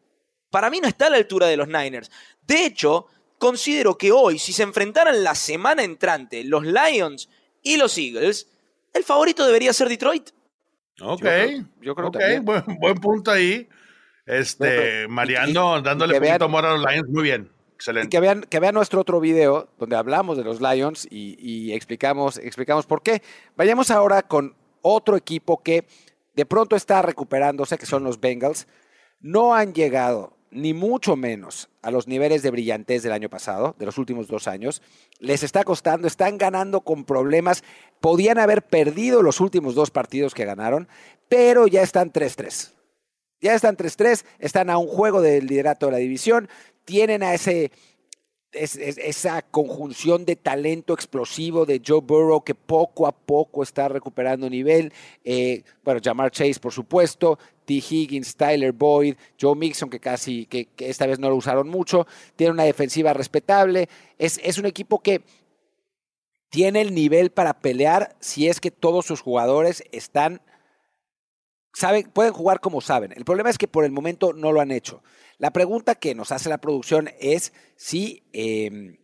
Para 0.50 0.68
mí 0.68 0.78
no 0.78 0.86
está 0.86 1.06
a 1.06 1.10
la 1.10 1.16
altura 1.16 1.46
de 1.46 1.56
los 1.56 1.66
Niners. 1.66 2.10
De 2.46 2.66
hecho, 2.66 3.06
considero 3.38 3.96
que 3.96 4.12
hoy, 4.12 4.38
si 4.38 4.52
se 4.52 4.62
enfrentaran 4.62 5.24
la 5.24 5.34
semana 5.34 5.82
entrante 5.82 6.44
los 6.44 6.62
Lions 6.66 7.30
y 7.62 7.78
los 7.78 7.96
Eagles, 7.96 8.50
el 8.92 9.02
favorito 9.02 9.46
debería 9.46 9.72
ser 9.72 9.88
Detroit. 9.88 10.28
Ok, 11.00 11.24
yo 11.80 11.94
creo, 11.94 12.12
que 12.12 12.40
buen, 12.40 12.64
buen, 12.78 12.96
punto 12.96 13.30
ahí. 13.30 13.66
Este, 14.26 15.08
Mariano 15.08 15.80
dándole 15.80 16.20
poquito 16.20 16.44
amor 16.44 16.66
a 16.66 16.76
los 16.76 16.84
Lions, 16.84 17.08
muy 17.08 17.22
bien. 17.22 17.50
Excelente. 17.76 18.10
Que 18.10 18.20
vean, 18.20 18.42
que 18.42 18.60
vean 18.60 18.74
nuestro 18.74 19.00
otro 19.00 19.20
video 19.20 19.70
donde 19.78 19.96
hablamos 19.96 20.36
de 20.36 20.44
los 20.44 20.60
Lions 20.60 21.08
y, 21.10 21.38
y 21.40 21.72
explicamos, 21.72 22.36
explicamos 22.36 22.84
por 22.84 23.02
qué. 23.02 23.22
Vayamos 23.56 23.90
ahora 23.90 24.20
con 24.20 24.54
otro 24.82 25.16
equipo 25.16 25.62
que 25.62 25.86
de 26.40 26.46
pronto 26.46 26.74
está 26.74 27.02
recuperándose, 27.02 27.76
que 27.76 27.84
son 27.84 28.02
los 28.02 28.18
Bengals, 28.18 28.66
no 29.20 29.54
han 29.54 29.74
llegado 29.74 30.38
ni 30.50 30.72
mucho 30.72 31.14
menos 31.14 31.68
a 31.82 31.90
los 31.90 32.08
niveles 32.08 32.42
de 32.42 32.50
brillantez 32.50 33.02
del 33.02 33.12
año 33.12 33.28
pasado, 33.28 33.76
de 33.78 33.84
los 33.84 33.98
últimos 33.98 34.26
dos 34.26 34.48
años. 34.48 34.80
Les 35.18 35.42
está 35.42 35.64
costando, 35.64 36.08
están 36.08 36.38
ganando 36.38 36.80
con 36.80 37.04
problemas. 37.04 37.62
Podían 38.00 38.38
haber 38.38 38.62
perdido 38.62 39.20
los 39.20 39.38
últimos 39.38 39.74
dos 39.74 39.90
partidos 39.90 40.32
que 40.32 40.46
ganaron, 40.46 40.88
pero 41.28 41.66
ya 41.66 41.82
están 41.82 42.10
3-3. 42.10 42.72
Ya 43.42 43.54
están 43.54 43.76
3-3, 43.76 44.24
están 44.38 44.70
a 44.70 44.78
un 44.78 44.88
juego 44.88 45.20
del 45.20 45.46
liderato 45.46 45.86
de 45.86 45.92
la 45.92 45.98
división, 45.98 46.48
tienen 46.86 47.22
a 47.22 47.34
ese 47.34 47.70
esa 48.52 49.42
conjunción 49.42 50.24
de 50.24 50.36
talento 50.36 50.92
explosivo 50.92 51.66
de 51.66 51.80
Joe 51.84 52.00
Burrow 52.00 52.42
que 52.42 52.54
poco 52.54 53.06
a 53.06 53.12
poco 53.12 53.62
está 53.62 53.88
recuperando 53.88 54.50
nivel. 54.50 54.92
Eh, 55.24 55.62
bueno, 55.84 56.00
Jamar 56.02 56.30
Chase, 56.30 56.58
por 56.58 56.72
supuesto, 56.72 57.38
T. 57.64 57.74
Higgins, 57.74 58.34
Tyler 58.34 58.72
Boyd, 58.72 59.14
Joe 59.40 59.54
Mixon, 59.54 59.88
que 59.88 60.00
casi, 60.00 60.46
que, 60.46 60.68
esta 60.78 61.06
vez 61.06 61.18
no 61.18 61.30
lo 61.30 61.36
usaron 61.36 61.68
mucho. 61.68 62.06
Tiene 62.34 62.52
una 62.52 62.64
defensiva 62.64 63.12
respetable. 63.12 63.88
Es, 64.18 64.40
es 64.42 64.58
un 64.58 64.66
equipo 64.66 65.00
que 65.00 65.22
tiene 66.48 66.80
el 66.80 66.94
nivel 66.94 67.30
para 67.30 67.60
pelear 67.60 68.16
si 68.18 68.48
es 68.48 68.60
que 68.60 68.72
todos 68.72 69.06
sus 69.06 69.20
jugadores 69.20 69.84
están 69.92 70.42
saben, 71.72 72.10
pueden 72.10 72.32
jugar 72.32 72.60
como 72.60 72.80
saben. 72.80 73.12
El 73.12 73.24
problema 73.24 73.50
es 73.50 73.58
que 73.58 73.68
por 73.68 73.84
el 73.84 73.92
momento 73.92 74.32
no 74.32 74.52
lo 74.52 74.60
han 74.60 74.70
hecho. 74.70 75.02
La 75.38 75.52
pregunta 75.52 75.94
que 75.94 76.14
nos 76.14 76.32
hace 76.32 76.48
la 76.48 76.58
producción 76.58 77.10
es 77.20 77.52
si, 77.76 78.22
em, 78.32 78.98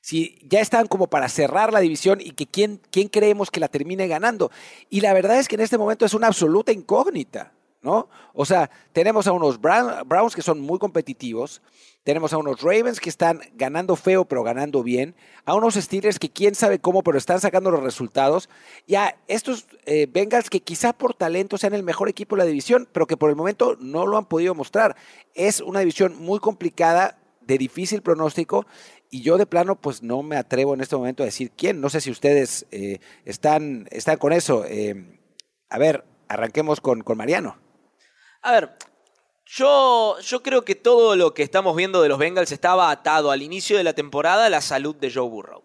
si 0.00 0.38
ya 0.48 0.60
están 0.60 0.86
como 0.86 1.08
para 1.08 1.28
cerrar 1.28 1.72
la 1.72 1.80
división 1.80 2.20
y 2.20 2.32
que 2.32 2.46
quién, 2.46 2.80
quién 2.90 3.08
creemos 3.08 3.50
que 3.50 3.60
la 3.60 3.68
termine 3.68 4.06
ganando. 4.06 4.50
Y 4.90 5.00
la 5.00 5.12
verdad 5.12 5.38
es 5.38 5.48
que 5.48 5.56
en 5.56 5.62
este 5.62 5.78
momento 5.78 6.04
es 6.04 6.14
una 6.14 6.28
absoluta 6.28 6.72
incógnita. 6.72 7.52
¿No? 7.82 8.08
O 8.32 8.44
sea, 8.44 8.70
tenemos 8.92 9.26
a 9.26 9.32
unos 9.32 9.60
Browns 9.60 10.34
que 10.34 10.42
son 10.42 10.60
muy 10.60 10.78
competitivos, 10.78 11.60
tenemos 12.04 12.32
a 12.32 12.38
unos 12.38 12.62
Ravens 12.62 13.00
que 13.00 13.10
están 13.10 13.40
ganando 13.54 13.96
feo 13.96 14.24
pero 14.24 14.42
ganando 14.42 14.82
bien, 14.82 15.14
a 15.44 15.54
unos 15.54 15.74
Steelers 15.74 16.18
que 16.18 16.30
quién 16.30 16.54
sabe 16.54 16.78
cómo 16.78 17.02
pero 17.02 17.18
están 17.18 17.40
sacando 17.40 17.70
los 17.70 17.82
resultados, 17.82 18.48
y 18.86 18.94
a 18.94 19.16
estos 19.26 19.66
eh, 19.86 20.06
Bengals 20.10 20.50
que 20.50 20.60
quizá 20.60 20.92
por 20.92 21.14
talento 21.14 21.58
sean 21.58 21.74
el 21.74 21.82
mejor 21.82 22.08
equipo 22.08 22.36
de 22.36 22.42
la 22.42 22.46
división, 22.46 22.88
pero 22.92 23.06
que 23.06 23.16
por 23.16 23.30
el 23.30 23.36
momento 23.36 23.76
no 23.80 24.06
lo 24.06 24.16
han 24.16 24.26
podido 24.26 24.54
mostrar. 24.54 24.96
Es 25.34 25.60
una 25.60 25.80
división 25.80 26.16
muy 26.18 26.38
complicada, 26.38 27.18
de 27.40 27.58
difícil 27.58 28.02
pronóstico, 28.02 28.66
y 29.10 29.20
yo 29.20 29.36
de 29.36 29.46
plano 29.46 29.76
pues 29.76 30.02
no 30.02 30.22
me 30.22 30.36
atrevo 30.36 30.74
en 30.74 30.80
este 30.80 30.96
momento 30.96 31.22
a 31.22 31.26
decir 31.26 31.50
quién. 31.50 31.80
No 31.80 31.90
sé 31.90 32.00
si 32.00 32.10
ustedes 32.10 32.66
eh, 32.70 32.98
están, 33.24 33.88
están 33.90 34.16
con 34.16 34.32
eso. 34.32 34.64
Eh, 34.64 35.18
a 35.68 35.78
ver, 35.78 36.04
arranquemos 36.28 36.80
con, 36.80 37.02
con 37.02 37.18
Mariano. 37.18 37.56
A 38.42 38.50
ver, 38.52 38.70
yo, 39.46 40.18
yo 40.20 40.42
creo 40.42 40.64
que 40.64 40.74
todo 40.74 41.14
lo 41.14 41.32
que 41.32 41.44
estamos 41.44 41.76
viendo 41.76 42.02
de 42.02 42.08
los 42.08 42.18
Bengals 42.18 42.50
estaba 42.50 42.90
atado 42.90 43.30
al 43.30 43.40
inicio 43.40 43.76
de 43.76 43.84
la 43.84 43.92
temporada 43.92 44.46
a 44.46 44.50
la 44.50 44.60
salud 44.60 44.96
de 44.96 45.12
Joe 45.12 45.28
Burrow. 45.28 45.62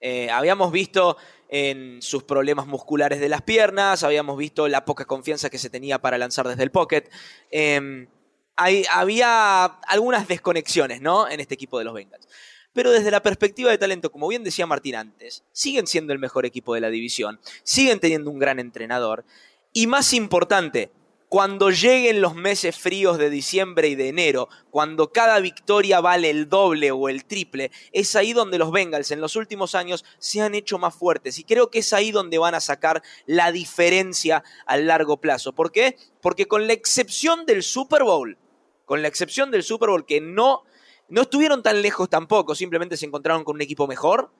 Eh, 0.00 0.28
habíamos 0.30 0.72
visto 0.72 1.16
en 1.48 2.02
sus 2.02 2.24
problemas 2.24 2.66
musculares 2.66 3.20
de 3.20 3.28
las 3.28 3.42
piernas, 3.42 4.02
habíamos 4.02 4.36
visto 4.36 4.66
la 4.66 4.84
poca 4.84 5.04
confianza 5.04 5.50
que 5.50 5.58
se 5.58 5.70
tenía 5.70 6.00
para 6.00 6.18
lanzar 6.18 6.48
desde 6.48 6.64
el 6.64 6.72
pocket. 6.72 7.04
Em, 7.52 8.08
había 8.56 9.64
algunas 9.64 10.26
desconexiones 10.26 11.00
¿no? 11.00 11.28
en 11.28 11.38
este 11.38 11.54
equipo 11.54 11.78
de 11.78 11.84
los 11.84 11.94
Bengals. 11.94 12.26
Pero 12.72 12.90
desde 12.90 13.12
la 13.12 13.22
perspectiva 13.22 13.70
de 13.70 13.78
talento, 13.78 14.10
como 14.10 14.26
bien 14.26 14.42
decía 14.42 14.66
Martín 14.66 14.96
antes, 14.96 15.44
siguen 15.52 15.86
siendo 15.86 16.12
el 16.12 16.18
mejor 16.18 16.44
equipo 16.44 16.74
de 16.74 16.80
la 16.80 16.90
división, 16.90 17.38
siguen 17.62 18.00
teniendo 18.00 18.30
un 18.30 18.40
gran 18.40 18.58
entrenador. 18.58 19.24
Y 19.72 19.86
más 19.86 20.12
importante, 20.12 20.90
cuando 21.28 21.70
lleguen 21.70 22.20
los 22.20 22.34
meses 22.34 22.78
fríos 22.78 23.18
de 23.18 23.30
diciembre 23.30 23.88
y 23.88 23.96
de 23.96 24.08
enero, 24.08 24.48
cuando 24.70 25.10
cada 25.12 25.40
victoria 25.40 26.00
vale 26.00 26.30
el 26.30 26.48
doble 26.48 26.92
o 26.92 27.08
el 27.08 27.24
triple, 27.24 27.72
es 27.92 28.14
ahí 28.14 28.32
donde 28.32 28.58
los 28.58 28.70
Bengals 28.70 29.10
en 29.10 29.20
los 29.20 29.34
últimos 29.34 29.74
años 29.74 30.04
se 30.18 30.40
han 30.40 30.54
hecho 30.54 30.78
más 30.78 30.94
fuertes. 30.94 31.38
Y 31.38 31.44
creo 31.44 31.70
que 31.70 31.80
es 31.80 31.92
ahí 31.92 32.12
donde 32.12 32.38
van 32.38 32.54
a 32.54 32.60
sacar 32.60 33.02
la 33.26 33.50
diferencia 33.50 34.44
a 34.66 34.76
largo 34.76 35.16
plazo. 35.16 35.52
¿Por 35.52 35.72
qué? 35.72 35.96
Porque 36.20 36.46
con 36.46 36.66
la 36.66 36.74
excepción 36.74 37.44
del 37.44 37.62
Super 37.62 38.04
Bowl, 38.04 38.38
con 38.84 39.02
la 39.02 39.08
excepción 39.08 39.50
del 39.50 39.64
Super 39.64 39.90
Bowl 39.90 40.06
que 40.06 40.20
no, 40.20 40.62
no 41.08 41.22
estuvieron 41.22 41.62
tan 41.62 41.82
lejos 41.82 42.08
tampoco, 42.08 42.54
simplemente 42.54 42.96
se 42.96 43.06
encontraron 43.06 43.42
con 43.42 43.56
un 43.56 43.62
equipo 43.62 43.88
mejor, 43.88 44.30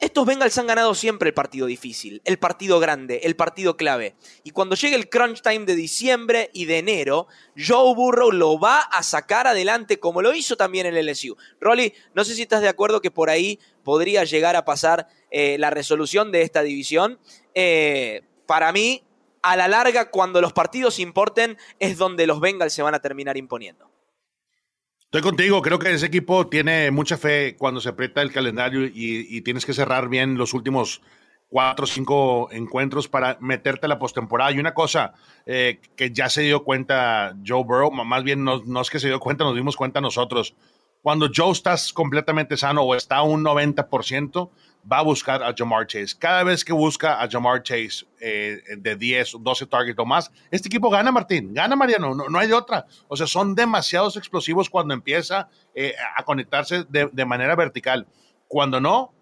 estos 0.00 0.26
Bengals 0.26 0.58
han 0.58 0.66
ganado 0.66 0.94
siempre 0.94 1.28
el 1.28 1.34
partido 1.34 1.66
difícil, 1.66 2.20
el 2.24 2.38
partido 2.38 2.80
grande, 2.80 3.20
el 3.22 3.36
partido 3.36 3.76
clave. 3.76 4.16
Y 4.42 4.50
cuando 4.50 4.74
llegue 4.74 4.96
el 4.96 5.08
crunch 5.08 5.40
time 5.40 5.64
de 5.64 5.76
diciembre 5.76 6.50
y 6.52 6.64
de 6.64 6.78
enero, 6.78 7.28
Joe 7.56 7.94
Burrow 7.94 8.32
lo 8.32 8.58
va 8.58 8.80
a 8.80 9.02
sacar 9.02 9.46
adelante 9.46 10.00
como 10.00 10.20
lo 10.20 10.34
hizo 10.34 10.56
también 10.56 10.86
el 10.86 11.06
LSU. 11.06 11.36
Rolly, 11.60 11.94
no 12.12 12.24
sé 12.24 12.34
si 12.34 12.42
estás 12.42 12.60
de 12.60 12.68
acuerdo 12.68 13.00
que 13.00 13.12
por 13.12 13.30
ahí 13.30 13.60
podría 13.84 14.24
llegar 14.24 14.56
a 14.56 14.64
pasar 14.64 15.08
eh, 15.30 15.56
la 15.58 15.70
resolución 15.70 16.32
de 16.32 16.42
esta 16.42 16.62
división. 16.62 17.20
Eh, 17.54 18.22
para 18.46 18.72
mí, 18.72 19.04
a 19.42 19.56
la 19.56 19.68
larga, 19.68 20.10
cuando 20.10 20.40
los 20.40 20.52
partidos 20.52 20.98
importen, 20.98 21.56
es 21.78 21.98
donde 21.98 22.26
los 22.26 22.40
Bengals 22.40 22.72
se 22.72 22.82
van 22.82 22.94
a 22.94 23.00
terminar 23.00 23.36
imponiendo. 23.36 23.93
Estoy 25.14 25.30
contigo, 25.30 25.62
creo 25.62 25.78
que 25.78 25.92
ese 25.92 26.06
equipo 26.06 26.48
tiene 26.48 26.90
mucha 26.90 27.16
fe 27.16 27.54
cuando 27.56 27.80
se 27.80 27.88
aprieta 27.88 28.20
el 28.20 28.32
calendario 28.32 28.84
y, 28.84 29.40
tienes 29.42 29.64
que 29.64 29.72
cerrar 29.72 30.08
bien 30.08 30.36
los 30.36 30.54
últimos 30.54 31.02
cuatro 31.48 31.84
o 31.84 31.86
cinco 31.86 32.48
encuentros 32.50 33.06
para 33.06 33.38
meterte 33.40 33.86
a 33.86 33.88
la 33.90 34.00
postemporada. 34.00 34.50
Y 34.50 34.58
una 34.58 34.74
cosa 34.74 35.14
eh, 35.46 35.78
que 35.94 36.10
ya 36.10 36.28
se 36.28 36.42
dio 36.42 36.64
cuenta 36.64 37.36
Joe 37.46 37.62
Burrow, 37.62 37.92
más 37.92 38.24
bien 38.24 38.42
no, 38.42 38.64
no, 38.66 38.80
es 38.80 38.90
que 38.90 38.98
se 38.98 39.06
dio 39.06 39.20
cuenta, 39.20 39.44
nos 39.44 39.54
dimos 39.54 39.76
cuenta 39.76 40.00
nosotros. 40.00 40.56
Cuando 41.00 41.30
Joe 41.32 41.52
estás 41.52 41.92
completamente 41.92 42.56
sano 42.56 42.82
o 42.82 42.96
está 42.96 43.18
a 43.18 43.22
un 43.22 43.44
90%, 43.44 44.50
va 44.90 44.98
a 44.98 45.02
buscar 45.02 45.42
a 45.42 45.54
Jamar 45.56 45.86
Chase. 45.86 46.16
Cada 46.18 46.42
vez 46.44 46.64
que 46.64 46.72
busca 46.72 47.22
a 47.22 47.28
Jamar 47.28 47.62
Chase 47.62 48.06
eh, 48.20 48.60
de 48.76 48.96
10, 48.96 49.36
12 49.40 49.66
targets 49.66 49.98
o 49.98 50.04
más, 50.04 50.30
este 50.50 50.68
equipo 50.68 50.90
gana, 50.90 51.10
Martín, 51.10 51.54
gana 51.54 51.74
Mariano, 51.76 52.14
no, 52.14 52.38
hay 52.38 52.48
de 52.48 52.54
otra. 52.54 52.86
O 53.08 53.16
sea, 53.16 53.26
son 53.26 53.54
demasiados 53.54 54.16
explosivos 54.16 54.68
cuando 54.68 54.94
empieza 54.94 55.48
eh, 55.74 55.94
a 56.16 56.22
conectarse 56.24 56.84
de, 56.88 57.24
manera 57.24 57.56
vertical. 57.56 58.06
Cuando 58.48 58.80
no, 58.80 59.12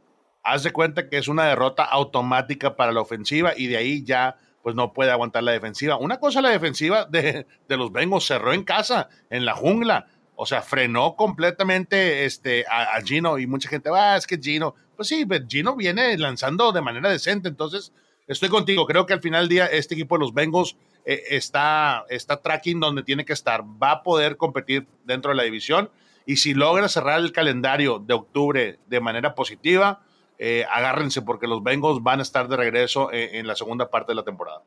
haz 0.43 0.65
de 0.65 0.73
cuenta 0.73 1.09
que 1.09 1.19
es 1.19 1.29
una 1.29 1.45
derrota 1.47 1.85
automática 1.85 2.77
para 2.77 2.93
la 2.93 3.01
ofensiva 3.01 3.53
y 3.57 3.69
de 3.69 3.77
ahí 3.77 4.05
ya 4.05 4.37
pues 4.63 4.77
no 4.77 4.93
puede 4.93 5.11
aguantar 5.11 5.43
la 5.43 5.53
defensiva. 5.53 5.97
Una 5.97 6.19
cosa, 6.19 6.41
la 6.41 6.51
defensiva 6.51 7.05
de, 7.05 7.47
de 7.69 7.77
los 7.77 7.91
Bengals 7.91 8.27
cerró 8.27 8.53
en 8.53 8.63
casa, 8.63 9.09
en 9.29 9.45
la 9.45 9.55
jungla. 9.55 10.07
O 10.35 10.47
sea, 10.47 10.63
frenó 10.63 11.15
completamente 11.15 12.25
este, 12.25 12.65
a, 12.69 13.01
Gino 13.05 13.39
y 13.39 13.47
mucha 13.47 13.69
gente, 13.69 13.91
ah, 13.95 14.17
es 14.17 14.27
que 14.27 14.39
Gino, 14.39 14.75
pues 14.97 15.09
sí, 15.09 15.26
Gino 15.49 15.76
viene 15.76 16.16
lanzando 16.18 16.72
de 16.72 16.80
manera 16.80 17.11
decente, 17.11 17.49
entonces 17.49 17.93
estoy 18.26 18.49
contigo, 18.49 18.86
creo 18.86 19.07
que 19.07 19.12
al 19.12 19.20
final 19.20 19.43
del 19.43 19.49
día 19.49 19.66
este 19.66 19.95
equipo 19.95 20.16
de 20.16 20.20
los 20.20 20.34
Bengals 20.34 20.76
eh, 21.05 21.22
está, 21.30 22.05
está 22.09 22.40
tracking 22.40 22.80
donde 22.80 23.03
tiene 23.03 23.24
que 23.24 23.32
estar, 23.32 23.62
va 23.62 23.93
a 23.93 24.03
poder 24.03 24.36
competir 24.36 24.86
dentro 25.05 25.30
de 25.30 25.36
la 25.36 25.43
división 25.43 25.90
y 26.26 26.36
si 26.36 26.55
logra 26.55 26.88
cerrar 26.88 27.20
el 27.20 27.32
calendario 27.32 27.99
de 27.99 28.14
octubre 28.14 28.78
de 28.86 29.01
manera 29.01 29.34
positiva, 29.34 30.05
eh, 30.38 30.64
agárrense 30.72 31.22
porque 31.22 31.47
los 31.47 31.62
Bengals 31.62 32.03
van 32.03 32.20
a 32.20 32.22
estar 32.22 32.49
de 32.49 32.57
regreso 32.57 33.12
en, 33.12 33.34
en 33.36 33.47
la 33.47 33.57
segunda 33.57 33.90
parte 33.90 34.12
de 34.12 34.16
la 34.16 34.24
temporada. 34.24 34.62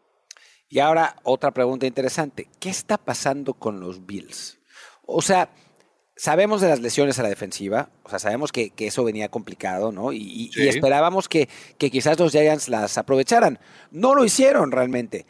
Y 0.68 0.80
ahora 0.80 1.16
otra 1.24 1.52
pregunta 1.52 1.86
interesante, 1.86 2.50
¿qué 2.60 2.70
está 2.70 2.98
pasando 2.98 3.54
con 3.54 3.80
los 3.80 4.06
Bills? 4.06 4.60
O 5.06 5.22
sea, 5.22 5.50
sabemos 6.16 6.62
de 6.62 6.70
las 6.70 6.80
lesiones 6.80 7.20
a 7.20 7.24
la 7.24 7.30
defensiva, 7.30 7.90
o 8.04 8.10
sea, 8.10 8.20
sabemos 8.20 8.52
que, 8.52 8.72
eso 8.78 9.04
venía 9.04 9.30
complicado, 9.30 9.92
¿no? 9.92 10.14
Y, 10.14 10.52
esperábamos 10.56 11.28
que, 11.28 11.50
quizás 11.78 12.20
los 12.20 12.32
Giants 12.32 12.70
las 12.70 12.98
aprovecharan. 12.98 13.60
No 13.92 14.16
lo 14.16 14.24
hicieron 14.24 14.72
realmente, 14.72 15.26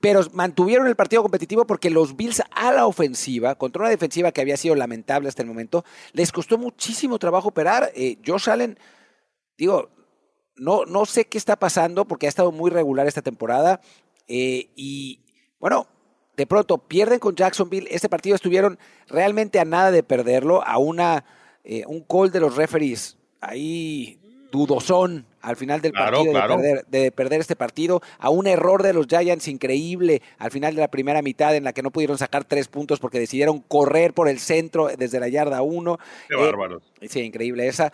pero 0.00 0.22
mantuvieron 0.32 0.86
el 0.86 0.96
partido 0.96 1.22
competitivo 1.22 1.66
porque 1.66 1.90
los 1.90 2.16
Bills 2.16 2.42
a 2.50 2.72
la 2.72 2.86
ofensiva, 2.86 3.54
contra 3.54 3.82
una 3.82 3.90
defensiva 3.90 4.32
que 4.32 4.40
había 4.40 4.56
sido 4.56 4.74
lamentable 4.74 5.28
hasta 5.28 5.42
el 5.42 5.48
momento, 5.48 5.84
les 6.12 6.32
costó 6.32 6.58
muchísimo 6.58 7.18
trabajo 7.18 7.48
operar. 7.48 7.92
Eh, 7.94 8.18
Josh 8.26 8.50
Allen, 8.50 8.78
digo, 9.56 9.90
no, 10.56 10.84
no 10.84 11.06
sé 11.06 11.26
qué 11.26 11.38
está 11.38 11.56
pasando 11.56 12.06
porque 12.06 12.26
ha 12.26 12.28
estado 12.28 12.52
muy 12.52 12.70
regular 12.70 13.06
esta 13.06 13.22
temporada. 13.22 13.80
Eh, 14.26 14.70
y 14.74 15.24
bueno, 15.58 15.86
de 16.36 16.46
pronto 16.46 16.78
pierden 16.78 17.18
con 17.18 17.34
Jacksonville. 17.34 17.88
Este 17.90 18.08
partido 18.08 18.36
estuvieron 18.36 18.78
realmente 19.08 19.60
a 19.60 19.64
nada 19.64 19.90
de 19.90 20.02
perderlo, 20.02 20.66
a 20.66 20.78
una, 20.78 21.24
eh, 21.64 21.84
un 21.86 22.00
call 22.00 22.30
de 22.30 22.40
los 22.40 22.56
referees 22.56 23.16
ahí 23.40 24.18
dudosón 24.50 25.26
al 25.40 25.56
final 25.56 25.80
del 25.80 25.92
partido 25.92 26.32
De, 26.88 27.12
perder, 27.12 27.40
este 27.40 27.56
partido, 27.56 28.00
a 28.18 28.30
un 28.30 28.46
error 28.46 28.82
de 28.82 28.94
los 28.94 29.06
Giants 29.06 29.48
increíble 29.48 30.22
al 30.38 30.50
final 30.50 30.74
de 30.74 30.80
la 30.80 30.88
primera 30.88 31.20
mitad 31.22 31.54
en 31.54 31.64
la 31.64 31.72
que 31.72 31.82
no 31.82 31.90
pudieron 31.90 32.16
sacar 32.16 32.44
tres 32.44 32.68
puntos 32.68 32.98
porque 32.98 33.18
decidieron 33.18 33.60
correr 33.60 34.14
por 34.14 34.28
el 34.28 34.38
centro 34.38 34.88
desde 34.96 35.20
la 35.20 35.28
yarda 35.28 35.60
uno. 35.60 35.98
Qué 36.28 36.36
bárbaros. 36.36 36.82
Eh, 37.00 37.08
sí, 37.08 37.20
increíble 37.20 37.68
esa. 37.68 37.92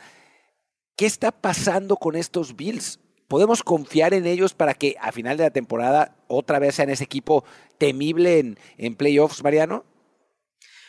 ¿Qué 0.97 1.07
está 1.07 1.33
pasando 1.33 1.97
con 1.97 2.15
estos 2.15 2.55
Bills? 2.55 3.01
¿Podemos 3.31 3.63
confiar 3.63 4.13
en 4.13 4.27
ellos 4.27 4.55
para 4.55 4.75
que 4.75 4.97
a 5.01 5.13
final 5.13 5.37
de 5.37 5.45
la 5.45 5.53
temporada 5.53 6.17
otra 6.27 6.59
vez 6.59 6.75
sean 6.75 6.91
ese 6.91 7.05
equipo 7.05 7.45
temible 7.79 8.41
en, 8.41 8.59
en 8.77 8.97
playoffs, 8.97 9.45
Mariano? 9.45 9.85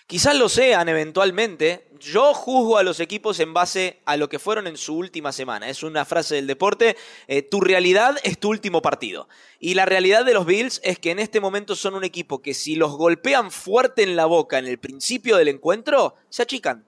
Quizás 0.08 0.36
lo 0.36 0.50
sean 0.50 0.90
eventualmente. 0.90 1.88
Yo 2.00 2.34
juzgo 2.34 2.80
a 2.80 2.84
los 2.84 3.00
equipos 3.00 3.40
en 3.40 3.54
base 3.54 4.00
a 4.06 4.18
lo 4.18 4.28
que 4.28 4.40
fueron 4.40 4.66
en 4.66 4.76
su 4.76 4.98
última 4.98 5.32
semana. 5.32 5.70
Es 5.70 5.84
una 5.84 6.04
frase 6.04 6.34
del 6.34 6.48
deporte. 6.48 6.98
Eh, 7.28 7.44
tu 7.44 7.62
realidad 7.62 8.16
es 8.24 8.40
tu 8.40 8.50
último 8.50 8.82
partido. 8.82 9.30
Y 9.60 9.76
la 9.76 9.86
realidad 9.86 10.26
de 10.26 10.34
los 10.34 10.48
Bills 10.48 10.82
es 10.84 10.98
que 10.98 11.12
en 11.12 11.20
este 11.20 11.42
momento 11.42 11.76
son 11.76 11.94
un 11.94 12.04
equipo 12.04 12.42
que 12.42 12.56
si 12.56 12.76
los 12.76 12.98
golpean 12.98 13.52
fuerte 13.52 14.02
en 14.02 14.16
la 14.16 14.26
boca 14.26 14.58
en 14.58 14.66
el 14.66 14.80
principio 14.80 15.38
del 15.38 15.50
encuentro, 15.50 16.16
se 16.30 16.42
achican. 16.42 16.88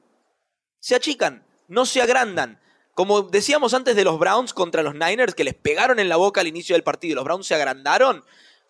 Se 0.79 0.95
achican, 0.95 1.45
no 1.67 1.85
se 1.85 2.01
agrandan. 2.01 2.59
Como 2.93 3.23
decíamos 3.23 3.73
antes 3.73 3.95
de 3.95 4.03
los 4.03 4.19
Browns 4.19 4.53
contra 4.53 4.83
los 4.83 4.93
Niners, 4.93 5.33
que 5.33 5.43
les 5.43 5.55
pegaron 5.55 5.99
en 5.99 6.09
la 6.09 6.15
boca 6.15 6.41
al 6.41 6.47
inicio 6.47 6.75
del 6.75 6.83
partido 6.83 7.13
y 7.13 7.15
los 7.15 7.23
Browns 7.23 7.47
se 7.47 7.55
agrandaron, 7.55 8.23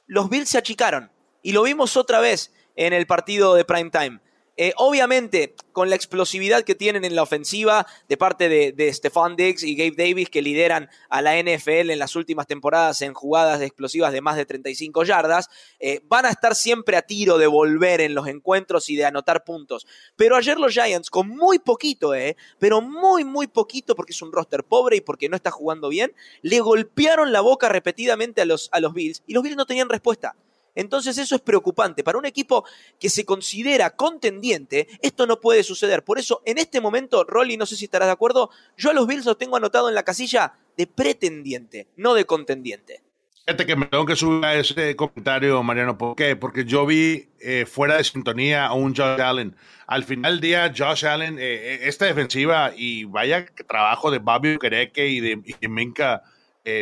los 0.08 0.30
Bills 0.30 0.50
se 0.50 0.58
achicaron. 0.58 1.12
Y 1.42 1.52
lo 1.52 1.64
vimos 1.64 1.98
otra 1.98 2.22
vez 2.22 2.54
en 2.76 2.94
el 2.94 3.06
partido 3.06 3.54
de 3.54 3.66
prime 3.66 3.90
time. 3.90 4.20
Eh, 4.56 4.74
obviamente, 4.78 5.56
con 5.72 5.90
la 5.90 5.96
explosividad 5.96 6.64
que 6.64 6.76
tienen 6.76 7.06
en 7.06 7.16
la 7.16 7.24
ofensiva 7.24 7.88
de 8.08 8.18
parte 8.18 8.50
de, 8.50 8.72
de 8.72 8.94
Stephon 8.94 9.36
Diggs 9.36 9.64
y 9.64 9.76
Gabe 9.76 9.96
Davis, 9.98 10.30
que 10.30 10.44
lideran 10.44 10.90
a 11.10 11.24
la 11.24 11.36
NFL 11.42 11.90
en 11.90 11.98
las 11.98 12.16
últimas 12.16 12.46
temporadas 12.46 13.02
en 13.02 13.16
jugadas 13.16 13.62
explosivas 13.62 14.14
de 14.14 14.22
más 14.22 14.36
de 14.36 14.46
35 14.46 15.04
yardas, 15.06 15.50
eh, 15.80 16.02
van 16.04 16.28
a 16.28 16.30
estar 16.30 16.54
siempre 16.54 16.98
a 16.98 17.02
tiro 17.02 17.40
de 17.40 17.48
volver 17.48 18.00
en 18.02 18.14
los 18.14 18.28
encuentros 18.28 18.90
y 18.90 18.96
de 18.96 19.06
anotar 19.06 19.44
puntos. 19.44 19.88
Pero 20.16 20.36
ayer 20.36 20.60
los 20.60 20.74
Giants, 20.74 21.10
con 21.10 21.30
muy 21.30 21.58
poquito, 21.58 22.14
eh, 22.14 22.38
pero 22.60 22.80
muy, 22.80 23.24
muy 23.24 23.48
poquito, 23.48 23.96
porque 23.96 24.12
es 24.12 24.22
un 24.22 24.32
roster 24.32 24.64
pobre 24.64 24.98
y 24.98 25.02
porque 25.02 25.30
no 25.30 25.36
está 25.36 25.50
jugando 25.50 25.90
bien, 25.90 26.14
le 26.44 26.60
golpearon 26.60 27.32
la 27.32 27.42
boca 27.42 27.70
repetidamente 27.70 28.42
a 28.42 28.46
los, 28.46 28.70
a 28.72 28.80
los 28.80 28.94
Bills 28.94 29.24
y 29.26 29.34
los 29.34 29.42
Bills 29.42 29.58
no 29.58 29.66
tenían 29.66 29.90
respuesta. 29.90 30.36
Entonces 30.76 31.18
eso 31.18 31.36
es 31.36 31.42
preocupante. 31.42 32.04
Para 32.04 32.18
un 32.18 32.26
equipo 32.26 32.66
que 33.00 33.10
se 33.10 33.26
considera 33.26 33.96
contendiente, 33.96 34.88
esto 35.02 35.28
no 35.28 35.40
puede 35.40 35.64
suceder. 35.64 36.04
Por 36.04 36.20
eso, 36.20 36.42
en 36.46 36.58
este 36.58 36.82
momento, 36.82 37.24
Rolly, 37.24 37.58
no 37.58 37.66
sé 37.66 37.76
si 37.76 37.86
estarás 37.86 38.08
de 38.08 38.14
acuerdo, 38.14 38.50
yo 38.78 38.92
a 38.92 38.94
los 38.94 39.08
Bills 39.08 39.26
los 39.26 39.38
tengo 39.38 39.58
anotado 39.58 39.90
en 39.90 39.96
la 39.96 40.04
casilla 40.04 40.54
de 40.78 40.88
pretendiente, 40.88 41.88
no 41.96 42.14
de 42.14 42.26
contendiente. 42.26 43.02
Fíjate 43.46 43.66
que 43.66 43.76
me 43.76 43.88
tengo 43.88 44.06
que 44.06 44.16
subir 44.16 44.46
a 44.46 44.56
ese 44.56 44.96
comentario, 44.96 45.62
Mariano. 45.64 45.98
¿Por 45.98 46.16
qué? 46.16 46.38
Porque 46.38 46.64
yo 46.64 46.86
vi 46.86 47.28
eh, 47.42 47.66
fuera 47.66 47.98
de 47.98 48.04
sintonía 48.06 48.68
a 48.68 48.74
un 48.74 48.96
Josh 48.96 49.20
Allen. 49.20 49.58
Al 49.86 50.06
final 50.06 50.40
del 50.40 50.42
día, 50.42 50.74
Josh 50.74 51.06
Allen, 51.06 51.38
eh, 51.38 51.42
eh, 51.42 51.80
esta 51.84 52.06
defensiva 52.06 52.72
y 52.74 53.04
vaya 53.04 53.46
trabajo 53.68 54.12
de 54.12 54.20
Bobby 54.20 54.58
Kereke 54.58 55.10
y 55.10 55.20
de, 55.20 55.42
y 55.60 55.68
Minka, 55.68 56.24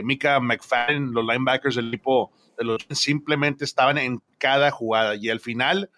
Mika 0.04 0.40
McFadden, 0.40 1.12
los 1.12 1.26
linebackers 1.26 1.78
del 1.78 1.88
equipo 1.88 2.32
los 2.64 2.86
simplemente 2.92 3.66
estaban 3.66 3.98
en 3.98 4.22
cada 4.38 4.72
jugada 4.72 5.16
y 5.16 5.30
al 5.30 5.40
final, 5.40 5.90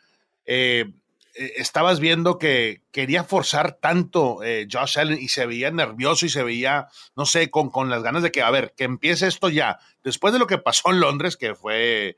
eh, 0.45 0.91
eh, 1.35 1.53
estabas 1.57 1.99
viendo 1.99 2.37
que 2.37 2.83
quería 2.91 3.23
forzar 3.23 3.79
tanto 3.79 4.43
eh, 4.43 4.67
Josh 4.71 4.99
Allen 4.99 5.19
y 5.19 5.29
se 5.29 5.47
veía 5.47 5.71
nervioso 5.71 6.27
y 6.27 6.29
se 6.29 6.43
veía, 6.43 6.89
no 7.15 7.25
sé, 7.25 7.49
con, 7.49 7.71
con 7.71 7.89
las 7.89 8.03
ganas 8.03 8.21
de 8.21 8.31
que, 8.31 8.43
a 8.43 8.51
ver, 8.51 8.73
que 8.77 8.83
empiece 8.83 9.25
esto 9.25 9.49
ya. 9.49 9.79
Después 10.03 10.31
de 10.33 10.39
lo 10.39 10.45
que 10.45 10.59
pasó 10.59 10.91
en 10.91 10.99
Londres, 10.99 11.35
que 11.35 11.55
fue 11.55 12.17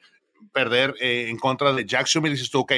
perder 0.51 0.95
eh, 0.99 1.27
en 1.29 1.37
contra 1.37 1.71
de 1.71 1.85
Jacksonville, 1.85 2.35
dices 2.35 2.49
tú, 2.49 2.61
ok, 2.61 2.73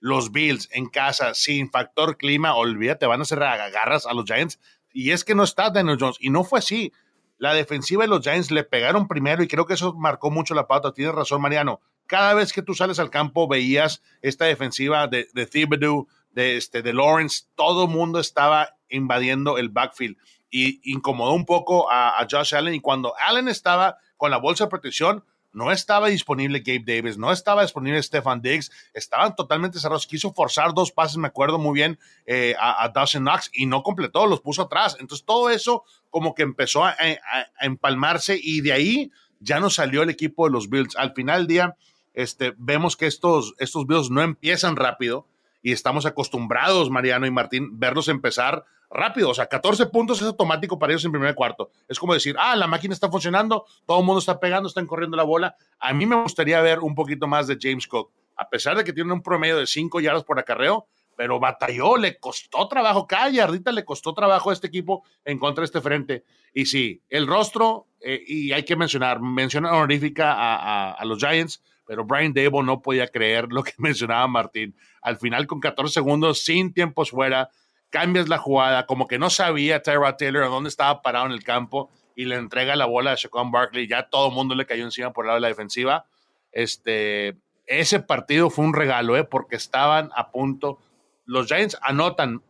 los 0.00 0.32
Bills 0.32 0.68
en 0.72 0.86
casa, 0.86 1.32
sin 1.34 1.70
factor 1.70 2.18
clima, 2.18 2.54
olvídate, 2.54 3.06
van 3.06 3.20
a 3.20 3.22
hacer 3.22 3.42
agarras 3.42 4.04
a 4.04 4.12
los 4.12 4.26
Giants. 4.26 4.58
Y 4.92 5.12
es 5.12 5.24
que 5.24 5.34
no 5.34 5.44
está 5.44 5.70
Daniel 5.70 5.98
Jones. 5.98 6.16
Y 6.20 6.30
no 6.30 6.44
fue 6.44 6.58
así. 6.58 6.92
La 7.40 7.54
defensiva 7.54 8.02
de 8.02 8.08
los 8.08 8.20
Giants 8.20 8.50
le 8.50 8.64
pegaron 8.64 9.08
primero 9.08 9.42
y 9.42 9.48
creo 9.48 9.64
que 9.64 9.72
eso 9.72 9.94
marcó 9.94 10.30
mucho 10.30 10.54
la 10.54 10.66
pauta. 10.66 10.92
Tienes 10.92 11.14
razón, 11.14 11.40
Mariano. 11.40 11.80
Cada 12.04 12.34
vez 12.34 12.52
que 12.52 12.60
tú 12.60 12.74
sales 12.74 12.98
al 12.98 13.08
campo 13.08 13.48
veías 13.48 14.02
esta 14.20 14.44
defensiva 14.44 15.06
de, 15.06 15.26
de 15.32 15.46
Thibodeau, 15.46 16.06
de, 16.32 16.58
este, 16.58 16.82
de 16.82 16.92
Lawrence, 16.92 17.44
todo 17.54 17.84
el 17.84 17.90
mundo 17.90 18.20
estaba 18.20 18.76
invadiendo 18.90 19.56
el 19.56 19.70
backfield 19.70 20.18
y 20.50 20.82
incomodó 20.92 21.32
un 21.32 21.46
poco 21.46 21.90
a, 21.90 22.26
Josh 22.30 22.54
Allen. 22.54 22.74
Y 22.74 22.80
cuando 22.80 23.14
Allen 23.16 23.48
estaba 23.48 23.96
con 24.18 24.30
la 24.30 24.36
bolsa 24.36 24.64
de 24.64 24.70
protección, 24.70 25.24
no 25.52 25.72
estaba 25.72 26.08
disponible 26.08 26.60
Gabe 26.60 26.84
Davis, 26.84 27.18
no 27.18 27.32
estaba 27.32 27.62
disponible 27.62 28.02
Stefan 28.02 28.40
Diggs, 28.40 28.70
estaban 28.94 29.34
totalmente 29.34 29.78
cerrados. 29.78 30.06
Quiso 30.06 30.32
forzar 30.32 30.74
dos 30.74 30.92
pases, 30.92 31.16
me 31.16 31.28
acuerdo 31.28 31.58
muy 31.58 31.74
bien, 31.74 31.98
eh, 32.26 32.54
a, 32.58 32.84
a 32.84 32.88
Dawson 32.90 33.22
Knox 33.22 33.50
y 33.52 33.66
no 33.66 33.82
completó, 33.82 34.26
los 34.26 34.40
puso 34.40 34.62
atrás. 34.62 34.96
Entonces 35.00 35.26
todo 35.26 35.50
eso 35.50 35.84
como 36.10 36.34
que 36.34 36.42
empezó 36.42 36.84
a, 36.84 36.90
a 36.90 37.64
empalmarse 37.66 38.38
y 38.40 38.60
de 38.60 38.72
ahí 38.72 39.10
ya 39.40 39.58
no 39.58 39.70
salió 39.70 40.02
el 40.02 40.10
equipo 40.10 40.46
de 40.46 40.52
los 40.52 40.68
Bills. 40.68 40.96
Al 40.96 41.14
final 41.14 41.40
del 41.40 41.46
día, 41.46 41.76
este, 42.14 42.54
vemos 42.58 42.96
que 42.96 43.06
estos, 43.06 43.54
estos 43.58 43.86
videos 43.86 44.10
no 44.10 44.22
empiezan 44.22 44.76
rápido 44.76 45.26
y 45.62 45.72
estamos 45.72 46.06
acostumbrados, 46.06 46.90
Mariano 46.90 47.26
y 47.26 47.30
Martín, 47.30 47.78
verlos 47.78 48.08
empezar 48.08 48.64
rápido. 48.90 49.30
O 49.30 49.34
sea, 49.34 49.46
14 49.46 49.86
puntos 49.86 50.20
es 50.20 50.26
automático 50.26 50.78
para 50.78 50.92
ellos 50.92 51.04
en 51.04 51.12
primer 51.12 51.34
cuarto. 51.34 51.70
Es 51.88 51.98
como 51.98 52.14
decir, 52.14 52.36
ah, 52.38 52.56
la 52.56 52.66
máquina 52.66 52.92
está 52.92 53.10
funcionando, 53.10 53.64
todo 53.86 54.00
el 54.00 54.04
mundo 54.04 54.18
está 54.18 54.38
pegando, 54.38 54.68
están 54.68 54.86
corriendo 54.86 55.16
la 55.16 55.22
bola. 55.22 55.56
A 55.78 55.92
mí 55.92 56.06
me 56.06 56.16
gustaría 56.16 56.60
ver 56.60 56.80
un 56.80 56.94
poquito 56.94 57.26
más 57.26 57.46
de 57.46 57.56
James 57.60 57.86
Cook, 57.86 58.12
a 58.36 58.48
pesar 58.48 58.76
de 58.76 58.84
que 58.84 58.92
tiene 58.92 59.12
un 59.12 59.22
promedio 59.22 59.56
de 59.58 59.66
5 59.66 60.00
yardas 60.00 60.24
por 60.24 60.38
acarreo, 60.38 60.86
pero 61.16 61.38
batalló, 61.38 61.96
le 61.96 62.18
costó 62.18 62.66
trabajo, 62.66 63.06
cada 63.06 63.28
yardita 63.28 63.72
le 63.72 63.84
costó 63.84 64.14
trabajo 64.14 64.50
a 64.50 64.52
este 64.54 64.68
equipo 64.68 65.04
en 65.24 65.38
contra 65.38 65.62
de 65.62 65.66
este 65.66 65.82
frente. 65.82 66.24
Y 66.54 66.64
sí, 66.64 67.02
el 67.10 67.26
rostro, 67.26 67.88
eh, 68.00 68.22
y 68.26 68.52
hay 68.52 68.64
que 68.64 68.74
mencionar, 68.74 69.20
menciona 69.20 69.70
honorífica 69.72 70.32
a, 70.32 70.92
a 70.92 71.04
los 71.04 71.18
Giants, 71.18 71.62
pero 71.86 72.04
Brian 72.04 72.32
Debo 72.32 72.62
no 72.62 72.80
podía 72.80 73.08
creer 73.08 73.48
lo 73.50 73.62
que 73.62 73.72
mencionaba 73.78 74.26
Martín. 74.28 74.74
Al 75.02 75.18
final, 75.18 75.46
con 75.46 75.60
14 75.60 75.92
segundos, 75.92 76.42
sin 76.42 76.72
tiempos 76.72 77.10
fuera, 77.10 77.50
cambias 77.90 78.28
la 78.28 78.38
jugada, 78.38 78.86
como 78.86 79.06
que 79.06 79.18
no 79.18 79.30
sabía 79.30 79.82
Tyrod 79.82 80.14
Taylor 80.16 80.48
dónde 80.48 80.68
estaba 80.68 81.02
parado 81.02 81.26
en 81.26 81.32
el 81.32 81.44
campo 81.44 81.90
y 82.16 82.24
le 82.24 82.36
entrega 82.36 82.76
la 82.76 82.86
bola 82.86 83.12
a 83.12 83.16
Shaquan 83.16 83.50
Barkley. 83.50 83.86
Ya 83.86 84.08
todo 84.08 84.28
el 84.28 84.34
mundo 84.34 84.54
le 84.54 84.66
cayó 84.66 84.84
encima 84.84 85.12
por 85.12 85.24
el 85.24 85.28
lado 85.28 85.36
de 85.36 85.42
la 85.42 85.48
defensiva. 85.48 86.06
Este, 86.52 87.36
ese 87.66 88.00
partido 88.00 88.50
fue 88.50 88.64
un 88.64 88.74
regalo, 88.74 89.16
¿eh? 89.16 89.24
porque 89.24 89.56
estaban 89.56 90.10
a 90.14 90.30
punto. 90.30 90.78
Los 91.24 91.46
Giants 91.46 91.76
anotan 91.82 92.42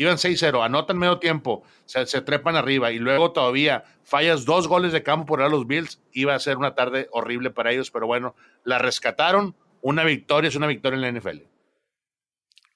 iban 0.00 0.16
6-0, 0.16 0.64
anotan 0.64 0.96
medio 0.96 1.18
tiempo, 1.18 1.62
se, 1.84 2.04
trepan 2.22 2.56
arriba 2.56 2.90
y 2.90 2.98
luego 2.98 3.32
todavía 3.32 3.84
fallas 4.02 4.46
dos 4.46 4.66
goles 4.66 4.92
de 4.92 5.02
campo 5.02 5.26
por 5.26 5.50
los 5.50 5.66
Bills, 5.66 6.00
iba 6.12 6.34
a 6.34 6.38
ser 6.38 6.56
una 6.56 6.74
tarde 6.74 7.08
horrible 7.12 7.50
para 7.50 7.70
ellos, 7.70 7.90
pero 7.90 8.06
bueno, 8.06 8.34
la 8.64 8.78
rescataron, 8.78 9.54
una 9.82 10.02
victoria 10.04 10.48
es 10.48 10.56
una 10.56 10.66
victoria 10.66 10.96
en 10.96 11.02
la 11.02 11.20
NFL. 11.20 11.42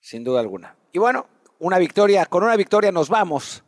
Sin 0.00 0.22
duda 0.22 0.40
alguna. 0.40 0.76
Y 0.92 0.98
bueno, 0.98 1.26
una 1.64 1.78
victoria, 1.78 2.26
con 2.26 2.44
una 2.44 2.56
victoria 2.56 2.92
nos 2.92 3.08
vamos 3.08 3.64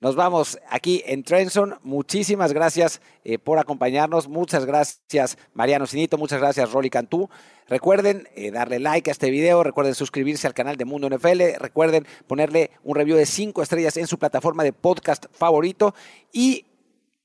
nos 0.00 0.14
vamos 0.14 0.60
aquí 0.70 1.02
en 1.06 1.24
Trenson. 1.24 1.76
Muchísimas 1.82 2.52
gracias 2.52 3.00
eh, 3.24 3.36
por 3.36 3.58
acompañarnos. 3.58 4.28
Muchas 4.28 4.64
gracias, 4.64 5.36
Mariano 5.54 5.88
Sinito. 5.88 6.16
Muchas 6.16 6.40
gracias, 6.40 6.70
Rolly 6.70 6.88
Cantú. 6.88 7.28
Recuerden 7.66 8.28
eh, 8.36 8.52
darle 8.52 8.78
like 8.78 9.10
a 9.10 9.12
este 9.12 9.28
video. 9.28 9.64
Recuerden 9.64 9.96
suscribirse 9.96 10.46
al 10.46 10.54
canal 10.54 10.76
de 10.76 10.84
Mundo 10.84 11.10
NFL. 11.10 11.58
Recuerden 11.58 12.06
ponerle 12.28 12.70
un 12.84 12.94
review 12.94 13.16
de 13.16 13.26
cinco 13.26 13.60
estrellas 13.60 13.96
en 13.96 14.06
su 14.06 14.18
plataforma 14.18 14.62
de 14.62 14.72
podcast 14.72 15.26
favorito. 15.32 15.96
Y 16.32 16.66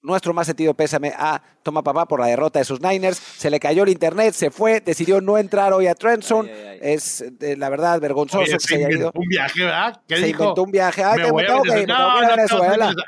nuestro 0.03 0.33
más 0.33 0.45
sentido 0.45 0.73
pésame 0.73 1.13
a 1.17 1.41
Toma 1.63 1.81
Papá 1.81 2.05
por 2.05 2.19
la 2.19 2.27
derrota 2.27 2.59
de 2.59 2.65
sus 2.65 2.81
Niners. 2.81 3.17
Se 3.17 3.49
le 3.49 3.59
cayó 3.59 3.83
el 3.83 3.89
internet, 3.89 4.33
se 4.33 4.51
fue, 4.51 4.81
decidió 4.81 5.21
no 5.21 5.37
entrar 5.37 5.73
hoy 5.73 5.87
a 5.87 5.95
Trenton. 5.95 6.47
Es 6.81 7.23
la 7.39 7.69
verdad 7.69 7.99
vergonzoso 7.99 8.51
que 8.51 8.59
se, 8.59 8.75
haya 8.75 8.91
ido. 8.91 9.11
Un 9.15 9.27
viaje, 9.27 9.63
¿verdad? 9.63 10.01
¿Qué 10.07 10.17
se 10.17 10.29
inventó 10.29 10.63
un 10.63 10.71
viaje. 10.71 11.03
Ay, 11.03 11.19
me 11.19 11.31
voy 11.31 11.45
a 11.45 11.85
no, 11.87 12.11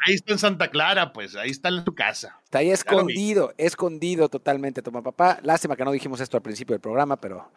ahí 0.06 0.16
está 0.16 0.34
en 0.34 0.40
Santa 0.40 0.70
Clara, 0.70 1.12
pues 1.12 1.36
ahí 1.36 1.52
está 1.52 1.70
en 1.70 1.84
tu 1.84 1.94
casa. 1.94 2.40
Está 2.46 2.60
ahí 2.60 2.72
escondido, 2.72 3.54
escondido 3.58 4.30
totalmente, 4.30 4.82
Toma 4.82 5.04
Papá. 5.04 5.40
Lástima 5.44 5.76
que 5.76 5.84
no 5.84 5.92
dijimos 5.92 6.22
esto 6.22 6.38
al 6.38 6.44
principio 6.44 6.74
del 6.74 6.82
programa, 6.82 7.20
pero. 7.20 7.52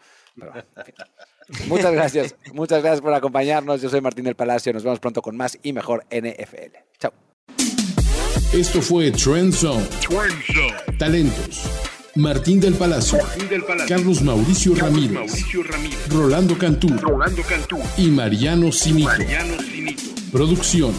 muchas 1.67 1.93
gracias, 1.93 2.37
muchas 2.53 2.83
gracias 2.83 3.01
por 3.01 3.15
acompañarnos. 3.15 3.81
Yo 3.81 3.89
soy 3.89 4.01
Martín 4.01 4.25
del 4.25 4.35
Palacio. 4.35 4.73
Nos 4.73 4.83
vemos 4.83 4.99
pronto 4.99 5.23
con 5.23 5.37
más 5.37 5.59
y 5.63 5.73
mejor 5.73 6.05
NFL. 6.11 6.77
Chao. 6.99 7.28
Esto 8.53 8.81
fue 8.81 9.11
Trend 9.11 9.53
Zone. 9.53 9.87
Talentos. 10.99 11.61
Martín 12.15 12.59
del 12.59 12.75
Palacio, 12.75 13.19
Carlos 13.87 14.23
Mauricio, 14.23 14.75
Ramírez, 14.75 15.45
Rolando, 16.09 16.57
Cantú, 16.57 16.89
y 17.99 18.07
Mariano 18.09 18.73
Sinito. 18.73 19.11
Producción, 20.33 20.93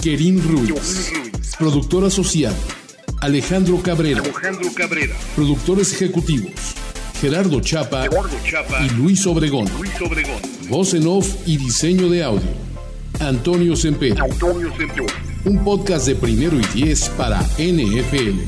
Kerim 0.00 0.40
Ruiz. 0.40 1.12
Productor 1.58 2.04
asociado, 2.04 2.54
Alejandro 3.20 3.82
Cabrera. 3.82 4.22
Productores 5.34 5.92
ejecutivos, 5.92 6.52
Gerardo 7.20 7.60
Chapa, 7.60 8.06
y 8.06 8.90
Luis 8.94 9.26
Obregón. 9.26 9.68
Voz 10.68 10.94
en 10.94 11.06
off 11.08 11.28
y 11.44 11.56
diseño 11.58 12.08
de 12.08 12.22
audio, 12.22 12.48
Antonio 13.20 13.76
Semper. 13.76 14.20
Antonio 14.20 14.72
un 15.44 15.62
podcast 15.62 16.06
de 16.06 16.14
primero 16.14 16.58
y 16.58 16.64
diez 16.74 17.08
para 17.10 17.40
NFL. 17.58 18.40